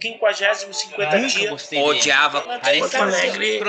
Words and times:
50, 0.00 0.72
50 0.72 1.16
Nunca 1.16 1.28
dias. 1.28 1.72
Odiava. 1.72 2.40
Porto 2.42 2.96
Alegre. 2.96 3.60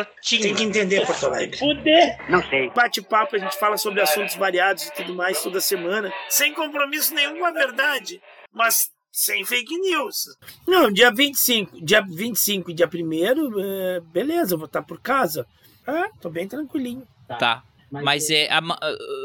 Tem 0.42 0.54
que 0.54 0.64
entender 0.64 1.06
Porto 1.06 1.26
Alegre. 1.26 1.58
Fuder! 1.58 2.18
Não 2.30 2.44
sei. 2.50 2.70
Bate-papo, 2.70 3.36
a 3.36 3.40
gente 3.40 3.58
fala 3.58 3.78
sobre 3.78 4.02
assuntos 4.02 4.36
variados 4.36 4.88
e 4.88 4.94
tudo 4.94 5.16
mais 5.16 5.42
toda 5.42 5.62
semana. 5.62 6.12
Sem 6.30 6.54
compromisso 6.54 7.14
nenhum 7.14 7.40
com 7.40 7.46
a 7.46 7.52
verdade. 7.52 8.22
Mas 8.52 8.92
sem 9.12 9.44
fake 9.46 9.78
news. 9.80 10.38
Não, 10.68 10.92
dia 10.92 11.12
25, 11.12 11.84
dia 11.84 12.02
25 12.02 12.72
e 12.72 12.74
dia 12.74 12.88
1 12.88 13.60
é, 13.60 14.00
beleza, 14.02 14.54
eu 14.54 14.58
vou 14.60 14.68
estar 14.68 14.84
por 14.84 15.02
casa. 15.02 15.48
Ah, 15.88 16.10
tô 16.22 16.30
bem 16.30 16.48
tranquilinho. 16.48 17.08
Tá. 17.40 17.64
Mas 17.90 18.30
é. 18.30 18.52
a 18.52 18.60
ma- 18.62 18.78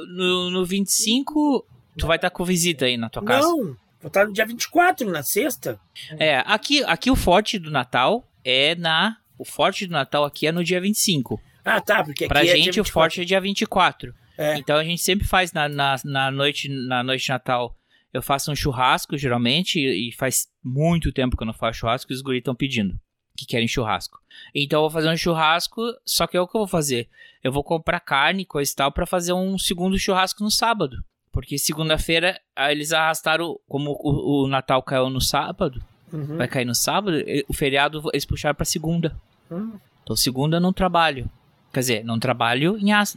no, 0.09 0.50
no 0.50 0.64
25, 0.64 1.66
tu 1.98 2.07
vai 2.07 2.16
estar 2.16 2.30
com 2.30 2.44
visita 2.44 2.84
aí 2.84 2.96
na 2.96 3.11
tua 3.11 3.25
casa. 3.25 3.46
Não, 3.46 3.76
vou 4.02 4.08
estar 4.08 4.26
no 4.26 4.32
dia 4.32 4.44
24, 4.44 5.11
na 5.11 5.22
sexta. 5.22 5.80
É, 6.18 6.42
aqui, 6.46 6.82
aqui 6.84 7.11
o 7.11 7.16
forte 7.16 7.58
do 7.58 7.70
Natal 7.70 8.28
é 8.44 8.75
na. 8.75 9.16
O 9.38 9.44
forte 9.44 9.86
do 9.86 9.92
Natal 9.92 10.25
aqui 10.25 10.46
é 10.46 10.52
no 10.52 10.62
dia 10.62 10.80
25. 10.80 11.40
Ah, 11.64 11.80
tá, 11.80 12.04
porque 12.04 12.25
aqui 12.25 12.28
Pra 12.28 12.40
é 12.40 12.44
dia 12.44 12.56
gente, 12.56 12.80
o 12.80 12.84
24. 12.84 12.92
forte 12.92 13.20
é 13.20 13.25
dia 13.25 13.40
24. 13.40 14.14
É. 14.36 14.56
Então 14.58 14.76
a 14.76 14.84
gente 14.84 15.00
sempre 15.00 15.26
faz 15.26 15.52
na, 15.52 15.68
na, 15.68 15.96
na 16.04 16.30
noite, 16.30 16.68
na 16.68 17.02
noite 17.02 17.25
de 17.25 17.30
Natal. 17.30 17.76
Eu 18.12 18.22
faço 18.22 18.50
um 18.52 18.56
churrasco, 18.56 19.16
geralmente, 19.16 19.78
e 19.78 20.08
e 20.11 20.12
faz 20.12 20.48
muito 20.62 21.12
tempo 21.12 21.36
que 21.36 21.42
eu 21.42 21.46
não 21.46 21.54
faço 21.54 21.80
churrasco 21.80 22.12
e 22.12 22.14
os 22.14 22.20
guris 22.20 22.40
estão 22.40 22.54
pedindo 22.54 22.98
que 23.36 23.46
querem 23.46 23.68
churrasco. 23.68 24.18
Então 24.54 24.78
eu 24.78 24.82
vou 24.82 24.90
fazer 24.90 25.08
um 25.08 25.16
churrasco, 25.16 25.82
só 26.04 26.26
que 26.26 26.36
é 26.36 26.40
o 26.40 26.46
que 26.46 26.56
eu 26.56 26.61
vou 26.61 26.68
fazer. 26.68 27.08
Eu 27.42 27.50
vou 27.53 27.64
comprar 27.64 28.00
carne, 28.00 28.44
coisa 28.44 28.70
e 28.70 28.75
tal, 28.75 28.92
pra 28.92 29.06
fazer 29.06 29.32
um 29.32 29.58
segundo 29.58 29.98
churrasco 29.98 30.44
no 30.44 30.50
sábado. 30.50 30.96
Porque 31.32 31.59
segunda-feira 31.59 32.39
ah, 32.55 32.70
eles 32.70 32.92
arrastaram, 32.92 33.59
como 33.67 33.92
o, 34.00 34.45
o 34.45 34.48
Natal 34.48 34.83
caiu 34.83 35.09
no 35.11 35.20
sábado, 35.20 35.83
Uhum. 36.12 36.37
vai 36.37 36.47
cair 36.47 36.67
no 36.67 36.75
sábado, 36.75 37.17
o 37.48 37.55
feriado 37.55 38.03
eles 38.12 38.27
puxaram 38.27 38.55
pra 38.55 38.67
segunda. 38.67 39.17
Hum. 39.51 39.73
Então 40.03 40.15
segunda 40.15 40.59
eu 40.59 40.61
não 40.61 40.73
trabalho. 40.73 41.27
Quer 41.73 41.81
dizer, 41.81 42.05
não 42.05 42.19
trabalho 42.19 42.77
em 42.79 42.93
as- 42.93 43.17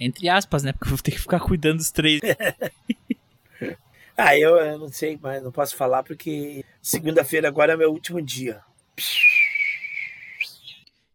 entre 0.00 0.28
aspas, 0.28 0.64
né? 0.64 0.72
Porque 0.72 0.86
eu 0.86 0.90
vou 0.90 0.98
ter 0.98 1.12
que 1.12 1.20
ficar 1.20 1.38
cuidando 1.38 1.76
dos 1.78 1.90
três. 1.92 2.20
Ah, 4.16 4.38
eu, 4.38 4.56
eu 4.58 4.78
não 4.78 4.88
sei, 4.92 5.18
mas 5.20 5.42
não 5.42 5.50
posso 5.50 5.74
falar 5.74 6.04
porque 6.04 6.64
segunda-feira 6.80 7.48
agora 7.48 7.72
é 7.72 7.76
meu 7.76 7.90
último 7.90 8.22
dia. 8.22 8.60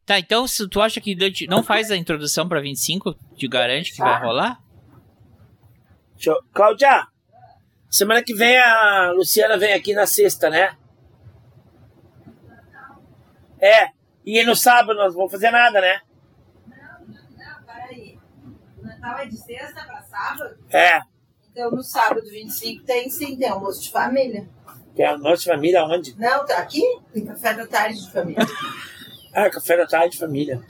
Tá, 0.06 0.20
então 0.20 0.46
se 0.48 0.68
tu 0.68 0.82
acha 0.82 1.00
que 1.00 1.16
não 1.48 1.64
faz 1.64 1.92
a 1.92 1.96
introdução 1.96 2.48
pra 2.50 2.60
25, 2.60 3.16
te 3.38 3.48
garante 3.48 3.92
que 3.94 4.00
vai 4.00 4.20
rolar? 4.22 4.62
Eu... 6.26 6.36
Cláudia, 6.54 7.08
semana 7.90 8.24
que 8.24 8.34
vem 8.34 8.58
a 8.58 9.12
Luciana 9.12 9.58
vem 9.58 9.74
aqui 9.74 9.94
na 9.94 10.06
sexta, 10.06 10.50
né? 10.50 10.76
É, 13.62 13.90
e 14.26 14.44
no 14.46 14.56
sábado 14.56 14.98
nós 14.98 15.08
não 15.14 15.18
vamos 15.18 15.32
fazer 15.32 15.52
nada, 15.52 15.82
né? 15.82 16.02
Não, 16.68 17.64
peraí. 17.66 18.18
O 18.78 18.86
Natal 18.86 19.18
é 19.20 19.26
de 19.26 19.38
sexta 19.38 19.84
pra 19.84 20.02
sábado? 20.04 20.58
É, 20.70 21.02
Então 21.52 21.72
no 21.72 21.84
sábado 21.84 22.22
25 22.30 22.86
tem 22.86 23.10
sim, 23.10 23.38
tem 23.38 23.50
almoço 23.50 23.82
de 23.82 23.92
família. 23.92 24.48
tem 24.96 25.06
a 25.06 25.18
nossa 25.18 25.44
família 25.52 25.84
onde? 25.84 26.18
Não, 26.18 26.46
tá 26.46 26.58
aqui? 26.60 26.82
Tem 27.14 27.26
café 27.26 27.54
da 27.54 27.68
tarde 27.68 28.00
de 28.06 28.12
família. 28.12 28.46
Ah, 29.34 29.50
café 29.50 29.78
da 29.78 29.86
tarde, 29.86 30.18
família. 30.18 30.62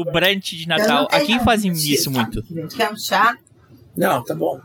O 0.00 0.04
brunch 0.04 0.56
de 0.56 0.66
Natal. 0.66 1.06
Aqui 1.10 1.38
fazem 1.40 1.72
isso 1.72 2.10
tá? 2.10 2.22
muito. 2.22 2.42
Quer 2.74 2.90
um 2.90 2.96
chá? 2.96 3.36
Não, 3.94 4.24
tá 4.24 4.34
bom. 4.34 4.58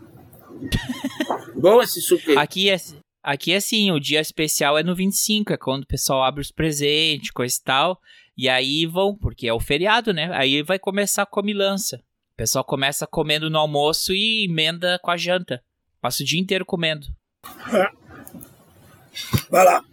bom 1.54 1.82
esse 1.82 2.00
suco. 2.00 2.38
Aqui 2.38 2.70
é, 2.70 2.76
aqui 3.22 3.52
é 3.52 3.56
assim, 3.56 3.90
o 3.90 4.00
dia 4.00 4.20
especial 4.20 4.78
é 4.78 4.82
no 4.82 4.94
25, 4.94 5.52
é 5.52 5.56
quando 5.58 5.82
o 5.82 5.86
pessoal 5.86 6.22
abre 6.22 6.40
os 6.40 6.50
presentes, 6.50 7.30
coisa 7.30 7.54
e 7.54 7.62
tal. 7.62 8.00
E 8.34 8.48
aí 8.48 8.86
vão, 8.86 9.14
porque 9.14 9.46
é 9.46 9.52
o 9.52 9.60
feriado, 9.60 10.14
né? 10.14 10.30
Aí 10.32 10.62
vai 10.62 10.78
começar 10.78 11.22
a 11.24 11.26
comilança. 11.26 11.96
O 12.32 12.36
pessoal 12.36 12.64
começa 12.64 13.06
comendo 13.06 13.50
no 13.50 13.58
almoço 13.58 14.14
e 14.14 14.44
emenda 14.44 14.98
com 15.02 15.10
a 15.10 15.16
janta. 15.18 15.62
Passa 16.00 16.22
o 16.22 16.26
dia 16.26 16.40
inteiro 16.40 16.64
comendo. 16.64 17.06
Vai 19.50 19.64
lá. 19.64 19.84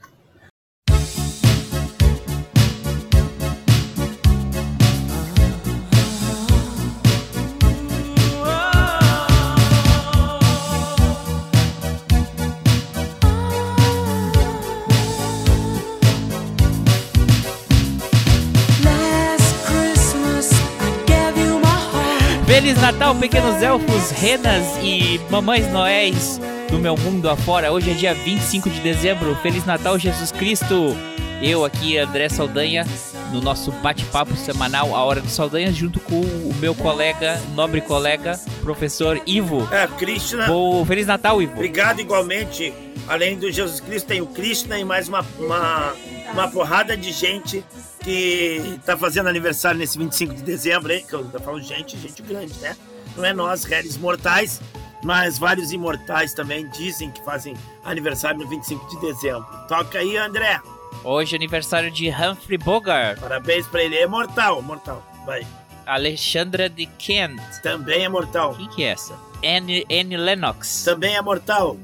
Feliz 22.54 22.80
Natal, 22.80 23.16
pequenos 23.16 23.64
elfos, 23.64 24.12
renas 24.12 24.78
e 24.84 25.20
mamães 25.32 25.68
noéis 25.72 26.40
do 26.70 26.78
meu 26.78 26.96
mundo 26.96 27.28
afora. 27.28 27.74
Hoje 27.74 27.90
é 27.90 27.94
dia 27.96 28.14
25 28.14 28.70
de 28.70 28.80
dezembro. 28.80 29.36
Feliz 29.38 29.66
Natal, 29.66 29.98
Jesus 29.98 30.32
Cristo. 30.32 30.96
Eu 31.42 31.66
aqui, 31.66 31.98
André 31.98 32.30
Saldanha, 32.30 32.86
no 33.32 33.42
nosso 33.42 33.72
bate-papo 33.72 34.36
semanal, 34.36 34.96
A 34.96 35.04
Hora 35.04 35.20
do 35.20 35.30
Saldanha, 35.30 35.74
junto 35.74 36.00
com 36.00 36.22
o 36.22 36.54
meu 36.60 36.76
colega, 36.76 37.42
nobre 37.56 37.82
colega, 37.82 38.40
professor 38.62 39.20
Ivo. 39.26 39.68
É, 39.72 39.88
Krishna. 39.88 40.46
Bom, 40.46 40.86
Feliz 40.86 41.08
Natal, 41.08 41.42
Ivo. 41.42 41.54
Obrigado 41.54 42.02
igualmente. 42.02 42.72
Além 43.08 43.38
do 43.38 43.52
Jesus 43.52 43.80
Cristo, 43.80 44.08
tem 44.08 44.22
o 44.22 44.28
Krishna 44.28 44.78
e 44.78 44.86
mais 44.86 45.08
uma, 45.08 45.26
uma, 45.38 45.94
uma 46.32 46.48
porrada 46.50 46.96
de 46.96 47.12
gente 47.12 47.64
que 48.02 48.80
tá 48.86 48.98
fazendo 48.98 49.28
aniversário 49.28 49.78
nesse 49.78 49.98
25 49.98 50.34
de 50.36 50.42
dezembro, 50.44 50.92
hein? 50.92 51.06
Que 51.08 51.14
eu 51.14 51.26
falo 51.44 51.62
gente, 51.62 51.98
gente 51.98 52.22
grande, 52.22 52.54
né? 52.60 52.76
Não 53.16 53.26
é 53.26 53.34
nós, 53.34 53.64
réis 53.66 53.98
mortais, 53.98 54.62
mas 55.04 55.38
vários 55.38 55.72
imortais 55.72 56.34
também 56.34 56.68
dizem 56.70 57.12
que 57.12 57.24
fazem 57.24 57.56
aniversário 57.84 58.40
no 58.40 58.48
25 58.48 58.88
de 58.90 59.00
dezembro. 59.02 59.46
Toca 59.68 60.00
aí, 60.00 60.18
André. 60.18 60.60
Hoje 61.04 61.36
é 61.36 61.38
aniversário 61.38 61.92
de 61.92 62.10
Humphrey 62.10 62.58
Bogart, 62.58 63.20
Parabéns 63.20 63.68
pra 63.68 63.84
ele. 63.84 63.98
É 63.98 64.08
mortal, 64.08 64.62
mortal. 64.62 65.04
Vai. 65.26 65.46
Alexandra 65.86 66.70
de 66.70 66.86
Kent. 66.86 67.42
Também 67.62 68.06
é 68.06 68.10
mortal. 68.10 68.56
Quem 68.56 68.70
que 68.70 68.84
é 68.84 68.88
essa? 68.88 69.14
Anne, 69.44 69.86
Anne 69.92 70.16
Lennox. 70.16 70.84
Também 70.86 71.16
é 71.16 71.22
mortal. 71.22 71.78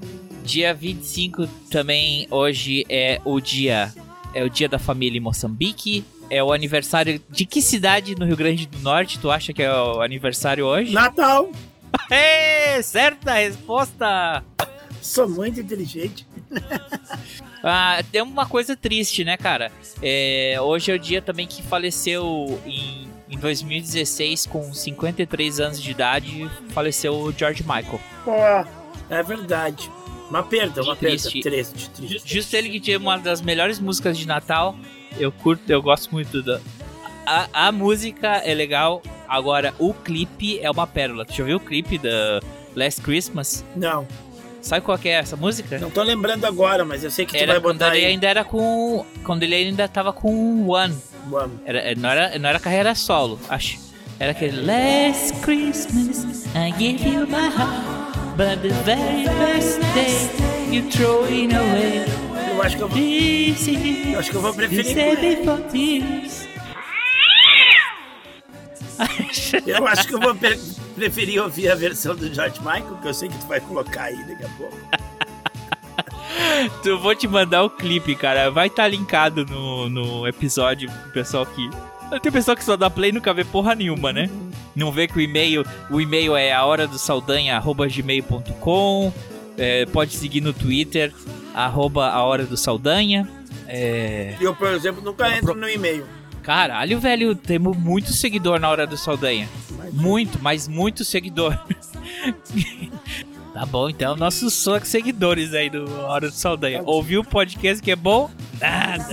Dia 0.44 0.74
25 0.74 1.48
também 1.70 2.28
hoje 2.32 2.86
é 2.90 3.22
o 3.24 3.40
dia 3.40 3.94
é 4.34 4.44
o 4.44 4.50
dia 4.50 4.70
da 4.70 4.80
família 4.80 5.18
em 5.18 5.22
Moçambique. 5.22 6.06
É 6.30 6.44
o 6.44 6.54
aniversário 6.54 7.20
de 7.30 7.46
que 7.46 7.62
cidade 7.62 8.16
no 8.16 8.26
Rio 8.26 8.38
Grande 8.38 8.68
do 8.68 8.78
Norte 8.80 9.18
tu 9.20 9.32
acha 9.32 9.52
que 9.52 9.64
é 9.64 9.74
o 9.74 10.02
aniversário 10.02 10.66
hoje? 10.66 10.94
Natal. 10.94 11.50
É, 12.12 12.80
certa 12.84 13.34
resposta. 13.34 14.44
Sou 15.02 15.28
muito 15.28 15.60
inteligente. 15.60 16.26
Ah, 17.62 18.02
tem 18.10 18.22
uma 18.22 18.46
coisa 18.46 18.74
triste, 18.76 19.26
né, 19.26 19.36
cara? 19.36 19.70
É, 20.02 20.58
hoje 20.62 20.92
é 20.92 20.96
o 20.96 21.00
dia 21.00 21.22
também 21.22 21.46
que 21.46 21.62
faleceu 21.62 22.58
em, 22.66 23.10
em 23.30 23.38
2016 23.38 24.46
com 24.46 24.74
53 24.74 25.60
anos 25.60 25.82
de 25.82 25.92
idade, 25.92 26.50
faleceu 26.70 27.14
o 27.14 27.34
George 27.34 27.64
Michael. 27.64 28.00
Pô, 28.24 28.34
é 29.10 29.24
verdade. 29.24 29.92
Uma 30.30 30.44
perda, 30.44 30.84
uma 30.84 30.96
Triste. 30.96 31.42
perda. 31.42 31.50
Triste, 31.50 31.90
triste. 31.90 32.22
Justo 32.36 32.56
ele 32.56 32.70
que 32.70 32.80
tinha 32.80 32.98
uma 32.98 33.18
das 33.18 33.42
melhores 33.42 33.80
músicas 33.80 34.18
de 34.18 34.28
Natal. 34.28 34.76
Eu 35.20 35.32
curto, 35.32 35.70
eu 35.70 35.82
gosto 35.82 36.12
muito 36.12 36.42
da. 36.44 36.60
A, 37.26 37.68
a 37.68 37.72
música 37.72 38.38
é 38.38 38.54
legal, 38.54 39.02
agora 39.28 39.74
o 39.80 39.94
clipe 39.94 40.60
é 40.60 40.70
uma 40.70 40.86
pérola. 40.88 41.26
Tu 41.26 41.34
já 41.34 41.44
viu 41.44 41.58
o 41.58 41.60
clipe 41.60 41.98
da 41.98 42.40
Last 42.76 43.02
Christmas? 43.02 43.64
Não, 43.76 44.08
Sabe 44.62 44.86
qual 44.86 44.98
que 44.98 45.08
é 45.08 45.14
essa 45.14 45.38
música? 45.38 45.80
não 45.80 45.90
tô 45.90 46.04
lembrando 46.04 46.44
agora, 46.46 46.84
mas 46.84 47.02
eu 47.04 47.10
sei 47.10 47.26
que 47.26 47.32
tu 47.32 47.38
Era 47.42 47.54
vai 47.54 47.62
quando 47.62 47.78
botar 47.80 47.96
ele 47.96 48.06
aí. 48.06 48.12
ainda 48.12 48.28
era 48.28 48.44
com. 48.44 49.06
Quando 49.24 49.44
ele 49.44 49.56
ainda 49.56 49.88
tava 49.88 50.12
com 50.12 50.68
One. 50.68 50.96
Vamos. 51.28 51.60
Era, 51.66 51.96
não, 51.96 52.10
era, 52.10 52.38
não 52.38 52.50
era 52.50 52.60
carreira 52.60 52.94
solo, 52.94 53.40
acho. 53.48 53.80
Era 54.20 54.32
aquele 54.32 54.62
Last 54.66 55.34
Christmas 55.40 56.26
I 56.48 56.72
gave 56.78 57.08
you 57.08 57.26
my 57.26 57.48
heart, 57.48 57.99
but 58.40 58.62
the 58.62 58.70
very 58.88 59.26
first 59.26 59.82
day 59.94 60.16
you 60.72 60.90
throw 60.90 61.26
it 61.26 61.52
away. 61.54 62.06
Eu 62.56 62.62
acho 62.64 62.78
que 62.78 62.84
eu 62.84 62.88
vou, 62.88 62.98
eu 62.98 64.20
acho 64.20 64.32
que 64.32 64.38
eu 64.38 64.42
vou 64.42 64.54
preferir. 64.54 64.96
Eu 69.66 69.88
acho 69.88 70.08
que 70.08 70.14
eu 70.16 70.20
vou 70.20 70.36
pre- 70.36 70.60
preferir 70.96 71.42
ouvir 71.42 71.70
a 71.72 71.76
versão 71.76 72.14
do 72.16 72.34
George 72.34 72.60
Michael, 72.60 72.98
que 73.02 73.08
eu 73.08 73.14
sei 73.14 73.30
que 73.30 73.38
tu 73.38 73.48
vai 73.48 73.62
colocar 73.62 74.04
aí 74.04 74.24
daqui 74.26 74.44
a 74.44 74.50
pouco. 74.58 74.78
Eu 76.84 77.00
vou 77.00 77.16
te 77.16 77.26
mandar 77.28 77.64
o 77.64 77.70
clipe, 77.70 78.14
cara. 78.16 78.52
Vai 78.52 78.68
estar 78.68 78.88
linkado 78.88 79.46
no, 79.46 79.90
no 79.90 80.28
episódio 80.28 80.92
pro 80.92 81.12
pessoal 81.12 81.46
que. 81.46 81.70
Tem 82.22 82.32
pessoal 82.32 82.58
que 82.58 82.64
só 82.64 82.76
dá 82.76 82.90
play 82.90 83.12
e 83.12 83.14
nunca 83.14 83.32
vê 83.34 83.44
porra 83.44 83.76
nenhuma, 83.76 84.12
né? 84.12 84.28
Não 84.76 84.92
vê 84.92 85.08
que 85.08 85.18
o 85.18 85.22
e-mail. 85.22 85.64
O 85.90 86.02
e-mail 86.02 86.36
é 86.36 86.52
a 86.52 86.66
hora 86.66 86.88
do 86.88 86.98
saldanha.gmail.com. 86.98 89.14
É, 89.58 89.86
pode 89.88 90.16
seguir 90.16 90.42
no 90.42 90.54
Twitter, 90.54 91.14
arroba 91.54 92.10
a 92.10 92.24
hora 92.24 92.46
do 92.46 92.56
Saldanha. 92.56 93.28
É, 93.68 94.36
Eu, 94.40 94.56
por 94.56 94.70
exemplo, 94.70 95.02
nunca 95.04 95.30
entro 95.38 95.54
no 95.54 95.68
e-mail. 95.70 96.08
Caralho, 96.42 96.98
velho, 97.00 97.36
temos 97.36 97.76
muito 97.78 98.14
seguidor 98.14 98.58
na 98.60 98.70
hora 98.70 98.88
do 98.88 98.96
Saldanha. 98.98 99.50
Muito, 99.92 100.40
mas 100.42 100.68
muito 100.68 101.04
seguidor. 101.04 101.58
tá 103.54 103.66
bom, 103.66 103.90
então, 103.90 104.16
nossos 104.16 104.54
só 104.54 104.80
seguidores 104.80 105.54
aí 105.54 105.70
do 105.70 105.92
Hora 106.04 106.30
do 106.30 106.36
Saldanha. 106.36 106.82
Ouviu 106.86 107.20
o 107.22 107.26
podcast 107.26 107.84
que 107.84 107.92
é 107.92 107.96
bom? 107.96 108.30
Nada. 108.60 109.06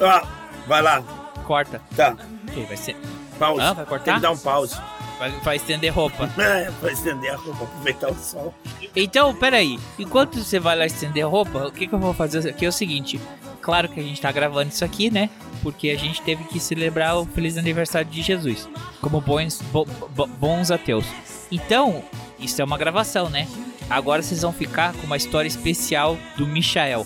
Ah, 0.00 0.26
vai 0.66 0.82
lá. 0.82 1.19
Corta. 1.50 1.80
Tá. 1.96 2.16
Ok, 2.48 2.64
vai 2.66 2.76
ser. 2.76 2.94
Pause. 3.36 3.60
Ah, 3.60 3.72
vai 3.72 3.84
cortar? 3.86 4.04
Tem 4.04 4.14
que 4.14 4.20
dar 4.20 4.30
um 4.30 4.38
pause. 4.38 4.76
Vai, 5.18 5.30
vai 5.42 5.56
estender 5.56 5.92
roupa. 5.92 6.30
É, 6.38 6.70
pra 6.80 6.92
estender 6.92 7.32
a 7.32 7.36
roupa, 7.36 7.64
aproveitar 7.64 8.08
o 8.12 8.14
sol. 8.14 8.54
Então, 8.94 9.34
peraí. 9.34 9.76
Enquanto 9.98 10.38
você 10.38 10.60
vai 10.60 10.76
lá 10.78 10.86
estender 10.86 11.26
roupa, 11.26 11.66
o 11.66 11.72
que, 11.72 11.88
que 11.88 11.92
eu 11.92 11.98
vou 11.98 12.14
fazer 12.14 12.48
aqui 12.48 12.64
é 12.64 12.68
o 12.68 12.72
seguinte. 12.72 13.20
Claro 13.60 13.88
que 13.88 13.98
a 13.98 14.02
gente 14.04 14.20
tá 14.20 14.30
gravando 14.30 14.70
isso 14.70 14.84
aqui, 14.84 15.10
né? 15.10 15.28
Porque 15.60 15.90
a 15.90 15.98
gente 15.98 16.22
teve 16.22 16.44
que 16.44 16.60
celebrar 16.60 17.18
o 17.18 17.26
feliz 17.26 17.58
aniversário 17.58 18.08
de 18.08 18.22
Jesus. 18.22 18.68
Como 19.00 19.20
bons, 19.20 19.60
bo- 19.72 19.88
bo- 20.14 20.28
bons 20.28 20.70
ateus. 20.70 21.04
Então, 21.50 22.04
isso 22.38 22.62
é 22.62 22.64
uma 22.64 22.78
gravação, 22.78 23.28
né? 23.28 23.48
Agora 23.90 24.22
vocês 24.22 24.42
vão 24.42 24.52
ficar 24.52 24.92
com 24.92 25.04
uma 25.04 25.16
história 25.16 25.48
especial 25.48 26.16
do 26.36 26.46
Michael. 26.46 27.04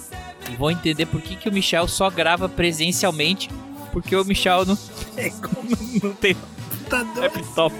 E 0.52 0.56
vão 0.56 0.70
entender 0.70 1.06
por 1.06 1.22
que, 1.22 1.34
que 1.34 1.48
o 1.48 1.52
Michael 1.52 1.88
só 1.88 2.10
grava 2.10 2.46
presencialmente. 2.46 3.48
Porque 3.94 4.14
o 4.14 4.24
Michael 4.24 4.66
não, 4.66 4.76
não 6.02 6.12
tem 6.14 6.36
Tá 6.90 7.02
doido. 7.02 7.20
laptop. 7.20 7.74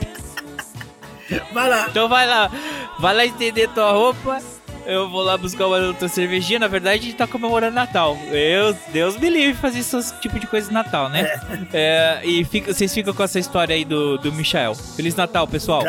Vai 1.52 1.69
lá. 1.69 1.87
Então 1.90 2.08
vai 2.08 2.26
lá, 2.26 2.50
vai 2.99 3.14
lá 3.14 3.25
estender 3.26 3.69
tua 3.70 3.93
roupa. 3.93 4.40
Eu 4.87 5.08
vou 5.11 5.22
lá 5.22 5.37
buscar 5.38 5.66
uma 5.66 5.78
outra 5.78 6.08
cervejinha. 6.08 6.58
Na 6.58 6.69
verdade, 6.69 7.00
a 7.00 7.02
gente 7.02 7.16
tá 7.16 7.26
comemorando 7.26 7.75
Natal. 7.75 8.16
Eu, 8.31 8.76
Deus 8.93 9.16
me 9.19 9.28
livre 9.31 9.55
fazer 9.61 9.78
esse 9.81 10.20
tipo 10.20 10.38
de 10.38 10.46
coisa 10.46 10.69
no 10.69 10.75
Natal, 10.75 11.08
né? 11.08 11.40
É, 11.72 12.20
e 12.22 12.44
fica, 12.44 12.72
vocês 12.72 12.93
ficam 12.93 13.12
com 13.14 13.22
essa 13.22 13.38
história 13.38 13.75
aí 13.75 13.84
do, 13.84 14.19
do 14.19 14.31
Michael. 14.32 14.75
Feliz 14.75 15.14
Natal, 15.17 15.49
pessoal. 15.49 15.82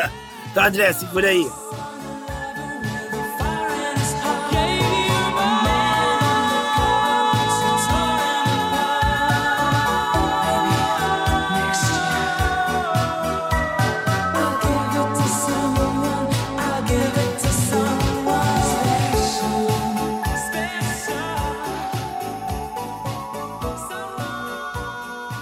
Tá, 0.54 0.66
André, 0.66 0.92
segura 0.94 1.28
aí. 1.28 1.46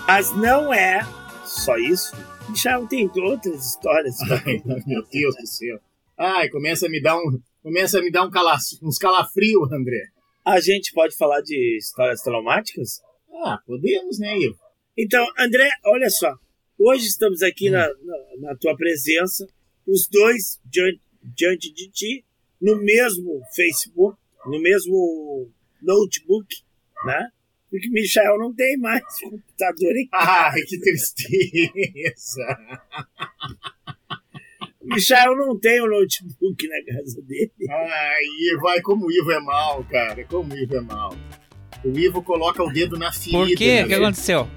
Mas 0.06 0.36
não 0.36 0.72
é 0.72 1.00
só 1.46 1.76
isso. 1.78 2.14
Michel 2.48 2.86
tem 2.86 3.10
outras 3.16 3.70
histórias. 3.70 4.16
Ai, 4.30 4.62
meu 4.86 5.02
Deus 5.06 5.34
do 5.34 5.46
céu. 5.46 5.80
Ai, 6.16 6.48
começa 6.50 6.86
a 6.86 6.90
me 6.90 7.00
dar 7.00 7.16
um, 7.16 7.40
começa 7.62 7.98
a 7.98 8.02
me 8.02 8.10
dar 8.10 8.22
um 8.24 8.30
cala, 8.30 8.56
uns 8.82 8.98
calafrios, 8.98 9.72
André. 9.72 10.08
A 10.44 10.60
gente 10.60 10.92
pode 10.92 11.16
falar 11.16 11.40
de 11.40 11.78
histórias 11.78 12.20
traumáticas? 12.20 13.00
Ah, 13.44 13.58
podemos, 13.66 14.18
né, 14.18 14.38
Ivo? 14.38 14.58
Então, 14.96 15.26
André, 15.38 15.70
olha 15.86 16.10
só. 16.10 16.34
Hoje 16.78 17.06
estamos 17.06 17.42
aqui 17.42 17.70
na, 17.70 17.88
na, 17.88 18.50
na 18.50 18.56
tua 18.56 18.76
presença, 18.76 19.46
os 19.86 20.06
dois 20.06 20.60
diante, 20.66 21.00
diante 21.22 21.72
de 21.72 21.90
ti, 21.90 22.24
no 22.60 22.76
mesmo 22.76 23.40
Facebook, 23.56 24.18
no 24.46 24.60
mesmo 24.60 25.50
notebook, 25.82 26.46
né? 27.06 27.30
Porque 27.74 27.90
Michel 27.90 28.38
não 28.38 28.54
tem 28.54 28.76
mais 28.76 29.02
computador 29.20 29.96
em 29.96 30.08
Ai, 30.12 30.62
que 30.62 30.78
tristeza. 30.78 32.46
Michel 34.80 35.34
não 35.34 35.58
tem 35.58 35.80
o 35.80 35.88
notebook 35.88 36.68
na 36.68 36.84
casa 36.84 37.20
dele. 37.22 37.50
Ai, 37.68 38.22
Ivo, 38.52 38.68
ai, 38.68 38.80
como 38.80 39.06
o 39.06 39.10
Ivo 39.10 39.32
é 39.32 39.40
mal, 39.40 39.82
cara. 39.90 40.24
Como 40.26 40.54
o 40.54 40.56
Ivo 40.56 40.76
é 40.76 40.80
mal. 40.82 41.16
O 41.84 41.98
Ivo 41.98 42.22
coloca 42.22 42.62
o 42.62 42.72
dedo 42.72 42.96
na 42.96 43.10
ferida. 43.10 43.38
Por 43.38 43.48
quê? 43.48 43.82
O 43.82 43.88
que 43.88 43.90
né? 43.90 43.96
aconteceu? 43.96 44.48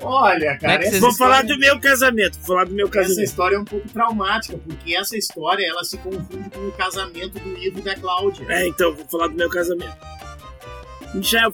Olha, 0.00 0.56
cara, 0.56 0.78
que 0.78 0.84
essa 0.84 0.90
vocês 0.90 1.00
Vou 1.00 1.10
história, 1.10 1.34
falar 1.34 1.42
do 1.42 1.58
meu 1.58 1.78
casamento. 1.78 2.38
Vou 2.38 2.46
falar 2.46 2.64
do 2.64 2.72
meu 2.72 2.86
essa 2.86 2.94
casamento. 2.94 3.24
história 3.24 3.56
é 3.56 3.58
um 3.58 3.64
pouco 3.66 3.86
traumática, 3.90 4.56
porque 4.56 4.96
essa 4.96 5.18
história 5.18 5.66
ela 5.66 5.84
se 5.84 5.98
confunde 5.98 6.48
com 6.48 6.66
o 6.66 6.72
casamento 6.72 7.38
do 7.38 7.58
Ivo 7.58 7.78
e 7.78 7.82
da 7.82 7.94
Cláudia. 7.94 8.46
É, 8.48 8.66
então, 8.66 8.94
vou 8.94 9.06
falar 9.06 9.28
do 9.28 9.34
meu 9.34 9.50
casamento. 9.50 10.21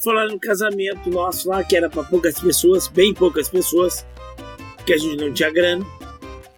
Foi 0.01 0.15
lá 0.15 0.27
no 0.27 0.39
casamento 0.39 1.11
nosso 1.11 1.49
lá, 1.49 1.65
que 1.65 1.77
era 1.77 1.89
pra 1.91 2.05
poucas 2.05 2.39
pessoas, 2.39 2.87
bem 2.89 3.13
poucas 3.13 3.49
pessoas, 3.49 4.07
que 4.87 4.93
a 4.93 4.99
gente 4.99 5.17
não 5.17 5.33
tinha 5.33 5.51
grana. 5.51 5.85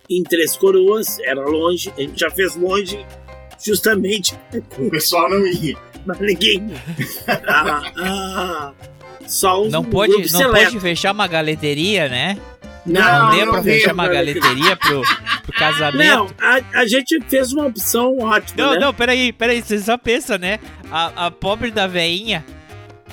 Em 0.08 0.22
Três 0.24 0.56
Coroas, 0.56 1.18
era 1.20 1.40
longe, 1.46 1.92
a 1.96 2.00
gente 2.00 2.18
já 2.18 2.30
fez 2.30 2.56
longe, 2.56 2.98
justamente 3.64 4.36
O 4.78 4.90
pessoal 4.90 5.30
não 5.30 5.46
ia. 5.46 5.76
pra 6.04 6.16
ninguém. 6.20 6.66
Ah, 7.46 7.82
ah, 7.96 8.72
só 9.26 9.62
um 9.62 9.68
Não 9.70 9.84
pode, 9.84 10.12
não 10.16 10.24
seleto. 10.24 10.64
pode 10.64 10.80
fechar 10.80 11.12
uma 11.12 11.26
galeteria, 11.28 12.08
né? 12.08 12.36
Não, 12.84 13.00
Não, 13.00 13.22
Não, 13.28 13.30
deu 13.36 13.46
não 13.46 13.52
pra 13.54 13.62
fechar 13.62 13.92
uma 13.94 14.08
galeteria 14.08 14.76
pro, 14.76 15.02
pro 15.42 15.52
casamento. 15.52 16.16
Não, 16.16 16.26
a, 16.40 16.80
a 16.80 16.86
gente 16.86 17.20
fez 17.28 17.52
uma 17.52 17.66
opção 17.66 18.18
ótima, 18.18 18.56
Não, 18.64 18.72
né? 18.74 18.78
não, 18.80 18.92
peraí, 18.94 19.32
peraí, 19.32 19.62
você 19.62 19.78
só 19.78 19.96
pensa, 19.96 20.36
né? 20.38 20.58
A, 20.90 21.26
a 21.26 21.30
pobre 21.30 21.70
da 21.70 21.86
veinha. 21.86 22.44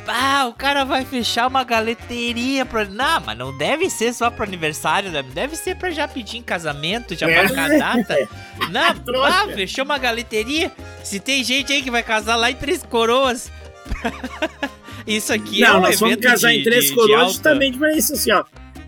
Ah, 0.08 0.48
o 0.48 0.54
cara 0.54 0.84
vai 0.86 1.04
fechar 1.04 1.48
uma 1.48 1.64
galeteria 1.64 2.66
pra. 2.66 2.86
Não, 2.86 3.22
mas 3.26 3.38
não 3.38 3.56
deve 3.58 3.90
ser 3.90 4.14
só 4.14 4.30
pro 4.30 4.44
aniversário, 4.44 5.12
né? 5.12 5.22
Deve 5.24 5.56
ser 5.56 5.76
pra 5.76 5.90
já 5.92 6.08
pedir 6.08 6.38
em 6.38 6.42
casamento, 6.44 7.14
já 7.16 7.30
É. 7.30 7.44
marcar 7.44 7.72
a 7.72 7.78
data. 7.78 8.30
Não, 8.72 8.96
Trouxa. 9.00 9.30
ah, 9.44 9.48
fechou 9.54 9.86
uma 9.86 9.98
galeteria. 9.98 10.72
Se 11.04 11.20
tem 11.20 11.44
gente 11.44 11.72
aí 11.74 11.82
que 11.82 11.92
vai 11.92 12.04
casar 12.04 12.36
lá 12.36 12.50
em 12.52 12.56
Três 12.56 12.84
Coroas. 12.84 13.52
Isso 15.06 15.32
aqui 15.32 15.64
é 15.64 15.68
não, 15.68 15.78
um 15.78 15.82
nós 15.82 16.02
evento 16.02 16.22
casar 16.22 16.50
de- 16.52 16.60
em 16.60 16.64
Três 16.64 16.84
de- 16.86 16.90
de 16.90 16.96
Coroas 16.96 17.20
alta- 17.20 17.32
justamente 17.34 17.78
pra 17.78 17.92
isso, 17.96 18.14
assim, 18.14 18.32
ó. 18.32 18.44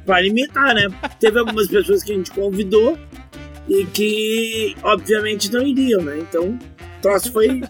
Pra 0.05 0.19
limitar, 0.19 0.73
né? 0.75 0.87
Teve 1.19 1.39
algumas 1.39 1.67
pessoas 1.67 2.03
que 2.03 2.11
a 2.11 2.15
gente 2.15 2.31
convidou 2.31 2.97
e 3.69 3.85
que, 3.85 4.75
obviamente, 4.83 5.49
não 5.51 5.61
iriam, 5.65 6.01
né? 6.01 6.17
Então, 6.19 6.45
o 6.49 7.01
troço 7.01 7.31
foi 7.31 7.61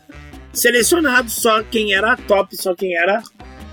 selecionado 0.54 1.30
só 1.30 1.62
quem 1.64 1.94
era 1.94 2.16
top, 2.18 2.56
só 2.56 2.74
quem 2.74 2.96
era 2.96 3.22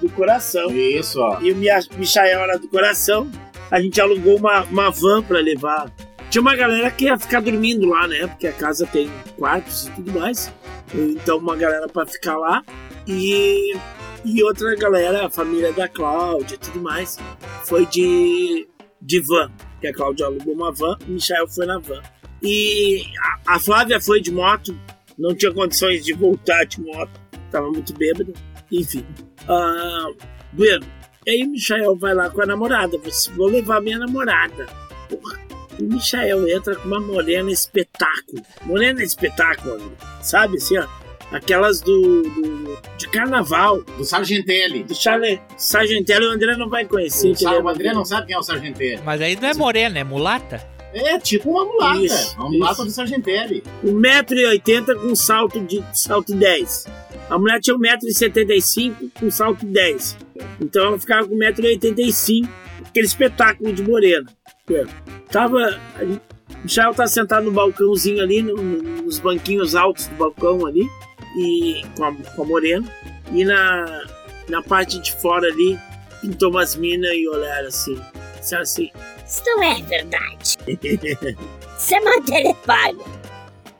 do 0.00 0.08
coração. 0.10 0.70
Isso, 0.70 1.20
ó. 1.20 1.40
E 1.40 1.52
o 1.52 1.56
Michael 1.56 2.40
era 2.40 2.58
do 2.58 2.68
coração. 2.68 3.30
A 3.70 3.80
gente 3.80 4.00
alugou 4.00 4.36
uma, 4.36 4.62
uma 4.64 4.90
van 4.90 5.22
pra 5.22 5.38
levar. 5.40 5.90
Tinha 6.30 6.42
uma 6.42 6.54
galera 6.54 6.90
que 6.90 7.04
ia 7.04 7.18
ficar 7.18 7.40
dormindo 7.40 7.86
lá, 7.86 8.06
né? 8.06 8.26
Porque 8.26 8.46
a 8.46 8.52
casa 8.52 8.86
tem 8.86 9.10
quartos 9.36 9.86
e 9.86 9.90
tudo 9.92 10.18
mais. 10.18 10.52
Então, 10.94 11.38
uma 11.38 11.56
galera 11.56 11.88
pra 11.88 12.06
ficar 12.06 12.36
lá. 12.36 12.62
E, 13.06 13.76
e 14.24 14.42
outra 14.42 14.74
galera, 14.76 15.26
a 15.26 15.30
família 15.30 15.72
da 15.72 15.88
Cláudia 15.88 16.56
e 16.56 16.58
tudo 16.58 16.80
mais, 16.80 17.16
foi 17.64 17.86
de, 17.86 18.66
de 19.00 19.20
van. 19.20 19.50
Que 19.80 19.88
a 19.88 19.94
Cláudia 19.94 20.26
alugou 20.26 20.54
uma 20.54 20.72
van, 20.72 20.96
o 21.06 21.12
Michael 21.12 21.48
foi 21.48 21.66
na 21.66 21.78
van. 21.78 22.02
E 22.42 23.04
a, 23.46 23.54
a 23.54 23.60
Flávia 23.60 24.00
foi 24.00 24.20
de 24.20 24.32
moto, 24.32 24.76
não 25.18 25.34
tinha 25.34 25.52
condições 25.52 26.04
de 26.04 26.12
voltar 26.12 26.64
de 26.64 26.80
moto, 26.80 27.20
tava 27.50 27.70
muito 27.70 27.92
bêbada. 27.94 28.32
Enfim. 28.70 29.04
Ah, 29.48 30.08
bueno, 30.52 30.86
aí 31.26 31.42
o 31.44 31.50
Michael 31.50 31.96
vai 31.96 32.14
lá 32.14 32.30
com 32.30 32.42
a 32.42 32.46
namorada. 32.46 32.98
Você 32.98 33.30
vou 33.32 33.48
levar 33.48 33.80
minha 33.80 33.98
namorada. 33.98 34.66
Porra. 35.08 35.38
E 35.78 35.82
o 35.82 35.88
Michael 35.88 36.48
entra 36.48 36.74
com 36.76 36.88
uma 36.88 37.00
morena 37.00 37.50
espetáculo. 37.50 38.42
Morena 38.64 39.02
espetáculo, 39.02 39.74
amigo. 39.74 39.92
sabe 40.22 40.56
assim, 40.56 40.78
ó? 40.78 40.86
Aquelas 41.32 41.80
do, 41.80 42.22
do- 42.22 42.78
de 42.96 43.08
carnaval. 43.08 43.82
Do 43.82 44.04
Sargentelli. 44.04 44.84
Do 44.84 44.94
Charlie 44.94 45.40
Sargentelli, 45.56 46.24
o 46.24 46.30
André 46.30 46.56
não 46.56 46.68
vai 46.68 46.84
conhecer. 46.86 47.28
O, 47.28 47.32
é 47.32 47.34
Sar- 47.36 47.62
o 47.62 47.68
André 47.68 47.92
não 47.92 48.04
sabe 48.04 48.28
quem 48.28 48.36
é 48.36 48.38
o 48.38 48.42
Sargentelli. 48.42 49.00
Mas 49.04 49.20
aí 49.20 49.36
não 49.36 49.48
é 49.48 49.54
morena, 49.54 49.98
é 49.98 50.04
mulata? 50.04 50.64
É 50.94 51.18
tipo 51.18 51.50
uma 51.50 51.64
mulata. 51.66 51.98
Isso, 52.00 52.36
uma 52.38 52.48
mulata 52.48 52.72
isso. 52.74 52.84
do 52.84 52.90
Sargentelli. 52.92 53.62
1,80m 53.84 54.94
com 55.00 55.14
salto 55.14 55.60
de 55.60 55.82
salto 55.92 56.32
10. 56.34 56.86
A 57.28 57.38
mulher 57.38 57.60
tinha 57.60 57.76
1,75m 57.76 59.10
com 59.18 59.30
salto 59.30 59.64
10. 59.66 60.16
Então 60.60 60.86
ela 60.86 60.98
ficava 60.98 61.26
com 61.26 61.34
1,85m, 61.36 62.48
aquele 62.86 63.06
espetáculo 63.06 63.72
de 63.72 63.82
morena. 63.82 64.26
É. 64.70 64.84
Tava. 65.30 65.78
O 66.02 66.62
Michel 66.62 66.94
tá 66.94 67.06
sentado 67.06 67.44
no 67.46 67.52
balcãozinho 67.52 68.22
ali, 68.22 68.42
no- 68.42 68.56
no- 68.56 69.02
nos 69.02 69.18
banquinhos 69.18 69.74
altos 69.74 70.06
do 70.06 70.14
balcão 70.16 70.66
ali, 70.66 70.88
e 71.36 71.82
com 71.96 72.04
a, 72.04 72.12
com 72.14 72.42
a 72.42 72.46
morena. 72.46 72.86
E 73.32 73.44
na, 73.44 74.04
na 74.48 74.62
parte 74.62 74.98
de 75.00 75.12
fora 75.20 75.46
ali, 75.48 75.78
pintou 76.20 76.50
umas 76.50 76.76
minas 76.76 77.12
e 77.12 77.28
olharam 77.28 77.68
assim. 77.68 78.00
Disseram 78.40 78.62
assim. 78.62 78.90
Isso 79.26 79.42
não 79.44 79.62
é 79.64 79.82
verdade. 79.82 80.56
Isso 81.78 81.94
é 81.94 82.00
matéria 82.00 82.54
paga. 82.64 82.98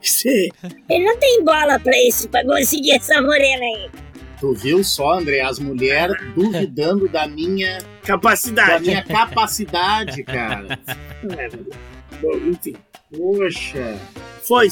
Sim. 0.07 0.49
Ele 0.89 1.05
não 1.05 1.17
tem 1.17 1.43
bola 1.43 1.79
pra 1.79 1.93
isso, 2.07 2.27
pra 2.29 2.43
conseguir 2.45 2.93
essa 2.93 3.21
morena 3.21 3.63
aí. 3.63 3.89
Tu 4.39 4.53
viu 4.53 4.83
só, 4.83 5.13
André, 5.13 5.41
as 5.41 5.57
mulheres 5.59 6.15
duvidando 6.35 7.07
da 7.09 7.27
minha, 7.27 7.79
da 7.79 7.85
Capacidade. 8.05 8.85
minha 8.85 9.03
capacidade, 9.03 10.23
cara. 10.23 10.79
É, 11.37 11.49
Bom, 12.21 12.35
enfim. 12.37 12.75
Poxa. 13.15 13.97
Foi. 14.47 14.67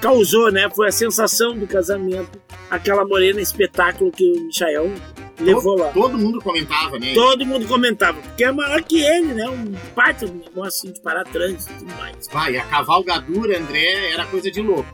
Causou, 0.00 0.50
né? 0.52 0.68
Foi 0.74 0.88
a 0.88 0.92
sensação 0.92 1.56
do 1.58 1.66
casamento. 1.66 2.40
Aquela 2.70 3.04
morena 3.04 3.40
espetáculo 3.40 4.10
que 4.12 4.24
o 4.24 4.44
Michael 4.46 4.92
levou 5.40 5.76
lá. 5.76 5.90
Todo 5.92 6.18
mundo 6.18 6.40
comentava, 6.40 6.98
né? 6.98 7.14
Todo 7.14 7.46
mundo 7.46 7.66
comentava, 7.66 8.20
porque 8.20 8.44
é 8.44 8.52
maior 8.52 8.82
que 8.82 9.00
ele, 9.02 9.34
né? 9.34 9.48
Um 9.48 9.72
baita 9.94 10.26
do 10.26 10.34
negócio 10.34 10.88
assim 10.88 10.92
de 10.92 11.00
parar 11.02 11.24
trânsito 11.24 11.72
e 11.72 11.76
tudo 11.78 11.94
mais. 11.94 12.26
Vai, 12.28 12.56
a 12.56 12.64
cavalgadura, 12.66 13.58
André, 13.58 14.12
era 14.12 14.26
coisa 14.26 14.50
de 14.50 14.60
louco. 14.60 14.88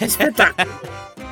Espetáculo. 0.00 0.70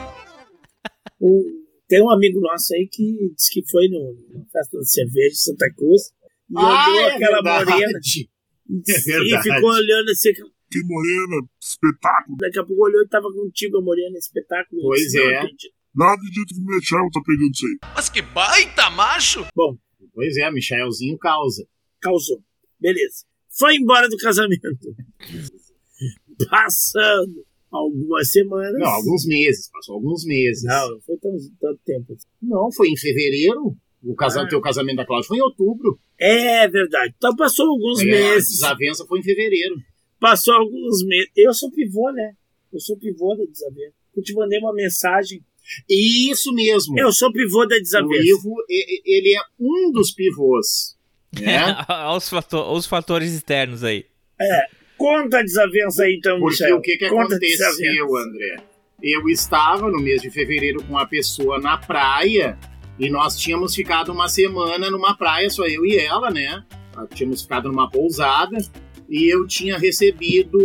O- 1.21 1.65
tem 1.89 2.03
um 2.03 2.11
amigo 2.11 2.39
nosso 2.41 2.75
aí 2.75 2.87
que 2.91 3.03
disse 3.35 3.51
que 3.53 3.63
foi 3.71 3.89
no, 3.89 4.15
na 4.39 4.45
festa 4.53 4.77
da 4.77 4.85
cerveja 4.85 5.29
de 5.31 5.39
Santa 5.39 5.67
Cruz 5.75 6.03
e 6.51 6.59
olhou 6.59 7.01
é 7.01 7.15
aquela 7.15 7.41
verdade. 7.43 7.71
morena 7.71 7.99
É 8.89 9.39
e 9.39 9.43
ficou 9.43 9.71
olhando 9.71 10.11
assim. 10.11 10.31
Que 10.75 10.83
morena, 10.85 11.47
espetáculo. 11.63 12.37
Daqui 12.39 12.59
a 12.59 12.65
pouco 12.65 12.83
olhou 12.85 13.03
e 13.03 13.09
tava 13.09 13.31
contigo 13.33 13.79
a 13.79 13.83
morena 13.83 14.19
espetáculo. 14.19 14.83
Pois 14.83 15.01
disse, 15.03 15.19
"Não 15.19 15.31
é. 15.31 15.37
acredito." 15.39 15.75
Não 15.95 16.07
acredito 16.09 16.55
que 16.55 16.61
o 16.61 16.65
Michel 16.65 17.09
tá 17.13 17.21
pegando 17.25 17.51
isso 17.53 17.67
aí. 17.67 17.79
Mas 17.95 18.09
que 18.09 18.21
baita 18.23 18.91
macho! 18.91 19.47
Bom, 19.55 19.77
Pois 20.13 20.37
é, 20.37 20.51
Michaelzinho 20.51 21.17
causa. 21.19 21.65
causou. 22.01 22.41
Beleza. 22.81 23.25
Foi 23.57 23.77
embora 23.77 24.09
do 24.09 24.17
casamento. 24.17 24.69
Passando 26.51 27.45
algumas 27.71 28.31
semanas. 28.31 28.75
Não, 28.79 28.89
alguns 28.89 29.25
meses, 29.27 29.71
passou 29.71 29.95
alguns 29.97 30.25
meses. 30.25 30.65
Não, 30.65 30.91
não 30.91 31.01
foi 31.03 31.17
tão, 31.19 31.31
tanto 31.61 31.81
tempo. 31.85 32.13
assim. 32.13 32.27
Não, 32.43 32.71
foi 32.73 32.89
em 32.89 32.97
fevereiro. 32.97 33.77
O 34.03 34.15
casa... 34.15 34.43
Ah. 34.43 34.49
teu 34.49 34.61
casamento 34.61 34.97
da 34.97 35.07
Cláudia 35.07 35.29
foi 35.29 35.39
em 35.39 35.43
outubro. 35.43 35.99
É 36.19 36.69
verdade. 36.69 37.15
Então 37.17 37.35
passou 37.37 37.67
alguns 37.71 38.01
É, 38.01 38.03
a 38.03 38.07
meses. 38.07 38.51
desavença 38.51 39.07
foi 39.07 39.21
em 39.21 39.23
fevereiro. 39.23 39.77
Passou 40.25 40.55
alguns 40.55 41.05
meses. 41.05 41.31
Eu 41.37 41.53
sou 41.53 41.71
pivô, 41.71 42.11
né? 42.11 42.33
Eu 42.73 42.81
sou 42.81 42.97
pivô 42.97 43.35
da 43.37 43.45
desavença. 43.45 43.93
Eu 44.17 44.23
te 44.23 44.33
mandei 44.33 44.59
uma 44.59 44.73
mensagem. 44.73 45.43
Isso 45.87 46.51
mesmo. 46.55 46.99
Eu 46.99 47.13
sou 47.13 47.31
pivô 47.31 47.67
da 47.67 47.77
o 47.77 47.79
desavença. 47.79 48.23
Ivo, 48.25 48.55
e- 48.71 49.01
e- 49.03 49.19
ele 49.19 49.35
é 49.37 49.41
um 49.61 49.93
dos 49.93 50.13
pivôs. 50.13 50.97
Né? 51.39 51.77
Olha 51.91 52.17
os, 52.17 52.29
fato- 52.31 52.73
os 52.73 52.87
fatores 52.87 53.35
externos 53.35 53.85
aí. 53.85 54.07
Conta 54.97 55.41
a 55.41 55.43
desavença 55.43 56.05
aí, 56.05 56.15
então, 56.17 56.39
Porque 56.39 56.63
Michel. 56.63 56.77
o 56.79 56.81
que, 56.81 56.97
que 56.97 57.09
Conta 57.11 57.35
aconteceu. 57.35 58.17
André? 58.17 58.57
Eu 59.03 59.29
estava 59.29 59.91
no 59.91 60.01
mês 60.01 60.23
de 60.23 60.31
fevereiro 60.31 60.83
com 60.85 60.91
uma 60.95 61.07
pessoa 61.07 61.61
na 61.61 61.77
praia 61.77 62.59
e 62.99 63.11
nós 63.11 63.37
tínhamos 63.37 63.75
ficado 63.75 64.11
uma 64.11 64.29
semana 64.29 64.91
numa 64.91 65.15
praia, 65.17 65.51
só 65.51 65.67
eu 65.67 65.85
e 65.85 65.97
ela, 65.99 66.31
né? 66.31 66.65
Nós 66.97 67.09
Tínhamos 67.11 67.43
ficado 67.43 67.69
numa 67.69 67.91
pousada 67.91 68.57
e 69.09 69.33
eu 69.33 69.47
tinha 69.47 69.79
recebido, 69.79 70.59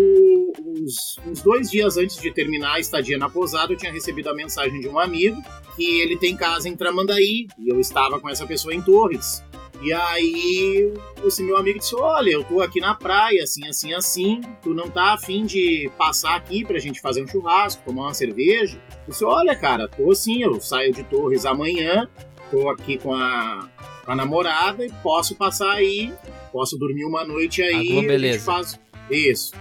uns, 0.60 1.20
uns 1.26 1.42
dois 1.42 1.70
dias 1.70 1.98
antes 1.98 2.22
de 2.22 2.32
terminar 2.32 2.76
a 2.76 2.80
estadia 2.80 3.18
na 3.18 3.30
pousada, 3.30 3.74
eu 3.74 3.78
tinha 3.78 3.92
recebido 3.92 4.30
a 4.30 4.34
mensagem 4.34 4.80
de 4.80 4.88
um 4.88 5.00
amigo 5.00 5.42
que 5.76 6.02
ele 6.02 6.18
tem 6.18 6.36
casa 6.36 6.68
em 6.68 6.76
Tramandaí 6.76 7.48
e 7.58 7.70
eu 7.70 7.80
estava 7.80 8.20
com 8.20 8.30
essa 8.30 8.46
pessoa 8.46 8.74
em 8.74 8.82
Torres. 8.82 9.44
E 9.82 9.94
aí, 9.94 10.94
esse 11.24 11.42
meu 11.42 11.56
amigo 11.56 11.80
disse: 11.80 11.96
Olha, 11.96 12.30
eu 12.32 12.44
tô 12.44 12.62
aqui 12.62 12.82
na 12.82 12.94
praia, 12.94 13.44
assim, 13.44 13.66
assim, 13.66 13.94
assim. 13.94 14.42
Tu 14.62 14.74
não 14.74 14.90
tá 14.90 15.14
afim 15.14 15.46
de 15.46 15.90
passar 15.98 16.36
aqui 16.36 16.66
pra 16.66 16.80
gente 16.80 17.00
fazer 17.00 17.24
um 17.24 17.28
churrasco, 17.28 17.84
tomar 17.86 18.04
uma 18.04 18.14
cerveja? 18.14 18.78
Eu 19.08 19.12
disse: 19.12 19.24
Olha, 19.24 19.56
cara, 19.56 19.88
tô 19.88 20.14
sim, 20.14 20.44
eu 20.44 20.60
saio 20.60 20.92
de 20.92 21.04
Torres 21.04 21.46
amanhã, 21.46 22.10
tô 22.52 22.68
aqui 22.68 22.98
com 22.98 23.14
a, 23.14 23.70
com 24.04 24.12
a 24.12 24.16
namorada 24.16 24.86
e 24.86 24.92
posso 25.02 25.34
passar 25.36 25.72
aí, 25.72 26.12
posso 26.52 26.78
dormir 26.78 27.06
uma 27.06 27.24
noite 27.24 27.62
aí. 27.62 27.98
Alguma 27.98 28.14
a 28.14 28.18
gente 28.18 28.40
faz. 28.40 28.80
Isso. 29.10 29.54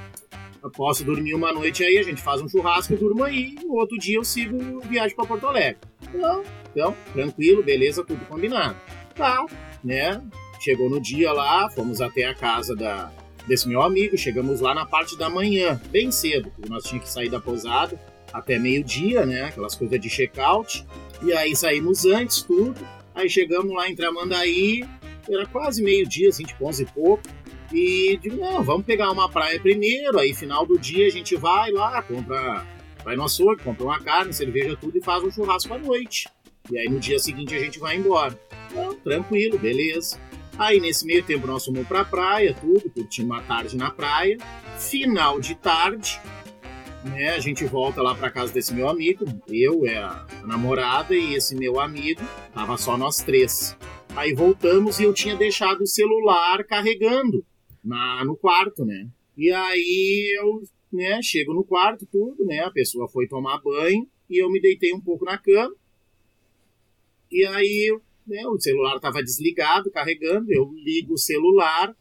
Eu 0.63 0.71
posso 0.71 1.05
dormir 1.05 1.35
uma 1.35 1.53
noite 1.53 1.85
aí, 1.85 1.99
a 1.99 2.03
gente 2.03 2.21
faz 2.21 2.43
um 2.43 2.49
churrasco, 2.49 2.93
eu 2.93 2.99
durmo 2.99 3.23
aí, 3.23 3.55
no 3.63 3.75
outro 3.75 3.97
dia 3.97 4.17
eu 4.17 4.25
sigo 4.25 4.81
viagem 4.81 5.15
pra 5.15 5.25
Porto 5.25 5.47
Alegre. 5.47 5.79
Então, 6.13 6.43
então, 6.73 6.97
tranquilo, 7.13 7.63
beleza, 7.63 8.05
tudo 8.05 8.25
combinado. 8.27 8.77
Tá, 9.15 9.47
né? 9.83 10.21
Chegou 10.61 10.91
no 10.91 11.01
dia 11.01 11.33
lá, 11.33 11.71
fomos 11.71 12.01
até 12.01 12.25
a 12.25 12.35
casa 12.35 12.75
da, 12.75 13.13
desse 13.47 13.69
meu 13.69 13.83
amigo, 13.83 14.19
chegamos 14.19 14.61
lá 14.61 14.75
na 14.75 14.85
parte 14.85 15.17
da 15.17 15.31
manhã, 15.31 15.81
bem 15.91 16.11
cedo, 16.11 16.51
porque 16.51 16.69
nós 16.69 16.83
tínhamos 16.83 17.09
que 17.09 17.15
sair 17.15 17.31
da 17.31 17.41
pousada 17.41 17.99
até 18.33 18.59
meio-dia, 18.59 19.25
né? 19.25 19.45
Aquelas 19.45 19.75
coisas 19.75 19.99
de 20.01 20.09
check-out. 20.09 20.85
E 21.23 21.33
aí 21.33 21.55
saímos 21.57 22.05
antes, 22.05 22.43
tudo. 22.43 22.77
Aí 23.15 23.29
chegamos 23.29 23.75
lá 23.75 23.89
em 23.89 23.97
Tramandaí, 23.97 24.85
era 25.35 25.47
quase 25.47 25.83
meio-dia, 25.83 26.29
assim, 26.29 26.45
tipo 26.45 26.67
11 26.67 26.83
e 26.83 26.87
pouco. 26.87 27.23
E 27.73 28.19
digo, 28.21 28.37
não, 28.37 28.63
vamos 28.63 28.87
pegar 28.87 29.11
uma 29.11 29.29
praia 29.29 29.61
primeiro, 29.61 30.19
aí 30.19 30.33
final 30.33 30.65
do 30.65 30.79
dia 30.79 31.07
a 31.07 31.11
gente 31.11 31.37
vai 31.37 31.71
lá, 31.71 32.01
compra, 32.03 32.67
vai 33.05 33.15
no 33.15 33.25
açougue, 33.25 33.63
compra 33.63 33.85
uma 33.85 34.01
carne, 34.01 34.33
cerveja, 34.33 34.77
tudo 34.81 34.97
e 34.97 35.03
faz 35.03 35.23
um 35.23 35.31
churrasco 35.31 35.75
à 35.75 35.79
noite. 35.79 36.29
E 36.71 36.79
aí 36.79 36.89
no 36.89 36.99
dia 36.99 37.19
seguinte 37.19 37.55
a 37.55 37.59
gente 37.59 37.79
vai 37.79 37.97
embora. 37.97 38.39
Não, 38.75 38.95
tranquilo, 38.95 39.59
beleza. 39.59 40.19
Aí 40.59 40.81
nesse 40.81 41.07
meio 41.07 41.23
tempo 41.23 41.47
nós 41.47 41.65
fomos 41.65 41.87
pra 41.87 42.05
praia, 42.05 42.55
tudo, 42.59 42.91
curtimos 42.91 43.31
uma 43.31 43.43
tarde 43.43 43.77
na 43.77 43.91
praia. 43.91 44.39
Final 44.79 45.41
de 45.41 45.55
tarde, 45.55 46.21
né, 47.05 47.31
a 47.31 47.39
gente 47.39 47.65
volta 47.65 48.03
lá 48.03 48.15
pra 48.15 48.31
casa 48.31 48.53
desse 48.53 48.75
meu 48.75 48.89
amigo. 48.89 49.25
Eu, 49.49 49.87
é 49.87 49.99
a 49.99 50.27
namorada 50.45 51.15
e 51.15 51.35
esse 51.35 51.55
meu 51.55 51.81
amigo. 51.81 52.23
Tava 52.53 52.77
só 52.77 52.97
nós 52.97 53.19
três. 53.19 53.77
Aí 54.19 54.35
voltamos 54.35 54.99
e 54.99 55.05
eu 55.05 55.15
tinha 55.15 55.37
deixado 55.37 55.83
o 55.83 55.87
celular 55.87 56.65
carregando 56.65 57.47
na, 57.85 58.25
no 58.25 58.37
quarto, 58.37 58.85
né? 58.85 59.09
E 59.37 59.49
aí 59.53 60.37
eu, 60.41 60.61
né, 60.93 61.23
chego 61.23 61.55
no 61.55 61.63
quarto, 61.63 62.05
tudo, 62.05 62.45
né? 62.45 62.65
A 62.65 62.71
pessoa 62.73 63.09
foi 63.09 63.29
tomar 63.29 63.63
banho 63.63 64.11
e 64.29 64.43
eu 64.43 64.51
me 64.51 64.61
deitei 64.61 64.93
um 64.93 65.01
pouco 65.01 65.25
na 65.25 65.39
cama. 65.39 65.73
E 67.31 67.47
aí, 67.47 67.97
né, 68.27 68.45
o 68.49 68.59
celular 68.59 68.97
estava 68.97 69.23
desligado, 69.23 69.89
carregando, 69.89 70.53
eu 70.53 70.69
ligo 70.73 71.15
o 71.15 71.19
celular 71.19 71.95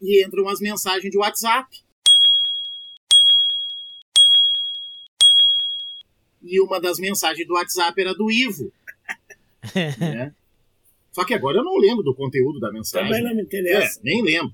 e 0.00 0.24
entram 0.24 0.44
umas 0.44 0.60
mensagens 0.60 1.10
de 1.10 1.18
WhatsApp. 1.18 1.68
E 6.40 6.60
uma 6.60 6.80
das 6.80 7.00
mensagens 7.00 7.44
do 7.44 7.54
WhatsApp 7.54 8.00
era 8.00 8.14
do 8.14 8.30
Ivo. 8.30 8.72
né? 9.98 10.32
Só 11.18 11.24
que 11.24 11.34
agora 11.34 11.58
eu 11.58 11.64
não 11.64 11.76
lembro 11.78 12.04
do 12.04 12.14
conteúdo 12.14 12.60
da 12.60 12.70
mensagem. 12.70 13.08
Também 13.10 13.24
não 13.24 13.34
me 13.34 13.40
É, 13.40 13.44
interessa. 13.44 14.00
nem 14.04 14.22
lembro. 14.22 14.52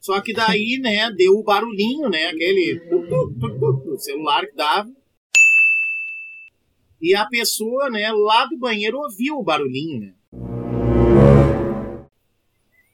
Só 0.00 0.20
que 0.20 0.32
daí, 0.34 0.80
né, 0.82 1.08
deu 1.12 1.34
o 1.34 1.44
barulhinho, 1.44 2.08
né, 2.10 2.26
aquele 2.26 2.80
do 2.90 3.96
celular 3.96 4.44
que 4.44 4.56
dava. 4.56 4.90
E 7.00 7.14
a 7.14 7.24
pessoa, 7.26 7.88
né, 7.90 8.10
lá 8.10 8.44
do 8.46 8.58
banheiro 8.58 8.98
ouviu 8.98 9.36
o 9.36 9.44
barulhinho, 9.44 10.00
né? 10.00 10.14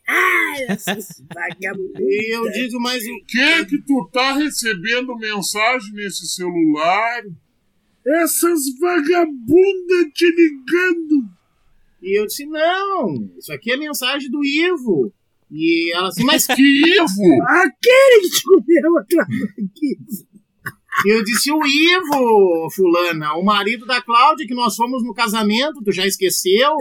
Ai, 0.07 0.65
essas 0.69 1.23
vagabundas. 1.35 2.01
E 2.03 2.35
eu 2.35 2.51
digo, 2.53 2.79
mas 2.81 3.03
o 3.03 3.25
Que 3.27 3.65
que 3.65 3.83
tu 3.83 4.11
tá 4.13 4.35
recebendo 4.35 5.17
mensagem 5.17 5.95
nesse 5.95 6.27
celular? 6.29 7.23
Essas 8.07 8.61
vagabundas 8.79 10.13
te 10.15 10.27
ligando. 10.27 11.40
E 12.03 12.19
eu 12.19 12.27
disse, 12.27 12.47
não, 12.47 13.31
isso 13.39 13.53
aqui 13.53 13.73
é 13.73 13.77
mensagem 13.77 14.31
do 14.31 14.45
Ivo. 14.45 15.13
E 15.51 15.93
ela 15.95 16.09
assim, 16.09 16.25
mas 16.25 16.47
Que 16.47 16.63
Ivo! 16.63 17.43
Aquele 17.49 18.21
que 18.23 18.31
te 18.31 18.43
comeu. 18.45 18.95
E 21.05 21.09
eu 21.09 21.25
disse, 21.25 21.51
o 21.51 21.65
Ivo, 21.67 22.71
fulana, 22.75 23.35
o 23.35 23.45
marido 23.45 23.87
da 23.87 24.03
Cláudia, 24.03 24.47
que 24.47 24.55
nós 24.55 24.77
fomos 24.77 25.03
no 25.03 25.15
casamento, 25.15 25.83
tu 25.83 25.93
já 25.93 26.07
esqueceu? 26.07 26.75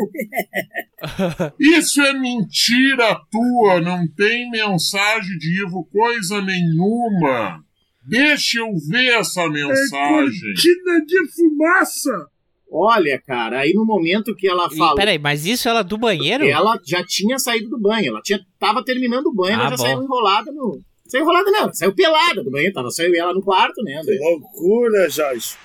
Isso 1.59 2.01
é 2.01 2.13
mentira 2.13 3.19
tua, 3.31 3.79
não 3.79 4.07
tem 4.07 4.49
mensagem 4.51 5.37
de 5.37 5.63
Ivo 5.63 5.85
coisa 5.85 6.41
nenhuma. 6.41 7.63
Deixa 8.07 8.59
eu 8.59 8.73
ver 8.89 9.19
essa 9.19 9.47
mensagem. 9.47 10.53
Cortina 10.53 11.05
de 11.05 11.31
fumaça. 11.31 12.27
Olha, 12.71 13.19
cara, 13.25 13.61
aí 13.61 13.73
no 13.73 13.83
momento 13.83 14.35
que 14.35 14.47
ela 14.47 14.69
falou... 14.69 14.95
peraí, 14.95 15.17
mas 15.17 15.45
isso 15.45 15.67
ela 15.67 15.81
do 15.81 15.97
banheiro? 15.97 16.45
Ela 16.45 16.79
já 16.85 17.03
tinha 17.03 17.39
saído 17.39 17.67
do 17.69 17.79
banho, 17.79 18.09
ela 18.09 18.21
tinha, 18.21 18.39
tava 18.59 18.83
terminando 18.85 19.25
o 19.27 19.33
banho, 19.33 19.57
Ah, 19.57 19.61
ela 19.61 19.69
já 19.71 19.75
bom. 19.77 19.83
saiu 19.83 20.03
enrolada 20.03 20.51
no... 20.51 20.79
Saiu 21.07 21.23
enrolada 21.23 21.49
não, 21.49 21.73
saiu 21.73 21.93
pelada 21.95 22.43
do 22.43 22.51
banho, 22.51 22.71
tava 22.71 22.89
e 22.99 23.17
ela 23.17 23.33
no 23.33 23.41
quarto, 23.41 23.81
né, 23.83 23.95
André? 23.99 24.15
loucura, 24.19 25.09
Jorge. 25.09 25.55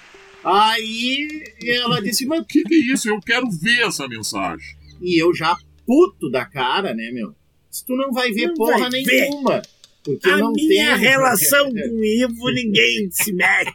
Aí 0.43 1.29
ela 1.67 2.01
disse, 2.01 2.25
mas... 2.27 2.41
O 2.41 2.45
que, 2.45 2.63
que 2.63 2.75
é 2.75 2.93
isso? 2.95 3.09
Eu 3.09 3.21
quero 3.21 3.51
ver 3.51 3.87
essa 3.87 4.09
mensagem. 4.09 4.65
E 5.03 5.23
eu 5.23 5.35
já 5.35 5.57
puto 5.87 6.31
da 6.31 6.47
cara, 6.47 6.95
né, 6.95 7.11
meu? 7.13 7.35
Se 7.71 7.85
tu 7.85 7.95
não 7.97 8.13
vai 8.13 8.31
ver 8.31 8.47
Não 8.49 8.55
porra 8.55 8.89
vai 8.89 9.03
ver. 9.03 9.05
nenhuma. 9.05 9.61
Porque 10.03 10.29
eu 10.29 10.35
A 10.35 10.39
não 10.39 10.53
minha 10.53 10.69
tenho. 10.95 10.97
relação 10.97 11.65
com 11.71 11.99
o 11.99 12.05
Ivo, 12.05 12.51
ninguém 12.51 13.09
se 13.11 13.33
mete. 13.33 13.75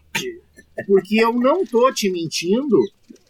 Porque 0.87 1.21
eu 1.21 1.33
não 1.33 1.65
tô 1.65 1.91
te 1.91 2.09
mentindo. 2.09 2.77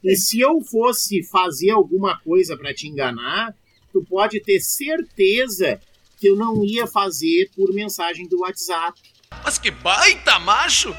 E 0.03 0.15
se 0.15 0.39
eu 0.39 0.61
fosse 0.61 1.23
fazer 1.23 1.71
alguma 1.71 2.17
coisa 2.19 2.55
pra 2.57 2.73
te 2.73 2.87
enganar, 2.87 3.53
tu 3.91 4.03
pode 4.07 4.39
ter 4.41 4.59
certeza 4.61 5.79
que 6.19 6.27
eu 6.27 6.35
não 6.35 6.63
ia 6.65 6.85
fazer 6.87 7.49
por 7.55 7.73
mensagem 7.73 8.27
do 8.27 8.39
WhatsApp. 8.41 8.99
Mas 9.43 9.57
que 9.57 9.71
baita 9.71 10.39
macho! 10.39 10.95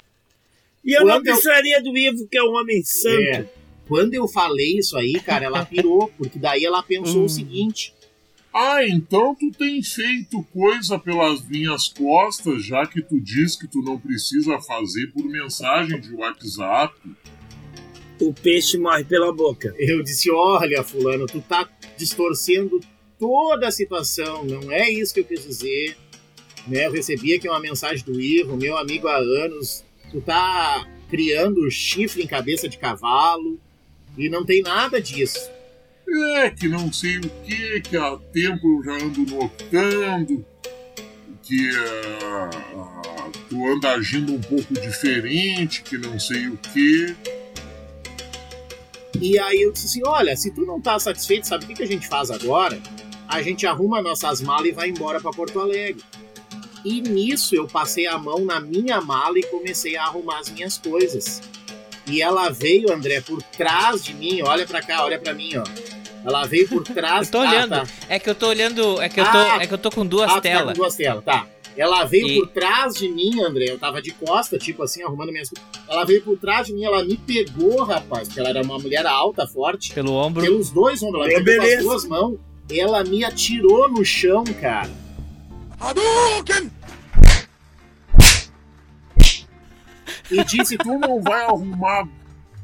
E 0.84 0.92
eu 0.96 1.00
não 1.00 1.16
Quando 1.16 1.26
eu- 1.26 1.32
precisaria 1.34 1.82
do 1.82 1.96
Ivo, 1.96 2.26
que 2.26 2.38
é 2.38 2.42
um 2.42 2.54
homem 2.54 2.82
santo. 2.82 3.20
É. 3.22 3.48
Quando 3.86 4.14
eu 4.14 4.26
falei 4.28 4.78
isso 4.78 4.96
aí, 4.96 5.14
cara, 5.20 5.44
ela 5.44 5.66
pirou, 5.66 6.08
porque 6.16 6.38
daí 6.38 6.64
ela 6.64 6.82
pensou 6.82 7.22
Hum. 7.22 7.24
o 7.24 7.28
seguinte: 7.28 7.92
Ah, 8.52 8.84
então 8.86 9.34
tu 9.34 9.50
tem 9.52 9.80
feito 9.82 10.42
coisa 10.52 10.98
pelas 10.98 11.40
minhas 11.46 11.88
costas, 11.88 12.64
já 12.64 12.84
que 12.86 13.00
tu 13.02 13.20
diz 13.20 13.54
que 13.56 13.68
tu 13.68 13.80
não 13.82 13.98
precisa 13.98 14.58
fazer 14.60 15.08
por 15.12 15.24
mensagem 15.24 16.00
de 16.00 16.12
WhatsApp. 16.14 16.94
O 18.20 18.34
peixe 18.34 18.76
morre 18.76 19.04
pela 19.04 19.32
boca. 19.32 19.74
eu 19.78 20.02
disse: 20.02 20.30
olha, 20.30 20.84
Fulano, 20.84 21.26
tu 21.26 21.40
tá 21.40 21.68
distorcendo 21.96 22.80
toda 23.18 23.68
a 23.68 23.70
situação, 23.70 24.44
não 24.44 24.70
é 24.70 24.90
isso 24.90 25.14
que 25.14 25.20
eu 25.20 25.24
quis 25.24 25.44
dizer. 25.44 25.96
Né? 26.66 26.86
Eu 26.86 26.92
recebi 26.92 27.34
aqui 27.34 27.48
uma 27.48 27.60
mensagem 27.60 28.04
do 28.04 28.20
Ivo, 28.20 28.56
meu 28.56 28.76
amigo 28.76 29.08
há 29.08 29.16
anos. 29.16 29.84
Tu 30.10 30.20
tá 30.20 30.86
criando 31.08 31.70
chifre 31.70 32.22
em 32.22 32.26
cabeça 32.26 32.68
de 32.68 32.78
cavalo 32.78 33.58
e 34.16 34.28
não 34.28 34.44
tem 34.44 34.62
nada 34.62 35.00
disso. 35.00 35.50
É, 36.36 36.50
que 36.50 36.68
não 36.68 36.92
sei 36.92 37.18
o 37.18 37.20
que, 37.20 37.80
que 37.82 37.96
há 37.96 38.16
tempo 38.32 38.66
eu 38.66 38.84
já 38.84 39.04
ando 39.04 39.20
notando, 39.26 40.44
que 41.42 41.70
ah, 42.20 42.50
tu 43.48 43.66
anda 43.66 43.90
agindo 43.92 44.34
um 44.34 44.40
pouco 44.40 44.74
diferente, 44.74 45.82
que 45.82 45.96
não 45.96 46.18
sei 46.18 46.48
o 46.48 46.56
que. 46.56 47.14
E 49.20 49.38
aí 49.38 49.62
eu 49.62 49.72
disse 49.72 49.86
assim: 49.86 50.02
olha, 50.06 50.34
se 50.36 50.50
tu 50.50 50.62
não 50.64 50.80
tá 50.80 50.98
satisfeito, 50.98 51.46
sabe 51.46 51.64
o 51.64 51.68
que, 51.68 51.74
que 51.74 51.82
a 51.82 51.86
gente 51.86 52.08
faz 52.08 52.30
agora? 52.30 52.78
A 53.28 53.42
gente 53.42 53.66
arruma 53.66 54.00
nossas 54.02 54.40
malas 54.40 54.66
e 54.66 54.72
vai 54.72 54.88
embora 54.88 55.20
para 55.20 55.30
Porto 55.30 55.60
Alegre. 55.60 56.02
E 56.84 57.00
nisso 57.02 57.54
eu 57.54 57.66
passei 57.68 58.06
a 58.06 58.16
mão 58.18 58.40
na 58.44 58.58
minha 58.58 59.00
mala 59.00 59.38
e 59.38 59.42
comecei 59.44 59.96
a 59.96 60.04
arrumar 60.04 60.38
as 60.40 60.48
minhas 60.50 60.78
coisas. 60.78 61.42
E 62.06 62.22
ela 62.22 62.48
veio, 62.48 62.92
André, 62.92 63.20
por 63.20 63.42
trás 63.42 64.02
de 64.02 64.14
mim, 64.14 64.40
olha 64.42 64.66
pra 64.66 64.80
cá, 64.82 65.04
olha 65.04 65.18
pra 65.18 65.34
mim, 65.34 65.52
ó. 65.56 65.64
Ela 66.26 66.44
veio 66.46 66.68
por 66.68 66.82
trás. 66.82 67.26
Eu 67.28 67.32
tô 67.32 67.38
Ah, 67.38 67.50
olhando. 67.50 67.70
tá. 67.70 67.86
É 68.08 68.18
que 68.18 68.28
eu 68.28 68.34
tô 68.34 68.48
olhando. 68.48 69.00
É 69.00 69.08
que 69.08 69.20
eu 69.20 69.24
tô, 69.24 69.38
Ah, 69.38 69.58
é 69.60 69.66
que 69.66 69.74
eu 69.74 69.78
tô 69.78 69.90
com 69.90 70.04
duas 70.06 70.26
Ah, 70.30 70.34
tu 70.34 70.36
tá 70.36 70.40
telas. 70.42 70.64
com 70.72 70.72
duas 70.82 70.94
telas, 70.96 71.24
tá. 71.24 71.46
Ela 71.76 72.04
veio 72.04 72.26
E- 72.28 72.38
por 72.40 72.48
trás 72.48 72.94
de 72.94 73.08
mim, 73.08 73.40
André. 73.40 73.66
Eu 73.68 73.78
tava 73.78 74.02
de 74.02 74.10
costa, 74.12 74.58
tipo 74.58 74.82
assim, 74.82 75.02
arrumando 75.02 75.30
minhas 75.32 75.48
coisas. 75.48 75.68
Ela 75.88 76.04
veio 76.04 76.22
por 76.22 76.36
trás 76.38 76.66
de 76.66 76.72
mim, 76.72 76.84
ela 76.84 77.02
me 77.04 77.16
pegou, 77.16 77.82
rapaz, 77.84 78.28
porque 78.28 78.40
ela 78.40 78.50
era 78.50 78.62
uma 78.62 78.78
mulher 78.78 79.06
alta, 79.06 79.46
forte. 79.46 79.92
Pelo 79.94 80.12
ombro. 80.12 80.42
Pelos 80.42 80.70
dois 80.70 81.02
ombros, 81.02 81.24
ela 81.26 81.32
É, 81.34 81.38
me 81.38 81.44
pegou 81.44 81.66
com 81.66 81.72
as 81.74 81.82
duas 81.82 82.04
mãos. 82.06 82.38
Ela 82.70 83.02
me 83.04 83.24
atirou 83.24 83.88
no 83.90 84.04
chão, 84.04 84.44
cara. 84.60 84.90
E 90.30 90.44
disse, 90.44 90.76
Tu 90.78 90.98
não 90.98 91.20
vai 91.20 91.44
arrumar 91.44 92.08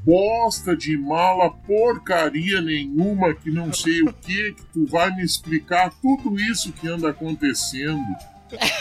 bosta 0.04 0.76
de 0.76 0.96
mala, 0.96 1.50
porcaria 1.50 2.60
nenhuma, 2.60 3.34
que 3.34 3.50
não 3.50 3.72
sei 3.72 4.02
o 4.02 4.12
que, 4.12 4.52
que 4.52 4.62
tu 4.72 4.86
vai 4.86 5.10
me 5.14 5.24
explicar 5.24 5.92
tudo 6.00 6.38
isso 6.40 6.72
que 6.72 6.86
anda 6.86 7.10
acontecendo. 7.10 8.00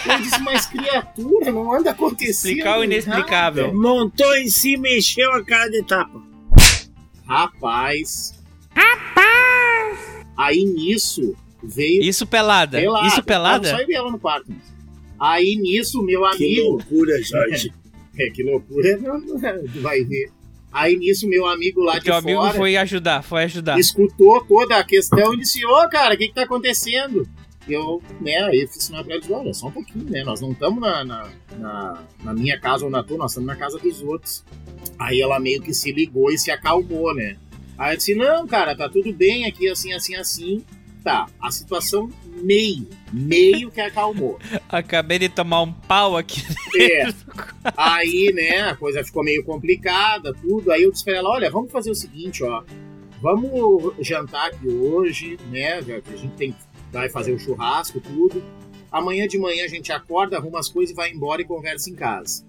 Eu 0.06 0.22
disse, 0.22 0.40
mas 0.42 0.66
criatura, 0.66 1.52
não 1.52 1.74
anda 1.74 1.92
acontecendo. 1.92 2.52
Explicar 2.52 2.80
o 2.80 2.84
inexplicável. 2.84 3.68
nada." 3.68 3.78
Montou 3.78 4.36
em 4.36 4.48
cima 4.50 4.88
e 4.88 4.98
encheu 5.00 5.32
a 5.34 5.44
cara 5.44 5.70
de 5.70 5.84
tapa. 5.84 6.22
Rapaz. 7.28 8.34
Rapaz! 8.76 10.00
Aí 10.38 10.64
nisso 10.66 11.36
veio 11.64 12.04
Isso 12.04 12.26
pelada. 12.28 12.80
Pelada. 12.80 13.08
Isso 13.08 13.20
Eu 13.20 13.24
pelada? 13.24 13.70
só 13.70 13.86
vi 13.86 13.94
ela 13.94 14.12
no 14.12 14.20
quarto. 14.20 14.52
Aí 15.20 15.56
nisso, 15.56 16.04
meu 16.04 16.22
Que 16.32 16.46
amigo. 16.46 16.70
loucura, 16.72 17.22
Jorge. 17.22 17.72
É, 18.18 18.30
que 18.30 18.44
loucura, 18.44 18.98
vai 19.82 20.02
ver. 20.06 20.30
Aí 20.72 20.96
nisso, 20.96 21.28
meu 21.28 21.46
amigo 21.46 21.82
lá 21.84 22.00
de 22.00 22.06
Teu 22.06 22.16
amigo 22.16 22.40
fora 22.40 22.54
foi 22.54 22.78
ajudar, 22.78 23.22
foi 23.22 23.44
ajudar. 23.44 23.78
escutou 23.78 24.42
toda 24.46 24.78
a 24.78 24.86
questão 24.86 25.34
e 25.34 25.38
disse: 25.40 25.66
Ô, 25.66 25.90
cara, 25.90 26.16
o 26.16 26.18
que 26.18 26.30
que 26.30 26.34
tá 26.34 26.44
acontecendo? 26.44 27.28
E 27.68 27.74
eu, 27.74 28.02
né, 28.22 28.38
aí 28.44 28.62
eu 28.62 28.68
fiz 28.68 28.84
sinal 28.84 29.04
pra 29.04 29.16
eles: 29.16 29.30
olha, 29.30 29.54
só 29.54 29.68
um 29.68 29.72
pouquinho, 29.72 30.06
né? 30.10 30.24
Nós 30.24 30.42
não 30.42 30.52
estamos 30.52 30.80
na, 30.80 31.04
na, 31.04 31.30
na, 31.58 32.04
na 32.24 32.34
minha 32.34 32.60
casa 32.60 32.86
ou 32.86 32.92
na 32.92 33.04
tua, 33.04 33.18
nós 33.18 33.32
estamos 33.32 33.48
na 33.48 33.56
casa 33.56 33.80
dos 33.80 34.02
outros. 34.02 34.44
Aí 35.00 35.22
ela 35.22 35.40
meio 35.40 35.62
que 35.62 35.74
se 35.74 35.92
ligou 35.92 36.32
e 36.32 36.38
se 36.38 36.52
acalmou, 36.52 37.14
né? 37.14 37.38
Aí 37.78 37.94
eu 37.94 37.98
disse: 37.98 38.16
não, 38.16 38.48
cara, 38.48 38.76
tá 38.76 38.88
tudo 38.88 39.12
bem 39.14 39.46
aqui, 39.46 39.68
assim, 39.68 39.94
assim, 39.94 40.16
assim. 40.16 40.64
Tá, 41.04 41.28
a 41.40 41.52
situação 41.52 42.10
meio, 42.26 42.88
meio 43.14 43.70
que 43.70 43.80
acalmou. 43.80 44.40
Acabei 44.68 45.20
de 45.20 45.30
tomar 45.30 45.62
um 45.62 45.72
pau 45.72 46.18
aqui. 46.18 46.42
É. 46.76 47.14
Aí, 47.78 48.34
né, 48.34 48.62
a 48.62 48.76
coisa 48.76 49.04
ficou 49.04 49.24
meio 49.24 49.44
complicada, 49.44 50.34
tudo. 50.34 50.72
Aí 50.72 50.82
eu 50.82 50.92
disse 50.92 51.06
pra 51.06 51.16
ela, 51.16 51.30
olha, 51.30 51.52
vamos 51.52 51.72
fazer 51.72 51.92
o 51.92 51.96
seguinte, 51.96 52.44
ó. 52.44 52.64
Vamos 53.22 53.94
jantar 54.00 54.48
aqui 54.48 54.68
hoje, 54.68 55.38
né? 55.50 55.82
já 55.82 56.02
que 56.02 56.14
A 56.14 56.18
gente 56.18 56.36
tem 56.36 56.56
vai 57.00 57.10
fazer 57.10 57.34
o 57.34 57.40
churrasco, 57.40 58.00
tudo. 58.00 58.44
Amanhã 58.92 59.28
de 59.28 59.38
manhã 59.38 59.66
a 59.66 59.68
gente 59.68 59.92
acorda, 59.92 60.38
arruma 60.38 60.60
as 60.60 60.70
coisas 60.70 60.94
e 60.94 60.96
vai 60.96 61.12
embora 61.12 61.42
e 61.42 61.46
conversa 61.46 61.90
em 61.90 61.96
casa. 61.96 62.46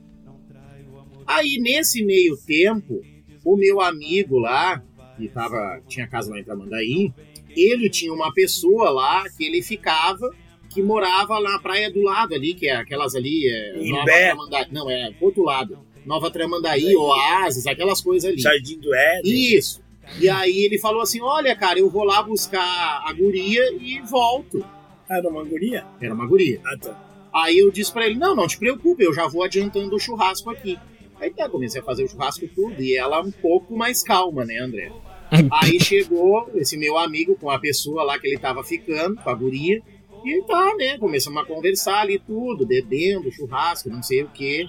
Aí, 1.26 1.58
nesse 1.60 2.04
meio 2.04 2.36
tempo, 2.36 3.02
o 3.44 3.56
meu 3.56 3.80
amigo 3.80 4.38
lá, 4.38 4.82
que 5.16 5.28
tava, 5.28 5.82
tinha 5.88 6.06
casa 6.06 6.30
lá 6.30 6.38
em 6.38 6.44
Tramandaí, 6.44 7.12
ele 7.56 7.90
tinha 7.90 8.12
uma 8.12 8.32
pessoa 8.32 8.90
lá 8.90 9.24
que 9.36 9.44
ele 9.44 9.60
ficava, 9.60 10.30
que 10.70 10.80
morava 10.80 11.38
lá 11.38 11.52
na 11.52 11.58
praia 11.58 11.90
do 11.90 12.02
lado 12.02 12.34
ali, 12.34 12.54
que 12.54 12.68
é 12.68 12.76
aquelas 12.76 13.16
ali, 13.16 13.48
é, 13.48 13.78
Em 13.78 13.90
Nova 13.90 14.04
Bé. 14.04 14.26
Tramandaí, 14.26 14.66
não, 14.70 14.88
é 14.88 15.12
outro 15.20 15.42
lado, 15.42 15.78
Nova 16.04 16.30
Tramandaí, 16.30 16.94
Oasis, 16.94 17.66
aquelas 17.66 18.00
coisas 18.00 18.30
ali. 18.30 18.40
Jardim 18.40 18.78
do 18.78 18.94
Éden. 18.94 19.56
Isso. 19.56 19.82
E 20.20 20.28
aí 20.28 20.64
ele 20.64 20.78
falou 20.78 21.02
assim, 21.02 21.20
olha, 21.20 21.54
cara, 21.54 21.78
eu 21.78 21.90
vou 21.90 22.04
lá 22.04 22.22
buscar 22.22 23.02
a 23.04 23.12
guria 23.12 23.62
e 23.80 24.00
volto. 24.02 24.64
Era 25.08 25.28
uma 25.28 25.44
guria? 25.44 25.84
Era 26.00 26.14
uma 26.14 26.26
guria. 26.26 26.60
Ah, 26.64 26.76
tá. 26.78 27.06
Aí 27.34 27.58
eu 27.58 27.70
disse 27.70 27.92
pra 27.92 28.06
ele, 28.06 28.18
não, 28.18 28.34
não 28.34 28.46
te 28.46 28.58
preocupe, 28.58 29.04
eu 29.04 29.12
já 29.12 29.26
vou 29.28 29.42
adiantando 29.42 29.94
o 29.94 30.00
churrasco 30.00 30.48
aqui. 30.50 30.78
Aí 31.20 31.30
tá, 31.30 31.48
comecei 31.48 31.80
a 31.80 31.84
fazer 31.84 32.04
o 32.04 32.08
churrasco 32.08 32.48
tudo, 32.48 32.80
e 32.82 32.96
ela 32.96 33.20
um 33.20 33.30
pouco 33.30 33.76
mais 33.76 34.02
calma, 34.02 34.44
né, 34.44 34.58
André? 34.58 34.90
Aí 35.50 35.78
chegou 35.80 36.50
esse 36.54 36.76
meu 36.76 36.96
amigo 36.96 37.36
com 37.36 37.50
a 37.50 37.58
pessoa 37.58 38.04
lá 38.04 38.18
que 38.18 38.26
ele 38.26 38.38
tava 38.38 38.62
ficando, 38.62 39.16
com 39.16 39.28
a 39.28 39.34
guria, 39.34 39.82
e 40.24 40.42
tá, 40.42 40.74
né, 40.76 40.98
começamos 40.98 41.42
a 41.42 41.46
conversar 41.46 42.00
ali 42.00 42.18
tudo, 42.18 42.66
bebendo, 42.66 43.30
churrasco, 43.30 43.90
não 43.90 44.02
sei 44.02 44.22
o 44.22 44.28
quê. 44.28 44.66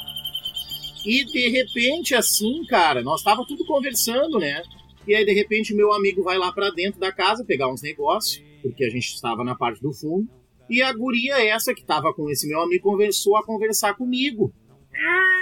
E 1.05 1.25
de 1.25 1.49
repente, 1.49 2.13
assim, 2.13 2.65
cara, 2.67 3.01
nós 3.01 3.23
tava 3.23 3.45
tudo 3.47 3.65
conversando, 3.65 4.39
né? 4.39 4.61
E 5.07 5.15
aí, 5.15 5.25
de 5.25 5.33
repente, 5.33 5.73
meu 5.73 5.93
amigo 5.93 6.21
vai 6.21 6.37
lá 6.37 6.51
pra 6.51 6.69
dentro 6.69 6.99
da 6.99 7.11
casa 7.11 7.45
pegar 7.45 7.71
uns 7.71 7.81
negócios, 7.81 8.43
porque 8.61 8.83
a 8.83 8.89
gente 8.89 9.13
estava 9.13 9.43
na 9.43 9.55
parte 9.55 9.81
do 9.81 9.93
fundo. 9.93 10.27
E 10.69 10.81
a 10.81 10.91
guria 10.91 11.41
essa 11.47 11.73
que 11.73 11.85
tava 11.85 12.13
com 12.13 12.29
esse 12.29 12.45
meu 12.47 12.61
amigo 12.61 12.83
conversou 12.83 13.37
a 13.37 13.43
conversar 13.43 13.95
comigo. 13.95 14.53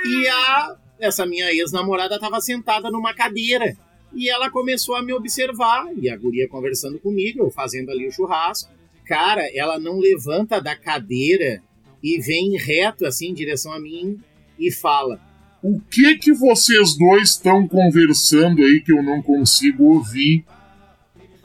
E 0.06 0.28
a 0.28 0.78
essa 1.00 1.26
minha 1.26 1.52
ex-namorada 1.52 2.20
tava 2.20 2.40
sentada 2.40 2.92
numa 2.92 3.14
cadeira. 3.14 3.76
E 4.14 4.30
ela 4.30 4.50
começou 4.52 4.96
a 4.96 5.02
me 5.02 5.14
observar. 5.14 5.88
E 5.98 6.10
a 6.10 6.16
guria 6.16 6.48
conversando 6.48 7.00
comigo, 7.00 7.40
eu 7.40 7.50
fazendo 7.50 7.90
ali 7.90 8.08
o 8.08 8.12
churrasco. 8.12 8.72
Cara, 9.06 9.42
ela 9.54 9.80
não 9.80 10.00
levanta 10.00 10.62
da 10.62 10.76
cadeira 10.76 11.62
e 12.04 12.20
vem 12.20 12.56
reto 12.58 13.06
assim 13.06 13.30
em 13.30 13.34
direção 13.34 13.74
a 13.74 13.80
mim 13.80 14.20
e 14.60 14.72
fala: 14.72 15.20
O 15.64 15.80
que 15.90 16.18
que 16.18 16.32
vocês 16.34 16.96
dois 16.98 17.32
estão 17.32 17.68
conversando 17.68 18.62
aí 18.64 18.82
que 18.82 18.92
eu 18.92 19.02
não 19.02 19.22
consigo 19.22 19.84
ouvir? 19.96 20.46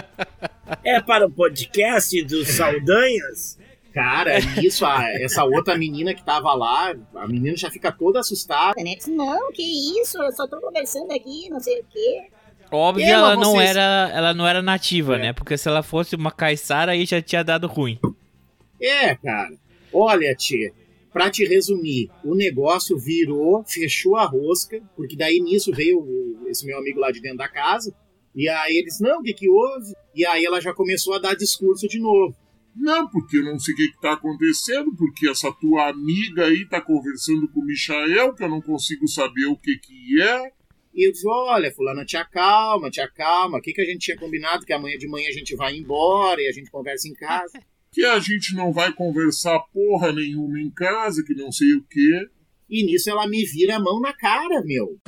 É 0.82 1.00
para 1.00 1.26
o 1.26 1.30
podcast 1.30 2.22
dos 2.24 2.48
Saldanhas? 2.48 3.58
Cara, 3.92 4.38
isso, 4.62 4.84
a, 4.84 5.04
essa 5.22 5.44
outra 5.44 5.76
menina 5.78 6.14
que 6.14 6.24
tava 6.24 6.52
lá, 6.54 6.94
a 7.14 7.28
menina 7.28 7.56
já 7.56 7.70
fica 7.70 7.92
toda 7.92 8.18
assustada. 8.20 8.74
né? 8.82 8.96
Não, 9.08 9.52
que 9.52 9.62
isso, 10.00 10.20
eu 10.22 10.32
só 10.32 10.46
tô 10.48 10.60
conversando 10.60 11.12
aqui, 11.12 11.48
não 11.50 11.60
sei 11.60 11.80
o 11.80 11.84
quê. 11.90 12.22
Óbvio, 12.72 13.04
É, 13.04 13.12
mas 13.12 13.14
ela 13.14 13.36
não 13.36 13.52
vocês- 13.52 13.70
era, 13.70 14.10
ela 14.12 14.34
não 14.34 14.46
era 14.46 14.62
nativa, 14.62 15.16
É. 15.16 15.18
né? 15.18 15.32
Porque 15.32 15.56
se 15.56 15.68
ela 15.68 15.82
fosse 15.82 16.16
uma 16.16 16.32
caiçara 16.32 16.92
aí 16.92 17.04
já 17.04 17.22
tinha 17.22 17.44
dado 17.44 17.66
ruim. 17.68 17.98
É, 18.82 19.14
cara. 19.14 19.52
Olha, 19.92 20.34
tia, 20.34 20.72
pra 21.14 21.30
te 21.30 21.44
resumir, 21.44 22.10
o 22.24 22.34
negócio 22.34 22.98
virou, 22.98 23.62
fechou 23.64 24.16
a 24.16 24.24
rosca, 24.26 24.82
porque 24.96 25.14
daí 25.14 25.38
nisso 25.38 25.70
veio 25.70 26.44
esse 26.48 26.66
meu 26.66 26.76
amigo 26.76 26.98
lá 26.98 27.12
de 27.12 27.20
dentro 27.20 27.38
da 27.38 27.48
casa, 27.48 27.94
e 28.34 28.48
aí 28.48 28.76
eles, 28.76 28.98
não, 28.98 29.20
o 29.20 29.22
que 29.22 29.32
que 29.32 29.48
houve? 29.48 29.92
E 30.12 30.26
aí 30.26 30.44
ela 30.44 30.60
já 30.60 30.74
começou 30.74 31.14
a 31.14 31.20
dar 31.20 31.36
discurso 31.36 31.86
de 31.86 32.00
novo. 32.00 32.34
Não, 32.74 33.08
porque 33.08 33.38
eu 33.38 33.44
não 33.44 33.60
sei 33.60 33.74
o 33.74 33.76
que, 33.76 33.92
que 33.92 34.00
tá 34.00 34.14
acontecendo, 34.14 34.92
porque 34.96 35.28
essa 35.28 35.52
tua 35.52 35.88
amiga 35.88 36.46
aí 36.46 36.68
tá 36.68 36.80
conversando 36.80 37.48
com 37.48 37.60
o 37.60 37.64
Michael, 37.64 38.34
que 38.34 38.42
eu 38.42 38.48
não 38.48 38.60
consigo 38.60 39.06
saber 39.06 39.46
o 39.46 39.56
que 39.56 39.78
que 39.78 40.20
é. 40.20 40.52
E 40.92 41.06
eu 41.06 41.12
disse, 41.12 41.28
olha, 41.28 41.72
fulana, 41.72 42.04
te 42.04 42.16
acalma, 42.16 42.90
te 42.90 43.00
acalma. 43.00 43.58
O 43.58 43.60
que, 43.60 43.72
que 43.72 43.80
a 43.80 43.84
gente 43.84 44.00
tinha 44.00 44.16
combinado? 44.16 44.66
Que 44.66 44.72
amanhã 44.72 44.98
de 44.98 45.06
manhã 45.06 45.28
a 45.28 45.32
gente 45.32 45.54
vai 45.54 45.76
embora 45.76 46.42
e 46.42 46.48
a 46.48 46.52
gente 46.52 46.72
conversa 46.72 47.06
em 47.06 47.14
casa. 47.14 47.60
Que 47.94 48.04
a 48.04 48.18
gente 48.18 48.54
não 48.54 48.72
vai 48.72 48.92
conversar 48.92 49.58
porra 49.72 50.12
nenhuma 50.12 50.58
em 50.60 50.68
casa, 50.70 51.22
que 51.24 51.32
não 51.34 51.52
sei 51.52 51.74
o 51.74 51.82
quê. 51.88 52.26
E 52.68 52.84
nisso 52.84 53.08
ela 53.08 53.26
me 53.28 53.44
vira 53.44 53.76
a 53.76 53.80
mão 53.80 54.00
na 54.00 54.12
cara, 54.12 54.62
meu. 54.64 54.98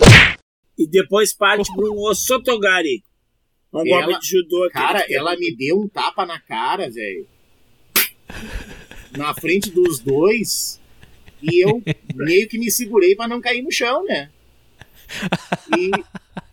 E 0.79 0.87
depois 0.87 1.35
parte 1.35 1.69
para 1.75 1.85
um 1.91 1.99
Osotogari. 1.99 3.03
Um 3.73 3.81
Ela- 3.87 4.07
golpe 4.07 4.21
de 4.21 4.29
judô. 4.29 4.65
aquele 4.65 4.85
Cara, 4.85 5.07
ela 5.11 5.37
me 5.37 5.55
deu 5.57 5.81
um 5.81 5.89
tapa 5.89 6.25
na 6.25 6.39
cara, 6.39 6.89
velho. 6.89 7.27
Na 9.17 9.35
frente 9.35 9.71
dos 9.71 9.99
dois. 9.99 10.81
E 11.43 11.65
eu 11.65 11.83
meio 12.15 12.49
que 12.49 12.59
me 12.59 12.71
segurei 12.71 13.17
pra 13.17 13.27
não 13.27 13.41
cair 13.41 13.63
no 13.63 13.73
chão, 13.73 14.05
né? 14.05 14.31
E. 15.77 15.91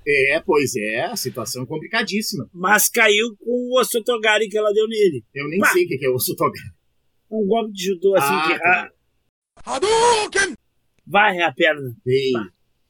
É, 0.07 0.39
pois 0.45 0.75
é, 0.75 1.05
a 1.05 1.15
situação 1.15 1.63
é 1.63 1.65
complicadíssima. 1.65 2.49
Mas 2.53 2.89
caiu 2.89 3.35
com 3.39 3.45
o 3.51 3.79
Osotogari 3.79 4.47
que 4.49 4.57
ela 4.57 4.71
deu 4.73 4.87
nele. 4.87 5.23
Eu 5.33 5.47
nem 5.49 5.59
Pá! 5.59 5.67
sei 5.67 5.85
o 5.85 5.87
que 5.87 6.05
é 6.05 6.09
o 6.09 6.19
Sotogari. 6.19 6.69
Um 7.31 7.45
golpe 7.47 7.71
de 7.73 7.85
judô 7.85 8.15
assim 8.15 8.27
Ah, 8.33 8.47
que 8.47 8.59
tá. 8.59 8.91
varre 11.05 11.41
a 11.41 11.51
perna. 11.51 11.95
Bem, 12.05 12.33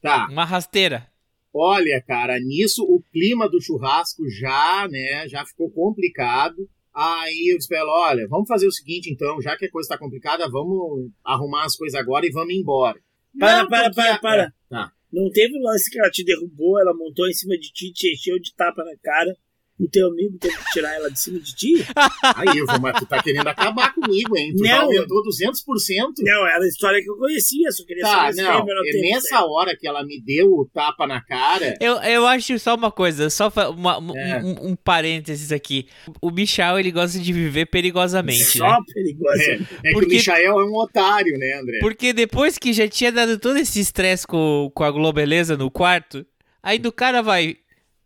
tá. 0.02 0.28
Uma 0.30 0.46
rasteira. 0.46 1.08
Olha, 1.54 2.02
cara, 2.06 2.40
nisso 2.40 2.84
o 2.84 3.02
clima 3.12 3.48
do 3.50 3.62
churrasco 3.62 4.24
já, 4.30 4.88
né, 4.90 5.28
já 5.28 5.46
ficou 5.46 5.70
complicado. 5.72 6.68
Aí 6.96 7.52
eu 7.52 7.58
disse 7.58 7.68
pra 7.70 7.80
ela, 7.80 7.92
olha, 8.10 8.28
vamos 8.28 8.48
fazer 8.48 8.68
o 8.68 8.72
seguinte 8.72 9.12
então, 9.12 9.42
já 9.42 9.56
que 9.58 9.66
a 9.66 9.72
coisa 9.72 9.90
tá 9.90 9.98
complicada, 9.98 10.50
vamos 10.50 11.10
arrumar 11.24 11.66
as 11.66 11.76
coisas 11.76 12.00
agora 12.00 12.26
e 12.26 12.32
vamos 12.32 12.54
embora. 12.54 13.00
Para, 13.40 13.64
Não, 13.64 13.70
para, 13.70 13.92
para, 13.92 14.14
a- 14.16 14.20
para. 14.20 14.54
Tá. 14.70 14.92
Não 15.14 15.30
teve 15.30 15.60
lance 15.60 15.92
que 15.92 16.00
ela 16.00 16.10
te 16.10 16.24
derrubou, 16.24 16.80
ela 16.80 16.92
montou 16.92 17.30
em 17.30 17.34
cima 17.34 17.56
de 17.56 17.72
ti, 17.72 17.94
te 17.94 18.12
encheu 18.12 18.40
de 18.40 18.52
tapa 18.56 18.84
na 18.84 18.98
cara. 18.98 19.38
E 19.80 19.86
o 19.86 19.90
teu 19.90 20.08
amigo 20.08 20.38
teve 20.40 20.56
que 20.56 20.72
tirar 20.72 20.94
ela 20.94 21.10
de 21.10 21.20
cima 21.20 21.40
de 21.40 21.56
ti? 21.56 21.74
Aí 22.38 22.58
eu 22.60 22.66
vou, 22.68 22.80
mas 22.80 22.96
tu 23.00 23.08
tá 23.08 23.22
querendo 23.24 23.48
acabar 23.48 23.92
comigo, 23.94 24.38
hein? 24.38 24.54
Tu 24.56 24.64
já 24.66 24.78
Não. 24.78 24.84
aumentou 24.84 25.24
200%. 25.24 26.14
Não, 26.20 26.48
era 26.48 26.64
a 26.64 26.68
história 26.68 27.02
que 27.02 27.10
eu 27.10 27.18
conhecia, 27.18 27.72
só 27.72 27.84
queria 27.84 28.04
Tá, 28.04 28.32
saber 28.32 28.44
não, 28.44 28.60
é 28.62 29.02
nessa 29.02 29.44
hora 29.44 29.76
que 29.76 29.88
ela 29.88 30.04
me 30.06 30.22
deu 30.22 30.48
o 30.48 30.70
tapa 30.72 31.08
na 31.08 31.22
cara. 31.22 31.76
Eu, 31.82 31.96
eu 32.04 32.28
acho 32.28 32.58
só 32.60 32.76
uma 32.76 32.92
coisa, 32.92 33.30
só 33.32 33.52
uma- 33.76 33.98
um- 34.00 34.16
É. 34.18 34.42
um, 34.44 34.70
um 34.70 34.76
parênteses 34.76 35.52
aqui. 35.52 35.88
O 36.22 36.30
Michel, 36.30 36.80
ele 36.80 36.92
gosta 36.92 37.18
de 37.18 37.34
viver 37.34 37.66
perigosamente, 37.66 38.60
né? 38.60 38.70
Só 38.70 38.78
perigoso. 38.94 39.42
É, 39.42 39.54
é 39.54 39.58
que 39.58 39.90
o 39.90 39.94
Porque- 39.94 40.16
Michael 40.18 40.60
é 40.60 40.64
um 40.66 40.76
otário, 40.76 41.38
né, 41.38 41.54
André? 41.60 41.80
Porque 41.82 42.14
depois 42.14 42.58
que 42.60 42.74
já 42.74 42.88
tinha 42.88 43.12
dado 43.12 43.40
todo 43.40 43.58
esse 43.58 43.80
estresse 43.80 44.28
com, 44.28 44.72
com 44.74 44.84
a 44.84 44.92
Globeleza 44.92 45.58
no 45.58 45.72
quarto, 45.72 46.24
aí 46.62 46.78
do 46.78 46.92
cara 46.92 47.22
vai, 47.24 47.58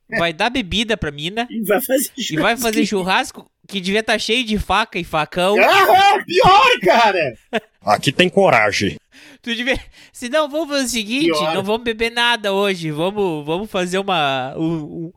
vai 0.10 0.32
dar 0.34 0.50
bebida 0.50 0.96
pra 0.96 1.12
mina 1.12 1.48
E 1.50 1.62
vai 1.64 1.82
fazer 1.82 2.12
e 2.18 2.36
vai 2.38 2.56
fazer 2.58 2.86
churrasco 2.86 3.50
que 3.68 3.82
devia 3.82 4.00
estar 4.00 4.18
cheio 4.20 4.46
de 4.46 4.58
faca 4.58 4.98
e 4.98 5.04
facão. 5.04 5.56
Ah, 5.62 6.24
pior, 6.26 6.80
cara! 6.82 7.34
Aqui 7.82 8.12
tem 8.12 8.30
coragem. 8.30 8.98
Tu 9.42 9.54
devia. 9.56 9.78
Se 10.14 10.30
não, 10.30 10.48
vamos 10.50 10.70
fazer 10.70 10.86
o 10.86 10.90
seguinte: 10.90 11.32
Pior. 11.32 11.54
não 11.54 11.64
vamos 11.64 11.84
beber 11.84 12.12
nada 12.12 12.54
hoje. 12.54 12.92
Vamos, 12.92 13.46
vamos 13.46 13.70
fazer 13.70 13.98
uma. 14.00 14.54
Um, 14.58 14.74
um- 14.76 15.14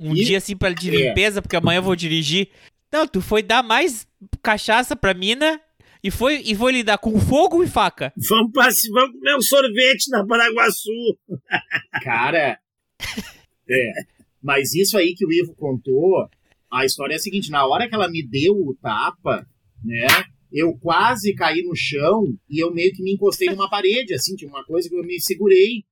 um 0.00 0.16
E- 0.16 0.24
dia 0.24 0.38
assim 0.38 0.56
pra, 0.56 0.70
de 0.70 0.88
É. 0.88 1.08
limpeza, 1.08 1.40
porque 1.40 1.54
amanhã 1.56 1.78
eu 1.78 1.82
vou 1.82 1.94
dirigir. 1.94 2.48
Não, 2.92 3.06
tu 3.06 3.20
foi 3.20 3.40
dar 3.42 3.62
mais 3.62 4.06
cachaça 4.42 4.96
pra 4.96 5.14
mina 5.14 5.60
e 6.02 6.10
foi, 6.10 6.42
e 6.44 6.54
foi 6.56 6.72
lidar 6.72 6.98
com 6.98 7.18
fogo 7.20 7.62
e 7.62 7.68
faca. 7.68 8.12
Vamos, 8.28 8.50
passe- 8.52 8.90
vamos 8.90 9.12
comer 9.12 9.36
um 9.36 9.40
sorvete 9.40 10.10
na 10.10 10.26
Paraguaçu. 10.26 11.16
Cara, 12.02 12.58
é. 13.70 13.92
Mas 14.42 14.74
isso 14.74 14.96
aí 14.98 15.14
que 15.14 15.24
o 15.24 15.32
Ivo 15.32 15.54
contou, 15.54 16.26
a 16.70 16.84
história 16.84 17.14
é 17.14 17.16
a 17.16 17.20
seguinte: 17.20 17.50
na 17.50 17.66
hora 17.66 17.88
que 17.88 17.94
ela 17.94 18.08
me 18.10 18.26
deu 18.26 18.54
o 18.54 18.74
tapa, 18.80 19.46
né? 19.84 20.06
Eu 20.54 20.76
quase 20.78 21.34
caí 21.34 21.62
no 21.62 21.74
chão 21.74 22.24
e 22.50 22.62
eu 22.62 22.70
meio 22.74 22.92
que 22.92 23.02
me 23.02 23.12
encostei 23.14 23.48
numa 23.48 23.70
parede, 23.70 24.12
assim, 24.12 24.36
tinha 24.36 24.50
uma 24.50 24.62
coisa 24.64 24.86
que 24.88 24.94
eu 24.94 25.02
me 25.02 25.18
segurei. 25.20 25.82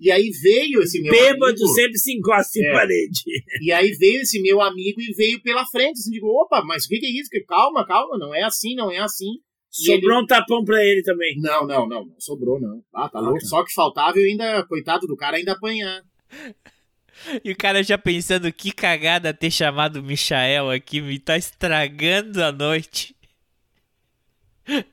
E 0.00 0.10
aí 0.10 0.30
veio 0.42 0.80
esse 0.82 1.00
meu 1.02 1.10
Bêbado 1.12 1.44
amigo. 1.52 1.68
sempre 1.68 1.98
se 1.98 2.12
encosta 2.14 2.58
em 2.58 2.64
É. 2.64 2.72
parede. 2.72 3.20
E 3.62 3.72
aí 3.72 3.90
veio 3.92 4.20
esse 4.22 4.40
meu 4.40 4.60
amigo 4.62 5.00
e 5.00 5.12
veio 5.14 5.42
pela 5.42 5.64
frente, 5.66 5.98
assim, 5.98 6.10
digo, 6.10 6.26
opa, 6.28 6.62
mas 6.64 6.84
o 6.84 6.88
que, 6.88 6.98
que 6.98 7.06
é 7.06 7.10
isso? 7.10 7.28
Calma, 7.46 7.86
calma, 7.86 8.16
não 8.18 8.34
é 8.34 8.42
assim, 8.42 8.74
não 8.74 8.90
é 8.90 8.98
assim. 8.98 9.32
E 9.78 9.84
Sobrou 9.86 10.22
um 10.22 10.26
tapão 10.26 10.64
pra 10.64 10.82
ele 10.84 11.02
também. 11.02 11.32
ele- 11.32 11.40
Não, 11.42 11.66
não, 11.66 11.86
não, 11.88 12.06
não 12.06 12.20
sobrou, 12.20 12.58
não. 12.60 12.82
Ah, 12.94 13.08
tá 13.10 13.18
Ah, 13.18 13.22
louco. 13.22 13.38
tá. 13.40 13.46
Só 13.46 13.64
que 13.64 13.72
faltava 13.74 14.18
eu 14.18 14.24
ainda, 14.24 14.64
coitado 14.66 15.06
do 15.06 15.16
cara, 15.16 15.36
ainda 15.36 15.52
apanhar. 15.52 16.02
E 17.44 17.50
o 17.50 17.56
cara 17.56 17.82
já 17.82 17.96
pensando 17.98 18.52
que 18.52 18.70
cagada 18.72 19.32
ter 19.34 19.50
chamado 19.50 19.96
o 20.00 20.02
Michael 20.02 20.70
aqui, 20.70 21.00
me 21.00 21.18
tá 21.18 21.36
estragando 21.36 22.42
a 22.42 22.52
noite. 22.52 23.14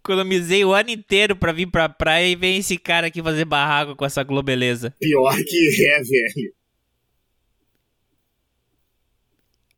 Economizei 0.00 0.64
o 0.64 0.72
ano 0.72 0.90
inteiro 0.90 1.34
pra 1.36 1.52
vir 1.52 1.66
pra 1.70 1.88
praia 1.88 2.28
e 2.28 2.36
vem 2.36 2.58
esse 2.58 2.78
cara 2.78 3.08
aqui 3.08 3.22
fazer 3.22 3.44
barraco 3.44 3.96
com 3.96 4.04
essa 4.04 4.22
globeleza. 4.22 4.94
Pior 5.00 5.36
que 5.36 5.86
é, 5.86 6.02
velho. 6.02 6.54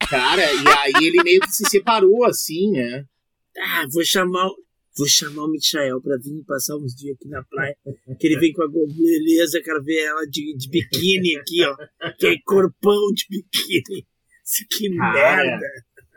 Cara, 0.09 0.43
e 0.43 0.69
aí 0.69 1.07
ele 1.07 1.23
meio 1.23 1.41
que 1.41 1.51
se 1.53 1.65
separou, 1.69 2.25
assim, 2.25 2.73
né? 2.73 3.05
Ah, 3.59 3.85
vou 3.93 4.05
chamar, 4.05 4.47
o- 4.47 4.57
vou 4.97 5.07
chamar 5.09 5.45
o 5.45 5.49
Michael 5.51 6.01
pra 6.01 6.17
vir 6.17 6.43
passar 6.47 6.77
uns 6.77 6.95
dias 6.95 7.17
aqui 7.17 7.29
na 7.29 7.43
praia. 7.45 7.77
Que 8.19 8.27
ele 8.27 8.39
vem 8.39 8.53
com 8.53 8.63
a 8.63 8.69
beleza, 8.69 9.61
quero 9.63 9.83
ver 9.83 10.01
ela 10.05 10.25
de, 10.27 10.55
de 10.57 10.69
biquíni 10.69 11.37
aqui, 11.37 11.65
ó. 11.65 11.77
Aquele 12.01 12.41
corpão 12.43 13.13
de 13.15 13.25
biquíni. 13.29 14.07
Que 14.69 14.89
merda. 14.89 15.67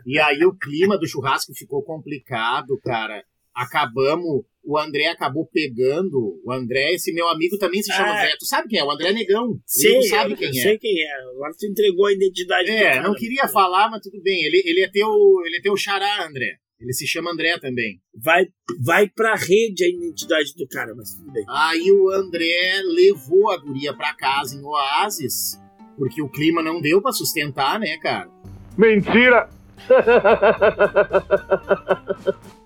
E 0.05 0.19
aí 0.19 0.43
o 0.43 0.53
clima 0.57 0.97
do 0.97 1.07
churrasco 1.07 1.53
ficou 1.55 1.83
complicado, 1.83 2.79
cara. 2.83 3.23
Acabamos, 3.55 4.43
o 4.63 4.77
André 4.77 5.05
acabou 5.07 5.45
pegando. 5.45 6.41
O 6.43 6.51
André, 6.51 6.93
esse 6.93 7.13
meu 7.13 7.27
amigo 7.29 7.57
também 7.59 7.81
se 7.83 7.93
chama 7.93 8.11
Ah. 8.11 8.25
Zé. 8.25 8.35
Tu 8.39 8.45
sabe 8.45 8.67
quem 8.67 8.79
é? 8.79 8.83
O 8.83 8.91
André 8.91 9.13
Negão. 9.13 9.59
Sei, 9.65 9.91
Ele 9.91 9.95
não 9.99 10.03
sabe 10.03 10.35
quem 10.35 10.49
é. 10.49 10.53
sei 10.53 10.77
quem 10.79 10.99
é. 10.99 11.13
Agora 11.29 11.53
tu 11.57 11.65
entregou 11.67 12.07
a 12.07 12.13
identidade 12.13 12.69
É, 12.71 13.01
não 13.01 13.13
queria 13.13 13.47
falar, 13.47 13.89
mas 13.91 14.01
tudo 14.01 14.19
bem. 14.21 14.43
Ele, 14.43 14.61
ele, 14.65 14.81
é 14.81 14.89
teu, 14.89 15.09
ele 15.45 15.57
é 15.57 15.61
teu 15.61 15.77
xará, 15.77 16.27
André. 16.27 16.57
Ele 16.79 16.93
se 16.93 17.07
chama 17.07 17.31
André 17.31 17.57
também. 17.59 18.01
Vai, 18.13 18.45
vai 18.83 19.07
pra 19.07 19.35
rede 19.35 19.83
a 19.83 19.87
identidade 19.87 20.53
do 20.57 20.67
cara, 20.67 20.93
mas 20.95 21.13
tudo 21.13 21.31
bem. 21.31 21.45
Aí 21.47 21.91
o 21.91 22.11
André 22.11 22.81
levou 22.83 23.51
a 23.51 23.57
guria 23.57 23.93
pra 23.93 24.13
casa 24.13 24.55
em 24.55 24.63
Oasis, 24.63 25.59
porque 25.97 26.21
o 26.21 26.29
clima 26.29 26.61
não 26.61 26.81
deu 26.81 27.01
pra 27.01 27.11
sustentar, 27.11 27.79
né, 27.79 27.97
cara? 27.97 28.29
Mentira! 28.77 29.49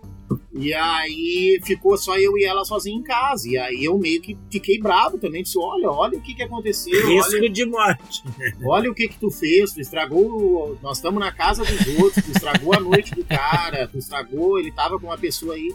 E 0.58 0.74
aí 0.74 1.60
ficou 1.64 1.98
só 1.98 2.18
eu 2.18 2.38
e 2.38 2.44
ela 2.44 2.66
sozinha 2.66 2.98
em 2.98 3.04
casa. 3.04 3.48
E 3.50 3.58
aí 3.58 3.84
eu 3.86 3.98
meio 3.98 4.22
que 4.22 4.38
fiquei 4.52 4.80
bravo 4.80 5.18
também. 5.18 5.44
Disse: 5.44 5.58
olha, 5.60 5.90
olha 5.90 6.18
o 6.18 6.22
que, 6.22 6.34
que 6.34 6.44
aconteceu. 6.44 7.08
Risco 7.08 7.36
Olha, 7.36 7.50
de 7.50 7.66
morte. 7.66 8.24
olha 8.66 8.92
o 8.92 8.96
que, 8.96 9.08
que 9.08 9.20
tu 9.20 9.30
fez. 9.30 9.72
Tu 9.74 9.82
estragou. 9.82 10.26
o- 10.26 10.78
Nós 10.82 10.98
estamos 10.98 11.20
na 11.20 11.32
casa 11.32 11.64
dos 11.64 11.88
outros. 12.00 12.24
Tu 12.26 12.32
estragou 12.32 12.74
a 12.74 12.80
noite 12.80 13.14
do 13.14 13.24
cara. 13.24 13.88
Tu 13.88 13.98
estragou. 13.98 14.58
Ele 14.60 14.72
tava 14.72 15.00
com 15.00 15.08
uma 15.08 15.18
pessoa 15.18 15.54
aí. 15.56 15.74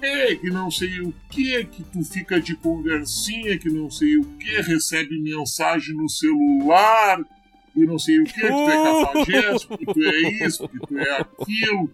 É, 0.00 0.34
que 0.34 0.50
não 0.50 0.68
sei 0.68 1.00
o 1.00 1.14
que, 1.30 1.64
que 1.66 1.84
tu 1.84 2.02
fica 2.02 2.40
de 2.40 2.56
conversinha, 2.56 3.56
que 3.56 3.68
não 3.70 3.88
sei 3.88 4.16
o 4.16 4.24
que, 4.24 4.50
recebe 4.62 5.16
mensagem 5.22 5.94
no 5.94 6.08
celular, 6.08 7.20
e 7.76 7.86
não 7.86 7.98
sei 8.00 8.18
o 8.18 8.24
que, 8.24 8.32
que 8.32 8.40
tu 8.40 8.68
é 8.68 9.04
cafajeste, 9.04 9.68
que 9.68 9.86
tu 9.86 10.02
é 10.02 10.44
isso, 10.44 10.68
que 10.68 10.78
tu 10.88 10.98
é 10.98 11.20
aquilo. 11.20 11.88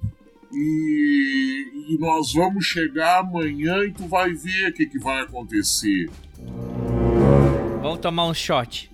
E, 0.52 1.92
e 1.92 1.98
nós 1.98 2.32
vamos 2.32 2.64
chegar 2.64 3.20
amanhã 3.20 3.84
e 3.84 3.92
tu 3.92 4.06
vai 4.06 4.32
ver 4.32 4.70
o 4.70 4.72
que, 4.72 4.86
que 4.86 4.98
vai 4.98 5.22
acontecer. 5.22 6.08
Vamos 7.82 7.98
tomar 8.00 8.26
um 8.26 8.34
shot. 8.34 8.90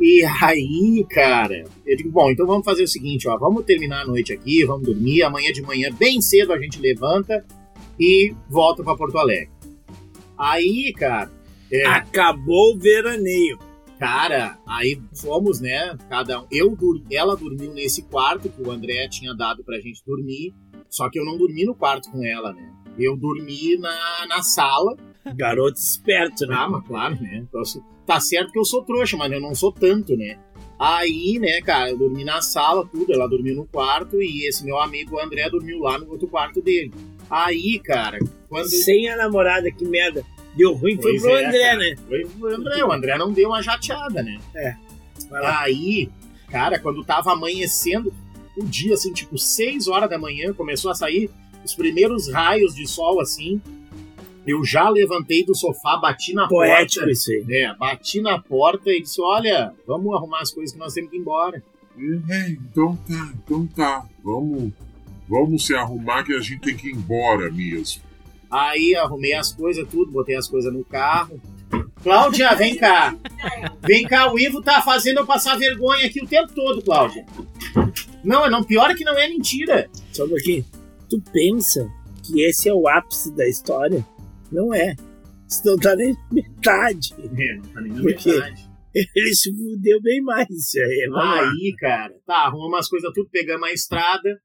E 0.00 0.24
aí, 0.24 1.04
cara, 1.10 1.64
eu 1.84 1.96
digo, 1.96 2.10
bom, 2.10 2.30
então 2.30 2.46
vamos 2.46 2.64
fazer 2.64 2.84
o 2.84 2.88
seguinte, 2.88 3.28
ó, 3.28 3.36
vamos 3.36 3.64
terminar 3.64 4.02
a 4.02 4.06
noite 4.06 4.32
aqui, 4.32 4.64
vamos 4.64 4.86
dormir, 4.86 5.22
amanhã 5.22 5.52
de 5.52 5.60
manhã, 5.60 5.90
bem 5.92 6.20
cedo, 6.20 6.52
a 6.52 6.58
gente 6.58 6.80
levanta 6.80 7.44
e 7.98 8.32
volta 8.48 8.84
pra 8.84 8.94
Porto 8.94 9.18
Alegre. 9.18 9.50
Aí, 10.38 10.92
cara, 10.96 11.32
é, 11.70 11.86
Acabou 11.86 12.74
o 12.74 12.78
veraneio. 12.78 13.58
Cara, 13.98 14.58
aí 14.66 15.00
fomos, 15.20 15.60
né, 15.60 15.96
cada 16.08 16.40
um, 16.40 16.46
eu, 16.50 16.76
ela 17.10 17.36
dormiu 17.36 17.72
nesse 17.72 18.02
quarto 18.02 18.48
que 18.48 18.62
o 18.62 18.70
André 18.70 19.08
tinha 19.08 19.34
dado 19.34 19.64
pra 19.64 19.80
gente 19.80 20.02
dormir, 20.06 20.54
só 20.88 21.10
que 21.10 21.18
eu 21.18 21.24
não 21.24 21.36
dormi 21.36 21.64
no 21.64 21.74
quarto 21.74 22.10
com 22.10 22.24
ela, 22.24 22.52
né, 22.52 22.72
eu 22.98 23.16
dormi 23.16 23.76
na, 23.78 24.26
na 24.28 24.42
sala, 24.42 24.96
Garoto 25.36 25.78
esperto, 25.78 26.46
né? 26.46 26.54
ah, 26.56 26.68
mas 26.68 26.86
claro, 26.86 27.20
né, 27.20 27.46
tá 28.06 28.18
certo 28.20 28.52
que 28.52 28.58
eu 28.58 28.64
sou 28.64 28.82
trouxa, 28.82 29.16
mas 29.16 29.30
eu 29.30 29.40
não 29.40 29.54
sou 29.54 29.72
tanto, 29.72 30.16
né, 30.16 30.38
Aí, 30.78 31.40
né, 31.40 31.60
cara, 31.60 31.90
eu 31.90 31.98
dormi 31.98 32.22
na 32.24 32.40
sala, 32.40 32.86
tudo, 32.86 33.12
ela 33.12 33.28
dormiu 33.28 33.56
no 33.56 33.66
quarto 33.66 34.22
e 34.22 34.46
esse 34.46 34.64
meu 34.64 34.78
amigo 34.78 35.18
André 35.20 35.50
dormiu 35.50 35.80
lá 35.80 35.98
no 35.98 36.08
outro 36.08 36.28
quarto 36.28 36.62
dele. 36.62 36.92
Aí, 37.28 37.80
cara, 37.80 38.18
quando. 38.48 38.68
Sem 38.68 39.08
a 39.08 39.16
namorada, 39.16 39.70
que 39.72 39.84
merda. 39.84 40.24
Deu 40.58 40.74
ruim, 40.74 40.96
foi 41.00 41.12
Pois 41.12 41.22
pro 41.22 41.30
é, 41.30 41.46
André, 41.46 41.60
cara. 41.62 41.76
né? 41.78 41.96
Foi 42.08 42.24
pro 42.26 42.54
André, 42.54 42.84
o 42.84 42.92
André 42.92 43.16
não 43.18 43.32
deu 43.32 43.48
uma 43.48 43.62
jateada, 43.62 44.22
né? 44.22 44.38
Lá. 45.30 45.62
Aí, 45.62 46.10
cara, 46.50 46.78
quando 46.78 47.04
tava 47.04 47.32
amanhecendo 47.32 48.12
o 48.56 48.64
dia, 48.64 48.94
assim, 48.94 49.12
tipo 49.12 49.38
6 49.38 49.86
horas 49.88 50.10
da 50.10 50.18
manhã, 50.18 50.52
começou 50.52 50.90
a 50.90 50.94
sair 50.94 51.30
os 51.64 51.74
primeiros 51.74 52.30
raios 52.32 52.74
de 52.74 52.86
sol, 52.86 53.20
assim. 53.20 53.60
Eu 54.46 54.64
já 54.64 54.88
levantei 54.88 55.44
do 55.44 55.54
sofá, 55.54 55.96
bati 55.98 56.32
na 56.32 56.48
Poético 56.48 57.00
porta. 57.04 57.12
isso 57.12 57.30
aí. 57.30 57.44
É, 57.50 57.74
bati 57.74 58.20
na 58.20 58.38
porta 58.40 58.90
e 58.90 59.02
disse: 59.02 59.20
Olha, 59.20 59.72
vamos 59.86 60.14
arrumar 60.14 60.40
as 60.40 60.50
coisas 60.50 60.72
que 60.72 60.78
nós 60.78 60.92
temos 60.94 61.10
que 61.10 61.16
ir 61.16 61.20
embora. 61.20 61.62
É, 62.30 62.50
então 62.50 62.96
tá, 63.06 63.32
então 63.44 63.66
tá. 63.66 64.06
Vamos, 64.24 64.72
vamos 65.28 65.66
se 65.66 65.74
arrumar 65.74 66.24
que 66.24 66.32
a 66.32 66.40
gente 66.40 66.60
tem 66.60 66.76
que 66.76 66.88
ir 66.88 66.92
embora 66.94 67.50
mesmo. 67.50 68.02
Aí 68.50 68.94
arrumei 68.94 69.34
as 69.34 69.52
coisas, 69.52 69.86
tudo, 69.88 70.12
botei 70.12 70.36
as 70.36 70.48
coisas 70.48 70.72
no 70.72 70.84
carro. 70.84 71.40
Cláudia, 72.02 72.54
vem 72.54 72.76
cá. 72.76 73.16
Vem 73.86 74.06
cá, 74.06 74.32
o 74.32 74.38
Ivo 74.38 74.62
tá 74.62 74.80
fazendo 74.80 75.18
eu 75.18 75.26
passar 75.26 75.58
vergonha 75.58 76.06
aqui 76.06 76.22
o 76.22 76.26
tempo 76.26 76.52
todo, 76.54 76.82
Cláudia. 76.82 77.26
Não, 78.24 78.48
não, 78.48 78.64
pior 78.64 78.90
é 78.90 78.94
que 78.94 79.04
não 79.04 79.18
é 79.18 79.28
mentira. 79.28 79.88
Só 80.12 80.24
um 80.24 80.28
pouquinho. 80.28 80.64
Tu 81.08 81.20
pensa 81.32 81.90
que 82.22 82.42
esse 82.42 82.68
é 82.68 82.74
o 82.74 82.88
ápice 82.88 83.34
da 83.34 83.46
história? 83.48 84.04
Não 84.50 84.72
é. 84.72 84.94
Isso 85.48 85.62
não 85.64 85.76
tá 85.76 85.96
nem 85.96 86.16
metade. 86.30 87.14
É, 87.18 87.54
não 87.56 87.62
tá 87.62 87.80
nem 87.80 87.92
na 87.92 88.02
Por 88.02 88.14
quê? 88.14 88.32
metade. 88.32 88.68
Ele 88.94 89.34
se 89.34 89.50
fudeu 89.54 90.00
bem 90.00 90.20
mais. 90.22 90.74
É, 90.76 91.08
vamos 91.08 91.24
lá. 91.24 91.50
Aí, 91.50 91.74
cara, 91.78 92.14
tá, 92.26 92.36
arrumamos 92.46 92.80
as 92.80 92.88
coisas 92.88 93.10
tudo, 93.14 93.28
pegamos 93.30 93.68
a 93.68 93.72
estrada, 93.72 94.40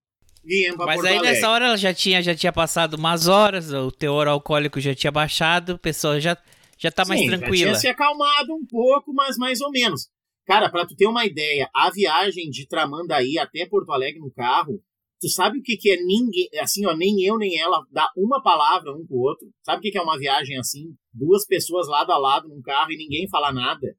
pra 0.75 0.85
Mas 0.85 0.95
Porto 0.95 1.07
aí 1.07 1.17
Alegre. 1.17 1.33
nessa 1.35 1.49
hora 1.49 1.65
ela 1.67 1.77
já 1.77 1.93
tinha, 1.93 2.21
já 2.21 2.35
tinha 2.35 2.51
passado 2.51 2.95
umas 2.95 3.27
horas, 3.27 3.71
o 3.71 3.91
teor 3.91 4.27
alcoólico 4.27 4.79
já 4.79 4.93
tinha 4.93 5.11
baixado, 5.11 5.73
o 5.73 5.79
pessoal 5.79 6.19
já, 6.19 6.37
já 6.77 6.91
tá 6.91 7.05
mais 7.05 7.19
Sim, 7.21 7.29
Já 7.29 7.37
tranquila. 7.37 7.55
tinha 7.71 7.75
se 7.75 7.87
acalmado 7.87 8.53
um 8.53 8.65
pouco, 8.65 9.13
mas 9.13 9.37
mais 9.37 9.61
ou 9.61 9.71
menos. 9.71 10.09
Cara, 10.45 10.69
pra 10.69 10.85
tu 10.85 10.95
ter 10.95 11.07
uma 11.07 11.25
ideia, 11.25 11.69
a 11.73 11.89
viagem 11.89 12.49
de 12.49 12.67
Tramandaí 12.67 13.37
até 13.37 13.65
Porto 13.65 13.91
Alegre 13.93 14.19
no 14.19 14.29
carro, 14.31 14.81
tu 15.21 15.29
sabe 15.29 15.59
o 15.59 15.63
que, 15.63 15.77
que 15.77 15.89
é 15.91 15.95
ninguém, 16.03 16.49
assim, 16.61 16.85
ó, 16.85 16.93
nem 16.93 17.23
eu 17.23 17.37
nem 17.37 17.57
ela 17.57 17.81
dá 17.89 18.09
uma 18.17 18.43
palavra 18.43 18.91
um 18.93 19.05
pro 19.07 19.15
outro. 19.17 19.47
Sabe 19.63 19.77
o 19.79 19.81
que, 19.81 19.91
que 19.91 19.97
é 19.97 20.01
uma 20.01 20.19
viagem 20.19 20.57
assim? 20.59 20.93
Duas 21.13 21.45
pessoas 21.47 21.87
lado 21.87 22.11
a 22.11 22.17
lado 22.17 22.49
num 22.49 22.61
carro 22.61 22.91
e 22.91 22.97
ninguém 22.97 23.29
fala 23.29 23.53
nada. 23.53 23.95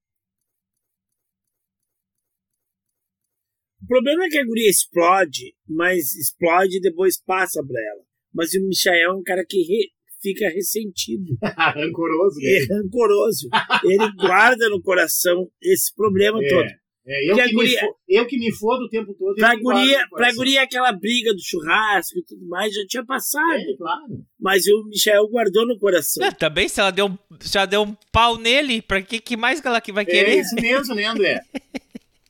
O 3.85 3.87
problema 3.87 4.25
é 4.25 4.29
que 4.29 4.39
a 4.39 4.45
guria 4.45 4.69
explode, 4.69 5.55
mas 5.69 6.15
explode 6.15 6.79
e 6.79 6.81
depois 6.81 7.21
passa 7.23 7.63
pra 7.65 7.81
ela. 7.93 8.03
Mas 8.33 8.53
o 8.55 8.67
Michael 8.67 9.11
é 9.11 9.15
um 9.15 9.23
cara 9.23 9.45
que 9.49 9.59
re- 9.63 9.91
fica 10.21 10.49
ressentido. 10.49 11.37
Rancoroso, 11.43 12.41
É 12.43 12.61
né? 12.61 12.67
rancoroso. 12.83 13.49
Ele 13.85 14.13
guarda 14.17 14.69
no 14.71 14.81
coração 14.83 15.49
esse 15.63 15.95
problema 15.95 16.43
É, 16.43 16.49
todo. 16.49 16.67
É, 17.07 17.31
eu, 17.31 17.37
que 17.37 17.53
guria- 17.53 17.83
me 17.83 17.87
fo- 17.87 17.97
eu 18.09 18.27
que 18.27 18.39
me 18.39 18.51
fodo 18.53 18.85
o 18.85 18.89
tempo 18.89 19.15
todo. 19.15 19.35
Pra 19.37 19.55
guria, 19.55 20.07
pra 20.09 20.33
guria, 20.33 20.63
aquela 20.63 20.91
briga 20.91 21.35
do 21.35 21.41
churrasco 21.45 22.19
e 22.19 22.25
tudo 22.25 22.47
mais 22.47 22.73
já 22.75 22.81
tinha 22.89 23.05
passado. 23.05 23.53
É, 23.61 23.77
claro. 23.77 24.25
Mas 24.41 24.67
o 24.67 24.85
Michael 24.89 25.29
guardou 25.29 25.67
no 25.67 25.79
coração. 25.79 26.27
Ah, 26.27 26.33
também, 26.33 26.67
se 26.67 26.81
ela 26.81 26.91
deu, 26.91 27.07
um- 27.09 27.19
se 27.41 27.59
ela 27.59 27.67
deu 27.67 27.83
um 27.83 27.95
pau 28.11 28.39
nele, 28.39 28.81
pra 28.81 29.03
que, 29.03 29.21
que 29.21 29.37
mais 29.37 29.61
que 29.61 29.67
ela 29.69 29.83
que 29.83 29.93
vai 29.93 30.05
É 30.05 30.07
querer? 30.07 30.41
isso 30.41 30.55
mesmo, 30.55 30.95
né, 30.95 31.05
André? 31.05 31.41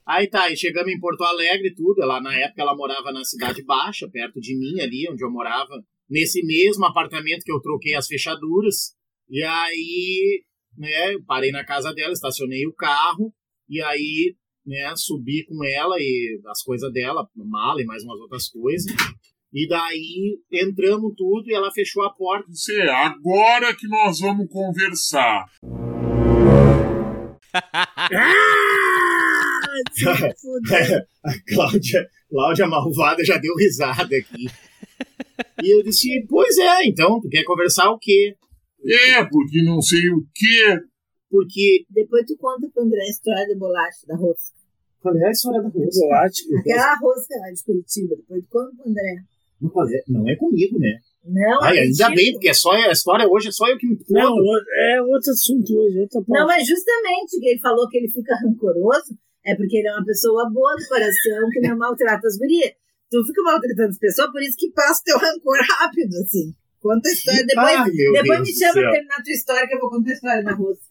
Aí 0.07 0.29
tá, 0.29 0.51
e 0.51 0.57
chegamos 0.57 0.93
em 0.93 1.01
Porto 1.01 1.25
Alegre 1.25 1.69
e 1.69 1.75
tudo. 1.75 2.03
Ela, 2.03 2.21
na 2.21 2.37
época 2.37 2.61
ela 2.61 2.77
morava 2.77 3.11
na 3.11 3.25
Cidade 3.25 3.65
Baixa, 3.65 4.09
perto 4.11 4.39
de 4.39 4.57
mim 4.57 4.81
ali, 4.81 5.09
onde 5.11 5.25
eu 5.25 5.31
morava. 5.31 5.83
Nesse 6.09 6.45
mesmo 6.45 6.85
apartamento 6.85 7.43
que 7.43 7.53
eu 7.53 7.61
troquei 7.61 7.95
as 7.95 8.07
fechaduras. 8.07 8.95
E 9.29 9.43
aí, 9.43 10.45
né, 10.77 11.15
eu 11.15 11.25
parei 11.25 11.51
na 11.51 11.65
casa 11.65 11.93
dela, 11.95 12.13
estacionei 12.13 12.67
o 12.67 12.75
carro. 12.75 13.33
E 13.67 13.81
aí, 13.81 14.37
né, 14.67 14.93
subi 14.95 15.45
com 15.47 15.65
ela 15.65 15.97
e 15.99 16.39
as 16.49 16.63
coisas 16.63 16.93
dela, 16.93 17.27
mala 17.35 17.81
e 17.81 17.87
mais 17.87 18.05
umas 18.05 18.21
outras 18.21 18.49
coisas. 18.49 18.93
E 19.53 19.67
daí 19.67 20.39
entramos 20.53 21.15
tudo 21.17 21.49
e 21.49 21.55
ela 21.55 21.71
fechou 21.71 22.03
a 22.03 22.13
porta. 22.13 22.47
É 22.73 22.91
agora 22.91 23.75
que 23.75 23.89
nós 23.89 24.21
vamos 24.21 24.49
conversar. 24.51 25.47
Ah, 27.55 29.11
fuder. 30.41 31.07
a 31.25 31.33
Cláudia, 31.55 32.09
Cláudia 32.31 32.67
Malvada 32.67 33.25
já 33.25 33.39
deu 33.39 33.55
risada 33.57 34.03
aqui. 34.17 34.47
E 35.63 35.75
eu 35.75 35.83
disse, 35.83 36.25
pois 36.29 36.57
é, 36.59 36.87
então, 36.87 37.21
tu 37.21 37.29
quer 37.29 37.45
conversar 37.45 37.91
o 37.91 37.99
quê? 37.99 38.35
É, 38.87 39.25
porque 39.25 39.63
não 39.63 39.81
sei 39.81 40.11
o 40.11 40.21
que. 40.35 40.81
Porque. 41.31 41.85
Depois 41.91 42.25
tu 42.27 42.37
conta 42.37 42.69
pro 42.73 42.83
André 42.85 43.01
a 43.01 43.09
história 43.11 43.49
da 43.49 43.59
bolacha, 43.59 44.07
da 44.07 44.17
rosca. 44.17 44.55
Qual 45.01 45.17
é 45.17 45.27
a 45.27 45.31
história 45.31 45.63
da 45.63 45.69
rosca? 45.69 46.01
Volátil. 46.01 46.59
Aquela 46.59 46.95
rosca 46.97 47.35
lá 47.41 47.51
de 47.51 47.63
Curitiba. 47.65 48.17
Depois 48.17 48.43
tu 48.45 48.49
conta 48.51 48.77
pro 48.77 48.91
André. 48.91 49.17
Não, 49.61 49.71
qual 49.71 49.89
é? 49.89 50.03
Não 50.09 50.29
é 50.29 50.37
comigo, 50.37 50.79
né? 50.79 50.99
Não, 51.25 51.63
Ai, 51.63 51.79
é 51.79 51.81
ainda 51.83 52.11
bem, 52.11 52.33
porque 52.33 52.51
é 52.51 52.55
só, 52.55 52.73
a 52.73 52.93
história 52.93 53.27
hoje 53.27 53.49
é 53.49 53.51
só 53.51 53.67
eu 53.67 53.79
que 53.79 53.87
me 53.87 53.97
Não, 54.11 54.29
fodo. 54.29 54.43
o- 54.43 54.91
é 54.93 55.01
outro 55.01 55.31
assunto 55.33 55.73
hoje, 55.75 55.99
outra 56.01 56.21
Não, 56.29 56.47
mas 56.47 56.67
justamente 56.69 57.41
que 57.41 57.49
ele 57.49 57.59
falou 57.61 57.89
que 57.89 57.97
ele 57.97 58.09
fica 58.09 58.35
rancoroso 58.37 59.17
é 59.45 59.55
porque 59.55 59.77
ele 59.79 59.89
é 59.89 59.93
uma 59.93 60.05
pessoa 60.05 60.49
boa 60.51 60.75
do 60.77 60.87
coração, 60.89 61.49
que 61.53 61.61
não 61.61 61.77
maltrata 61.79 62.27
as 62.27 62.37
gurias. 62.39 62.73
Tu 63.11 63.25
fica 63.27 63.43
maltratando 63.43 63.91
as 63.91 63.99
pessoas, 63.99 64.31
por 64.33 64.43
isso 64.43 64.57
que 64.59 64.71
passa 64.73 65.01
o 65.01 65.05
teu 65.05 65.19
rancor 65.19 65.57
rápido, 65.79 66.17
assim. 66.25 66.53
Conta 66.81 67.09
a 67.09 67.13
história. 67.13 67.47
Depois, 67.47 67.67
depois 68.13 68.39
Deus 68.39 68.49
me 68.49 68.55
chama 68.55 68.73
pra 68.73 68.91
terminar 68.93 69.17
a 69.17 69.23
tua 69.23 69.33
história, 69.33 69.69
que 69.69 69.75
eu 69.75 69.81
vou 69.81 69.91
contar 69.91 70.11
a 70.11 70.15
história 70.15 70.43
da 70.45 70.53
rosca. 70.55 70.85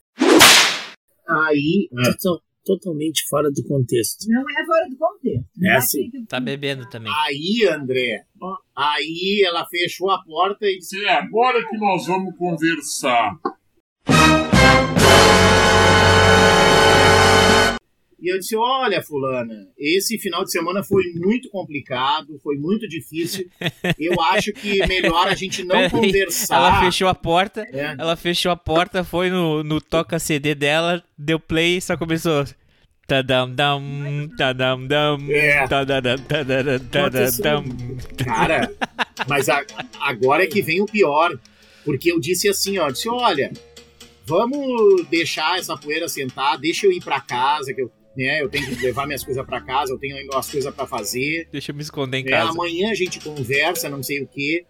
Aí. 1.28 1.90
ah, 1.98 2.14
Total- 2.14 2.42
totalmente 2.66 3.24
fora 3.30 3.52
do 3.52 3.64
contexto. 3.64 4.26
Não 4.30 4.42
é 4.42 4.66
fora 4.66 4.90
do 4.90 4.96
contexto. 4.98 5.46
É 5.64 5.72
assim. 5.76 6.10
que- 6.10 6.26
Tá 6.26 6.40
bebendo 6.40 6.90
também. 6.90 7.12
Aí, 7.26 7.68
André. 7.70 8.24
Aí 8.76 9.44
ela 9.46 9.66
fechou 9.68 10.10
a 10.12 10.24
porta 10.24 10.66
e 10.66 10.78
disse: 10.78 10.96
Disse, 10.96 11.06
é 11.08 11.14
agora 11.14 11.60
que 11.68 11.78
nós 11.78 12.08
vamos 12.08 12.36
conversar. 12.38 13.32
E 18.24 18.34
eu 18.34 18.40
disse: 18.40 18.56
Olha, 18.56 19.04
Fulana, 19.04 19.54
esse 19.78 20.18
final 20.18 20.46
de 20.46 20.52
semana 20.52 20.82
foi 20.82 21.04
muito 21.16 21.50
complicado, 21.50 22.40
foi 22.42 22.56
muito 22.56 22.88
difícil. 22.88 23.50
Eu 24.00 24.20
acho 24.22 24.54
que 24.54 24.80
melhor 24.88 25.28
a 25.28 25.36
gente 25.36 25.64
não 25.66 25.88
conversar. 25.92 26.56
Ela 26.56 26.80
fechou 26.86 27.10
a 27.10 27.14
porta, 27.16 27.68
É. 27.74 27.96
ela 28.00 28.16
fechou 28.16 28.50
a 28.52 28.56
porta, 28.56 29.04
foi 29.04 29.30
no, 29.30 29.62
no 29.64 29.82
toca 29.82 30.18
CD 30.20 30.56
dela, 30.56 31.04
deu 31.18 31.38
play 31.40 31.78
e 31.78 31.82
só 31.82 31.98
começou. 31.98 32.46
Tadam, 33.06 33.54
dam, 33.54 33.82
tadam, 34.38 34.88
dam, 34.88 35.18
É. 35.30 35.68
tadadam, 35.68 36.16
tadadam, 36.20 36.80
tadadam. 36.90 37.64
Cara, 38.26 38.72
mas 39.28 39.50
a- 39.50 39.66
agora 40.00 40.46
é 40.46 40.48
que 40.48 40.62
vem 40.62 40.82
o 40.82 40.86
pior. 40.86 41.38
Porque 41.84 42.10
eu 42.10 42.18
disse 42.18 42.48
assim, 42.48 42.78
ó, 42.78 42.90
disse, 42.90 43.10
olha, 43.10 43.52
vamos 44.26 45.06
deixar 45.10 45.60
essa 45.60 45.76
poeira 45.76 46.08
sentar, 46.08 46.58
deixa 46.58 46.86
eu 46.88 46.92
ir 46.94 47.04
pra 47.04 47.20
casa, 47.20 47.74
que 47.74 47.82
eu, 47.82 47.92
né, 48.16 48.42
eu 48.42 48.50
tenho 48.50 48.68
que 48.68 48.76
levar 48.86 49.06
minhas 49.06 49.24
coisas 49.24 49.46
pra 49.46 49.62
casa, 49.62 49.92
eu 49.94 49.98
tenho 50.00 50.16
ainda 50.16 50.36
umas 50.36 50.50
coisas 50.50 50.74
pra 50.74 50.86
fazer. 50.86 51.48
Deixa 51.52 51.72
eu 51.72 51.76
me 51.76 51.82
esconder 51.82 52.18
em 52.20 52.26
É, 52.28 52.30
casa. 52.30 52.50
amanhã 52.52 52.92
a 52.92 52.96
gente 52.96 53.20
conversa, 53.20 53.90
não 53.90 54.04
sei 54.04 54.22
o 54.22 54.28
quê. 54.28 54.66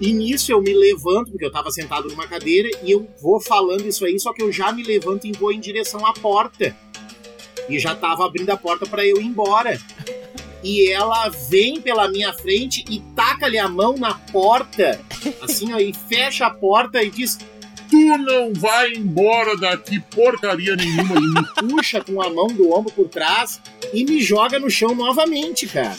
E 0.00 0.12
nisso 0.12 0.50
eu 0.50 0.60
me 0.60 0.74
levanto, 0.74 1.30
porque 1.30 1.44
eu 1.44 1.52
tava 1.52 1.70
sentado 1.70 2.08
numa 2.08 2.26
cadeira, 2.26 2.68
e 2.82 2.90
eu 2.90 3.08
vou 3.22 3.40
falando 3.40 3.86
isso 3.86 4.04
aí, 4.04 4.18
só 4.18 4.32
que 4.32 4.42
eu 4.42 4.50
já 4.50 4.72
me 4.72 4.82
levanto 4.82 5.26
e 5.26 5.32
vou 5.32 5.52
em 5.52 5.60
direção 5.60 6.04
à 6.04 6.12
porta. 6.12 6.76
E 7.68 7.78
já 7.78 7.94
tava 7.94 8.26
abrindo 8.26 8.50
a 8.50 8.56
porta 8.56 8.86
para 8.86 9.06
eu 9.06 9.16
ir 9.20 9.24
embora. 9.24 9.80
E 10.62 10.90
ela 10.90 11.28
vem 11.28 11.80
pela 11.80 12.08
minha 12.08 12.32
frente 12.32 12.84
e 12.90 13.00
taca-lhe 13.14 13.58
a 13.58 13.68
mão 13.68 13.96
na 13.96 14.14
porta, 14.14 14.98
assim, 15.42 15.72
ó, 15.72 15.78
e 15.78 15.92
fecha 16.08 16.46
a 16.46 16.50
porta 16.50 17.02
e 17.02 17.10
diz: 17.10 17.38
Tu 17.94 18.18
não 18.18 18.52
vai 18.52 18.92
embora 18.92 19.56
daqui 19.56 20.00
porcaria 20.00 20.74
nenhuma. 20.74 21.14
e 21.14 21.20
me 21.20 21.70
puxa 21.70 22.02
com 22.02 22.20
a 22.20 22.28
mão 22.28 22.48
do 22.48 22.74
ombro 22.74 22.92
por 22.92 23.08
trás 23.08 23.60
e 23.92 24.04
me 24.04 24.20
joga 24.20 24.58
no 24.58 24.68
chão 24.68 24.96
novamente, 24.96 25.68
cara. 25.68 25.96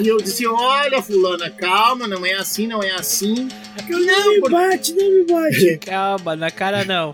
E 0.00 0.06
eu 0.06 0.18
disse: 0.18 0.46
Olha, 0.46 1.02
Fulana, 1.02 1.50
calma, 1.50 2.06
não 2.06 2.24
é 2.24 2.34
assim, 2.34 2.68
não 2.68 2.80
é 2.80 2.92
assim. 2.92 3.48
Eu 3.88 3.98
Não 3.98 4.30
me 4.34 4.40
bate, 4.48 4.92
não 4.92 5.10
me 5.10 5.24
bate. 5.24 5.78
Calma, 5.84 6.36
na 6.36 6.50
cara 6.50 6.84
não. 6.84 7.12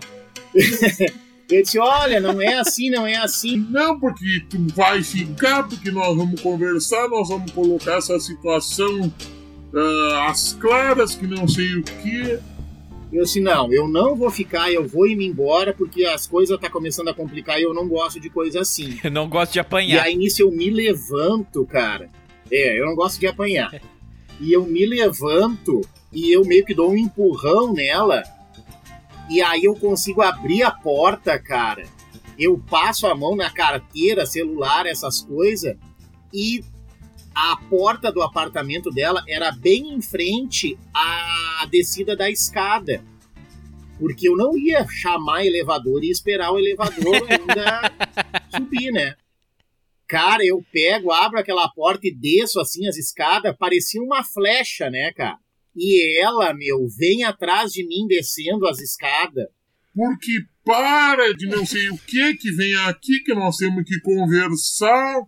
Eu 1.49 1.63
disse: 1.63 1.79
Olha, 1.79 2.19
não 2.19 2.39
é 2.39 2.59
assim, 2.59 2.91
não 2.91 3.07
é 3.07 3.15
assim. 3.15 3.65
Não, 3.71 3.99
porque 3.99 4.43
tu 4.47 4.63
vai 4.75 5.01
ficar, 5.01 5.63
porque 5.63 5.89
nós 5.89 6.15
vamos 6.15 6.39
conversar, 6.39 7.07
nós 7.09 7.29
vamos 7.29 7.51
colocar 7.51 7.97
essa 7.97 8.19
situação 8.19 9.11
ah, 9.75 10.27
às 10.29 10.53
claras, 10.53 11.15
que 11.15 11.25
não 11.27 11.47
sei 11.47 11.75
o 11.75 11.83
que. 11.83 12.39
Eu 13.11 13.23
assim, 13.23 13.41
não, 13.41 13.71
eu 13.71 13.87
não 13.87 14.15
vou 14.15 14.31
ficar, 14.31 14.71
eu 14.71 14.87
vou 14.87 15.05
ir 15.05 15.15
me 15.15 15.25
embora 15.27 15.71
porque 15.71 16.03
as 16.03 16.25
coisas 16.25 16.59
tá 16.59 16.67
começando 16.69 17.09
a 17.09 17.13
complicar 17.13 17.59
e 17.59 17.63
eu 17.63 17.73
não 17.73 17.87
gosto 17.87 18.19
de 18.19 18.27
coisa 18.29 18.61
assim. 18.61 18.99
Eu 19.03 19.11
não 19.11 19.29
gosto 19.29 19.53
de 19.53 19.59
E 19.59 19.61
apanhar. 19.61 20.03
aí 20.03 20.15
nisso 20.15 20.41
eu 20.41 20.49
me 20.51 20.69
levanto, 20.71 21.63
cara. 21.65 22.09
É, 22.51 22.79
eu 22.79 22.85
não 22.87 22.95
gosto 22.95 23.19
de 23.19 23.27
apanhar. 23.27 23.79
E 24.39 24.51
eu 24.51 24.65
me 24.65 24.83
levanto 24.85 25.81
e 26.11 26.31
eu 26.31 26.43
meio 26.43 26.65
que 26.65 26.73
dou 26.73 26.91
um 26.91 26.97
empurrão 26.97 27.71
nela. 27.71 28.23
E 29.29 29.41
aí 29.43 29.63
eu 29.65 29.75
consigo 29.75 30.21
abrir 30.23 30.63
a 30.63 30.71
porta, 30.71 31.37
cara. 31.37 31.83
Eu 32.37 32.57
passo 32.57 33.05
a 33.05 33.13
mão 33.13 33.35
na 33.35 33.51
carteira, 33.51 34.25
celular, 34.25 34.87
essas 34.87 35.21
coisas. 35.21 35.75
E 36.33 36.63
a 37.35 37.57
porta 37.69 38.11
do 38.11 38.21
apartamento 38.21 38.89
dela 38.89 39.23
era 39.27 39.51
bem 39.51 39.93
em 39.93 40.01
frente 40.01 40.77
à 40.93 41.67
descida 41.69 42.15
da 42.15 42.29
escada. 42.29 43.03
Porque 43.99 44.27
eu 44.27 44.35
não 44.35 44.57
ia 44.57 44.85
chamar 44.87 45.45
elevador 45.45 46.03
e 46.03 46.11
esperar 46.11 46.51
o 46.51 46.59
elevador 46.59 47.15
ainda 47.29 47.91
subir, 48.55 48.91
né? 48.91 49.15
Cara, 50.07 50.45
eu 50.45 50.63
pego, 50.71 51.11
abro 51.11 51.39
aquela 51.39 51.67
porta 51.69 52.07
e 52.07 52.13
desço 52.13 52.59
assim 52.59 52.87
as 52.87 52.97
escadas, 52.97 53.55
parecia 53.57 54.01
uma 54.01 54.23
flecha, 54.23 54.89
né, 54.89 55.11
cara? 55.13 55.37
E 55.75 56.19
ela, 56.21 56.53
meu, 56.53 56.87
vem 56.97 57.23
atrás 57.23 57.71
de 57.71 57.85
mim 57.87 58.05
descendo 58.07 58.67
as 58.67 58.79
escadas. 58.79 59.47
Porque 59.95 60.39
para 60.63 61.33
de 61.33 61.47
não 61.47 61.65
sei 61.65 61.89
o 61.89 61.97
que 61.97 62.35
que 62.35 62.51
vem 62.51 62.75
aqui 62.85 63.19
que 63.21 63.33
nós 63.33 63.57
temos 63.57 63.83
que 63.85 63.99
conversar. 64.01 65.21